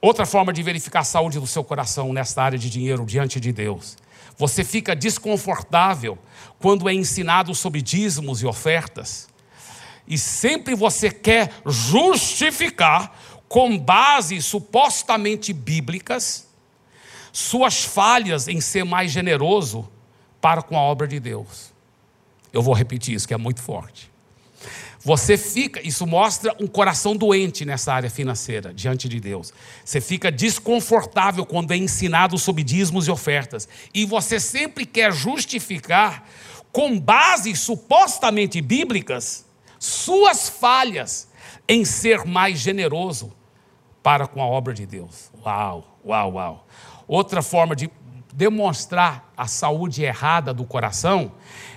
Outra 0.00 0.26
forma 0.26 0.52
de 0.52 0.62
verificar 0.62 1.00
a 1.00 1.04
saúde 1.04 1.38
do 1.38 1.46
seu 1.46 1.64
coração 1.64 2.12
nesta 2.12 2.42
área 2.42 2.58
de 2.58 2.68
dinheiro 2.68 3.06
diante 3.06 3.40
de 3.40 3.52
Deus. 3.52 3.96
Você 4.36 4.64
fica 4.64 4.96
desconfortável 4.96 6.18
quando 6.58 6.88
é 6.88 6.94
ensinado 6.94 7.54
sobre 7.54 7.80
dízimos 7.80 8.42
e 8.42 8.46
ofertas. 8.46 9.28
E 10.06 10.18
sempre 10.18 10.74
você 10.74 11.10
quer 11.10 11.52
justificar, 11.66 13.18
com 13.48 13.78
bases 13.78 14.44
supostamente 14.44 15.52
bíblicas, 15.52 16.48
suas 17.32 17.84
falhas 17.84 18.48
em 18.48 18.60
ser 18.60 18.84
mais 18.84 19.10
generoso 19.10 19.88
para 20.40 20.62
com 20.62 20.76
a 20.76 20.80
obra 20.80 21.06
de 21.06 21.20
Deus. 21.20 21.72
Eu 22.52 22.62
vou 22.62 22.74
repetir 22.74 23.14
isso, 23.14 23.26
que 23.26 23.34
é 23.34 23.36
muito 23.36 23.62
forte. 23.62 24.13
Você 25.04 25.36
fica, 25.36 25.86
isso 25.86 26.06
mostra 26.06 26.56
um 26.58 26.66
coração 26.66 27.14
doente 27.14 27.62
nessa 27.66 27.92
área 27.92 28.08
financeira, 28.08 28.72
diante 28.72 29.06
de 29.06 29.20
Deus. 29.20 29.52
Você 29.84 30.00
fica 30.00 30.32
desconfortável 30.32 31.44
quando 31.44 31.72
é 31.72 31.76
ensinado 31.76 32.38
sobre 32.38 32.64
dízimos 32.64 33.06
e 33.06 33.10
ofertas. 33.10 33.68
E 33.92 34.06
você 34.06 34.40
sempre 34.40 34.86
quer 34.86 35.12
justificar, 35.12 36.26
com 36.72 36.98
bases 36.98 37.60
supostamente 37.60 38.62
bíblicas, 38.62 39.44
suas 39.78 40.48
falhas 40.48 41.28
em 41.68 41.84
ser 41.84 42.24
mais 42.24 42.58
generoso 42.58 43.30
para 44.02 44.26
com 44.26 44.42
a 44.42 44.46
obra 44.46 44.72
de 44.72 44.86
Deus. 44.86 45.30
Uau, 45.44 45.98
uau, 46.02 46.32
uau. 46.32 46.66
Outra 47.06 47.42
forma 47.42 47.76
de 47.76 47.90
demonstrar 48.32 49.32
a 49.36 49.46
saúde 49.46 50.02
errada 50.02 50.52
do 50.54 50.64
coração 50.64 51.32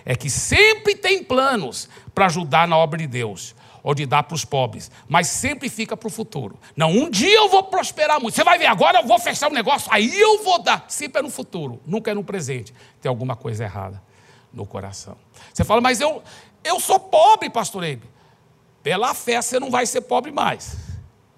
é 0.08 0.16
que 0.16 0.30
sempre 0.30 0.96
tem 0.96 1.22
planos 1.22 1.90
para 2.16 2.28
ajudar 2.28 2.66
na 2.66 2.78
obra 2.78 2.98
de 2.98 3.06
Deus 3.06 3.54
ou 3.84 3.94
de 3.94 4.06
dar 4.06 4.24
para 4.24 4.36
os 4.36 4.46
pobres, 4.46 4.90
mas 5.06 5.28
sempre 5.28 5.68
fica 5.68 5.98
para 5.98 6.08
o 6.08 6.10
futuro. 6.10 6.58
Não, 6.78 6.90
um 6.90 7.10
dia 7.10 7.36
eu 7.36 7.50
vou 7.50 7.62
prosperar 7.64 8.18
muito. 8.22 8.34
Você 8.34 8.44
vai 8.44 8.58
ver, 8.58 8.68
agora 8.68 9.02
eu 9.02 9.06
vou 9.06 9.20
fechar 9.20 9.50
o 9.50 9.52
um 9.52 9.54
negócio, 9.54 9.92
aí 9.92 10.18
eu 10.18 10.42
vou 10.46 10.64
dar. 10.64 10.86
Sempre 10.88 11.20
é 11.20 11.22
no 11.22 11.30
futuro, 11.30 11.82
nunca 11.86 12.10
é 12.10 12.14
no 12.14 12.24
presente. 12.24 12.74
Tem 13.02 13.10
alguma 13.10 13.36
coisa 13.36 13.66
errada 13.66 14.02
no 14.54 14.66
coração. 14.66 15.18
Você 15.54 15.66
fala, 15.66 15.82
mas 15.82 16.00
eu, 16.00 16.24
eu 16.64 16.80
sou 16.80 17.02
pobre, 17.02 17.50
pastor 17.50 17.84
Eibe. 17.84 18.08
Pela 18.82 19.14
fé 19.14 19.42
você 19.42 19.60
não 19.60 19.70
vai 19.70 19.86
ser 19.86 20.00
pobre 20.00 20.32
mais. 20.32 20.87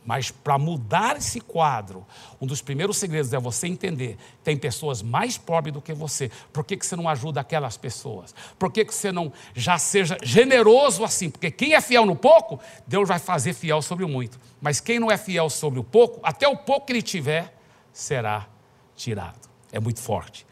Mas 0.09 0.31
para 0.31 0.57
mudar 0.57 1.17
esse 1.17 1.39
quadro, 1.39 2.03
um 2.41 2.47
dos 2.47 2.63
primeiros 2.63 2.97
segredos 2.97 3.31
é 3.31 3.39
você 3.39 3.67
entender: 3.67 4.17
tem 4.43 4.57
pessoas 4.57 5.03
mais 5.03 5.37
pobres 5.37 5.71
do 5.71 5.83
que 5.83 5.93
você. 5.93 6.31
Por 6.51 6.63
que, 6.63 6.75
que 6.75 6.83
você 6.83 6.95
não 6.95 7.07
ajuda 7.07 7.39
aquelas 7.39 7.77
pessoas? 7.77 8.33
Por 8.57 8.71
que, 8.71 8.85
que 8.85 8.95
você 8.95 9.11
não 9.11 9.31
já 9.53 9.77
seja 9.77 10.17
generoso 10.23 11.03
assim? 11.03 11.29
Porque 11.29 11.51
quem 11.51 11.75
é 11.75 11.79
fiel 11.81 12.07
no 12.07 12.15
pouco, 12.15 12.59
Deus 12.87 13.07
vai 13.07 13.19
fazer 13.19 13.53
fiel 13.53 13.83
sobre 13.83 14.03
o 14.03 14.09
muito. 14.09 14.39
Mas 14.59 14.79
quem 14.79 14.97
não 14.97 15.11
é 15.11 15.17
fiel 15.17 15.47
sobre 15.47 15.79
o 15.79 15.83
pouco, 15.83 16.19
até 16.23 16.47
o 16.47 16.57
pouco 16.57 16.87
que 16.87 16.93
ele 16.93 17.03
tiver, 17.03 17.55
será 17.93 18.47
tirado. 18.95 19.47
É 19.71 19.79
muito 19.79 20.01
forte. 20.01 20.43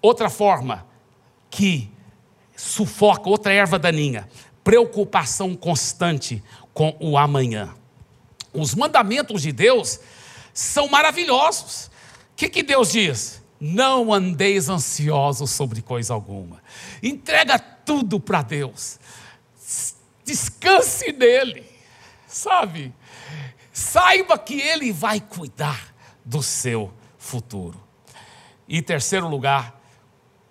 Outra 0.00 0.30
forma 0.30 0.86
que 1.50 1.92
sufoca, 2.56 3.28
outra 3.28 3.52
erva 3.52 3.78
daninha, 3.78 4.26
preocupação 4.64 5.54
constante 5.54 6.42
com 6.72 6.96
o 6.98 7.18
amanhã. 7.18 7.74
Os 8.56 8.74
mandamentos 8.74 9.42
de 9.42 9.52
Deus 9.52 10.00
são 10.52 10.88
maravilhosos. 10.88 11.86
O 11.86 11.90
que, 12.36 12.48
que 12.48 12.62
Deus 12.62 12.92
diz? 12.92 13.42
Não 13.60 14.12
andeis 14.12 14.68
ansiosos 14.68 15.50
sobre 15.50 15.80
coisa 15.82 16.14
alguma. 16.14 16.62
Entrega 17.02 17.58
tudo 17.58 18.20
para 18.20 18.42
Deus. 18.42 18.98
Descanse 20.24 21.12
nele, 21.12 21.64
sabe? 22.26 22.92
Saiba 23.72 24.38
que 24.38 24.60
ele 24.60 24.92
vai 24.92 25.20
cuidar 25.20 25.94
do 26.24 26.42
seu 26.42 26.92
futuro. 27.18 27.80
E 28.68 28.82
terceiro 28.82 29.28
lugar, 29.28 29.80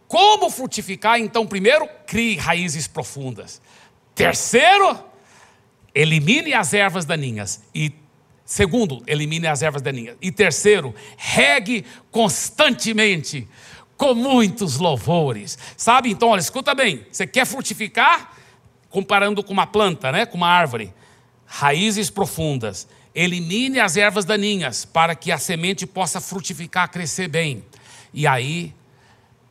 como 0.08 0.50
frutificar? 0.50 1.20
Então, 1.20 1.46
primeiro, 1.46 1.88
crie 2.08 2.38
raízes 2.38 2.88
profundas. 2.88 3.62
Terceiro, 4.14 5.04
elimine 5.96 6.54
as 6.54 6.74
ervas 6.74 7.06
daninhas. 7.06 7.64
E 7.74 7.94
segundo, 8.44 9.02
elimine 9.08 9.48
as 9.48 9.64
ervas 9.64 9.82
daninhas. 9.82 10.18
E 10.22 10.30
terceiro, 10.32 10.94
regue 11.18 11.86
constantemente 12.12 13.48
com 13.96 14.14
muitos 14.14 14.78
louvores. 14.78 15.58
Sabe? 15.78 16.12
Então, 16.12 16.30
olha, 16.30 16.42
escuta 16.42 16.76
bem. 16.76 17.06
Você 17.10 17.26
quer 17.26 17.46
frutificar? 17.46 18.34
Comparando 18.90 19.42
com 19.42 19.54
uma 19.54 19.66
planta, 19.66 20.12
né? 20.12 20.26
Com 20.26 20.38
uma 20.38 20.50
árvore. 20.50 20.94
Raízes 21.46 22.10
profundas. 22.10 22.88
Elimine 23.14 23.80
as 23.80 23.96
ervas 23.96 24.26
daninhas 24.26 24.84
para 24.84 25.16
que 25.16 25.32
a 25.32 25.38
semente 25.38 25.88
possa 25.88 26.20
frutificar, 26.20 26.92
crescer 26.92 27.30
bem. 27.30 27.64
E 28.14 28.28
aí 28.28 28.74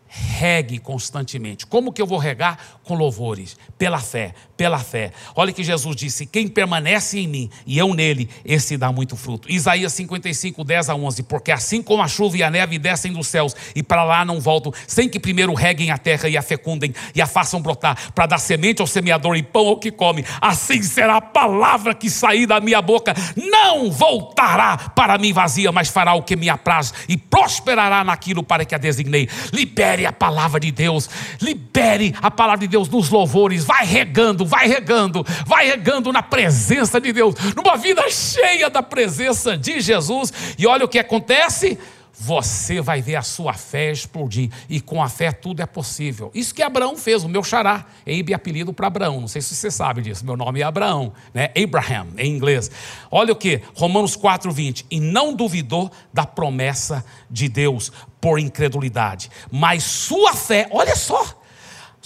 regue 0.06 0.78
constantemente. 0.78 1.66
Como 1.66 1.92
que 1.92 2.00
eu 2.00 2.06
vou 2.06 2.18
regar? 2.18 2.78
Com 2.84 2.94
louvores, 2.94 3.56
pela 3.78 3.98
fé, 3.98 4.34
pela 4.56 4.78
fé. 4.78 5.12
Olha 5.34 5.52
que 5.52 5.64
Jesus 5.64 5.96
disse: 5.96 6.26
Quem 6.26 6.46
permanece 6.46 7.18
em 7.18 7.26
mim 7.26 7.50
e 7.66 7.78
eu 7.78 7.92
nele, 7.94 8.28
esse 8.44 8.76
dá 8.76 8.92
muito 8.92 9.16
fruto. 9.16 9.50
Isaías 9.50 9.92
55, 9.94 10.62
10 10.62 10.90
a 10.90 10.94
11. 10.94 11.22
Porque 11.24 11.50
assim 11.50 11.82
como 11.82 12.02
a 12.02 12.08
chuva 12.08 12.36
e 12.36 12.42
a 12.42 12.50
neve 12.50 12.78
descem 12.78 13.12
dos 13.12 13.26
céus 13.26 13.56
e 13.74 13.82
para 13.82 14.04
lá 14.04 14.24
não 14.24 14.40
voltam, 14.40 14.72
sem 14.86 15.08
que 15.08 15.18
primeiro 15.18 15.54
reguem 15.54 15.90
a 15.90 15.98
terra 15.98 16.28
e 16.28 16.36
a 16.36 16.42
fecundem 16.42 16.94
e 17.14 17.22
a 17.22 17.26
façam 17.26 17.60
brotar, 17.60 18.12
para 18.12 18.26
dar 18.26 18.38
semente 18.38 18.80
ao 18.80 18.86
semeador 18.86 19.36
e 19.36 19.42
pão 19.42 19.66
ao 19.68 19.78
que 19.78 19.90
come, 19.90 20.24
assim 20.40 20.82
será 20.82 21.16
a 21.16 21.20
palavra 21.20 21.94
que 21.94 22.10
sair 22.10 22.46
da 22.46 22.60
minha 22.60 22.82
boca, 22.82 23.14
não 23.36 23.90
voltará 23.90 24.76
para 24.76 25.18
mim 25.18 25.32
vazia, 25.32 25.72
mas 25.72 25.88
fará 25.88 26.14
o 26.14 26.22
que 26.22 26.36
me 26.36 26.48
apraz 26.48 26.92
e 27.08 27.16
prosperará 27.16 28.04
naquilo 28.04 28.42
para 28.42 28.64
que 28.64 28.74
a 28.74 28.78
designei. 28.78 29.28
Libere 29.52 30.06
a 30.06 30.12
palavra 30.12 30.60
de 30.60 30.70
Deus, 30.70 31.08
libere 31.40 32.14
a 32.20 32.30
palavra 32.30 32.66
de 32.66 32.73
Deus 32.74 32.88
nos 32.88 33.08
louvores, 33.08 33.64
vai 33.64 33.86
regando, 33.86 34.44
vai 34.44 34.66
regando, 34.66 35.24
vai 35.46 35.68
regando 35.68 36.10
na 36.10 36.24
presença 36.24 37.00
de 37.00 37.12
Deus, 37.12 37.36
numa 37.54 37.76
vida 37.76 38.02
cheia 38.10 38.68
da 38.68 38.82
presença 38.82 39.56
de 39.56 39.80
Jesus, 39.80 40.32
e 40.58 40.66
olha 40.66 40.84
o 40.84 40.88
que 40.88 40.98
acontece 40.98 41.78
você 42.16 42.80
vai 42.80 43.02
ver 43.02 43.16
a 43.16 43.22
sua 43.22 43.54
fé 43.54 43.90
explodir. 43.90 44.48
E 44.68 44.80
com 44.80 45.02
a 45.02 45.08
fé 45.08 45.32
tudo 45.32 45.60
é 45.60 45.66
possível. 45.66 46.30
Isso 46.32 46.54
que 46.54 46.62
Abraão 46.62 46.96
fez, 46.96 47.24
o 47.24 47.28
meu 47.28 47.42
xará. 47.42 47.84
Eibe 48.06 48.32
é 48.32 48.36
apelido 48.36 48.72
para 48.72 48.86
Abraão. 48.86 49.20
Não 49.20 49.26
sei 49.26 49.42
se 49.42 49.54
você 49.54 49.68
sabe 49.68 50.00
disso. 50.00 50.24
Meu 50.24 50.36
nome 50.36 50.60
é 50.60 50.62
Abraão, 50.62 51.12
né? 51.34 51.50
Abraham, 51.60 52.06
em 52.16 52.30
inglês. 52.30 52.70
Olha 53.10 53.32
o 53.32 53.36
que? 53.36 53.60
Romanos 53.74 54.14
4, 54.14 54.52
20. 54.52 54.86
E 54.88 55.00
não 55.00 55.34
duvidou 55.34 55.90
da 56.12 56.24
promessa 56.24 57.04
de 57.28 57.48
Deus 57.48 57.90
por 58.20 58.38
incredulidade. 58.38 59.28
Mas 59.50 59.82
sua 59.82 60.34
fé, 60.34 60.68
olha 60.70 60.94
só 60.94 61.43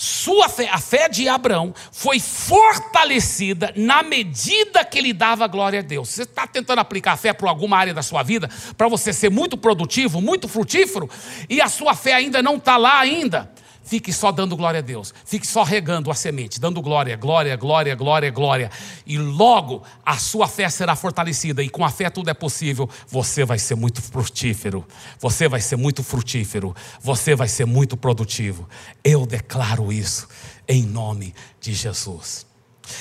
sua 0.01 0.49
fé, 0.49 0.69
a 0.71 0.79
fé 0.79 1.09
de 1.09 1.29
Abraão, 1.29 1.75
foi 1.91 2.21
fortalecida 2.21 3.73
na 3.75 4.01
medida 4.01 4.85
que 4.85 4.97
ele 4.97 5.13
dava 5.13 5.45
glória 5.49 5.81
a 5.81 5.83
Deus. 5.83 6.11
Você 6.11 6.23
está 6.23 6.47
tentando 6.47 6.79
aplicar 6.79 7.15
a 7.15 7.17
fé 7.17 7.33
para 7.33 7.51
alguma 7.51 7.77
área 7.77 7.93
da 7.93 8.01
sua 8.01 8.23
vida, 8.23 8.49
para 8.77 8.87
você 8.87 9.13
ser 9.13 9.29
muito 9.29 9.57
produtivo, 9.57 10.21
muito 10.21 10.47
frutífero, 10.47 11.11
e 11.51 11.61
a 11.61 11.69
sua 11.69 11.97
fé 11.97 12.13
ainda 12.13 12.41
não 12.41 12.59
está 12.59 12.77
lá 12.77 13.01
ainda. 13.01 13.51
Fique 13.89 14.13
só 14.13 14.31
dando 14.31 14.55
glória 14.55 14.81
a 14.81 14.83
Deus. 14.83 15.15
Fique 15.25 15.47
só 15.47 15.63
regando 15.63 16.11
a 16.11 16.15
semente, 16.15 16.61
dando 16.61 16.83
glória, 16.83 17.17
glória, 17.17 17.57
glória, 17.57 17.95
glória, 17.95 18.31
glória. 18.31 18.71
E 19.07 19.17
logo 19.17 19.83
a 20.05 20.19
sua 20.19 20.47
fé 20.47 20.69
será 20.69 20.95
fortalecida. 20.95 21.63
E 21.63 21.71
com 21.71 21.83
a 21.83 21.91
fé 21.91 22.11
tudo 22.11 22.29
é 22.29 22.35
possível. 22.35 22.87
Você 23.07 23.47
vai 23.47 23.59
ser 23.59 23.77
muito 23.77 24.03
frutífero. 24.03 24.87
Você 25.19 25.49
vai 25.49 25.63
ser 25.63 25.77
muito 25.77 26.05
frutífero. 26.05 26.77
Você 27.01 27.35
vai 27.35 27.49
ser 27.49 27.65
muito 27.65 27.97
produtivo. 27.97 28.69
Eu 29.03 29.25
declaro 29.25 29.91
isso 29.91 30.29
em 30.69 30.83
nome 30.83 31.35
de 31.59 31.73
Jesus. 31.73 32.47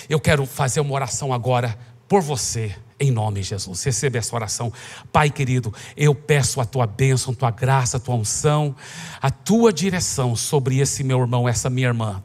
Eu 0.08 0.22
quero 0.22 0.46
fazer 0.46 0.80
uma 0.80 0.94
oração 0.94 1.34
agora 1.34 1.78
por 2.08 2.22
você 2.22 2.76
em 3.00 3.12
nome 3.12 3.42
de 3.42 3.48
Jesus. 3.48 3.84
Receba 3.84 4.18
essa 4.18 4.36
oração. 4.36 4.74
Pai 5.12 5.30
querido, 5.30 5.74
eu 5.96 6.16
peço 6.16 6.60
a 6.60 6.66
tua 6.66 6.88
bênção, 6.88 7.34
a 7.34 7.36
tua 7.36 7.52
graça, 7.52 7.98
a 7.98 8.00
tua 8.00 8.16
unção, 8.16 8.76
a 9.22 9.30
tua 9.30 9.72
direção 9.72 10.36
sobre 10.36 10.80
esse 10.80 11.04
meu 11.04 11.20
irmão, 11.20 11.48
essa 11.48 11.70
minha 11.70 11.88
irmã. 11.88 12.24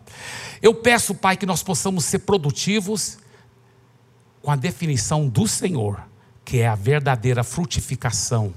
Eu 0.60 0.74
peço, 0.74 1.14
Pai, 1.14 1.36
que 1.36 1.46
nós 1.46 1.62
possamos 1.62 2.04
ser 2.04 2.20
produtivos 2.20 3.18
com 4.40 4.50
a 4.50 4.56
definição 4.56 5.28
do 5.28 5.46
Senhor, 5.46 6.02
que 6.44 6.58
é 6.58 6.66
a 6.66 6.74
verdadeira 6.74 7.44
frutificação 7.44 8.54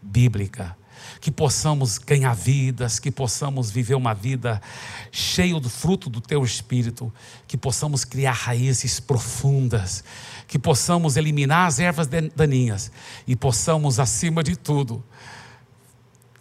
bíblica 0.00 0.76
que 1.20 1.30
possamos 1.30 1.98
ganhar 1.98 2.34
vidas, 2.34 2.98
que 2.98 3.10
possamos 3.10 3.70
viver 3.70 3.94
uma 3.94 4.14
vida 4.14 4.60
cheia 5.10 5.58
do 5.58 5.68
fruto 5.68 6.08
do 6.08 6.20
teu 6.20 6.44
espírito, 6.44 7.12
que 7.46 7.56
possamos 7.56 8.04
criar 8.04 8.32
raízes 8.32 9.00
profundas, 9.00 10.04
que 10.48 10.58
possamos 10.58 11.16
eliminar 11.16 11.66
as 11.66 11.78
ervas 11.78 12.08
daninhas 12.34 12.90
e 13.26 13.36
possamos, 13.36 14.00
acima 14.00 14.42
de 14.42 14.56
tudo, 14.56 15.04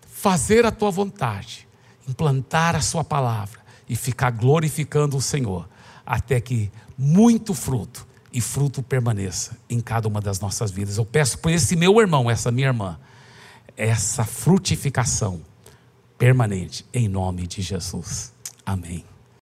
fazer 0.07 0.65
a 0.65 0.71
tua 0.71 0.89
vontade, 0.89 1.67
implantar 2.07 2.75
a 2.75 2.81
sua 2.81 3.03
palavra 3.03 3.59
e 3.87 3.95
ficar 3.95 4.31
glorificando 4.31 5.17
o 5.17 5.21
Senhor, 5.21 5.67
até 6.05 6.39
que 6.39 6.71
muito 6.97 7.53
fruto 7.53 8.07
e 8.31 8.39
fruto 8.39 8.81
permaneça 8.81 9.57
em 9.69 9.81
cada 9.81 10.07
uma 10.07 10.21
das 10.21 10.39
nossas 10.39 10.71
vidas. 10.71 10.97
Eu 10.97 11.05
peço 11.05 11.37
por 11.39 11.51
esse 11.51 11.75
meu 11.75 11.99
irmão, 11.99 12.31
essa 12.31 12.49
minha 12.49 12.67
irmã, 12.67 12.97
essa 13.75 14.23
frutificação 14.23 15.41
permanente, 16.17 16.85
em 16.93 17.09
nome 17.09 17.45
de 17.45 17.61
Jesus. 17.61 18.33
Amém. 18.65 19.16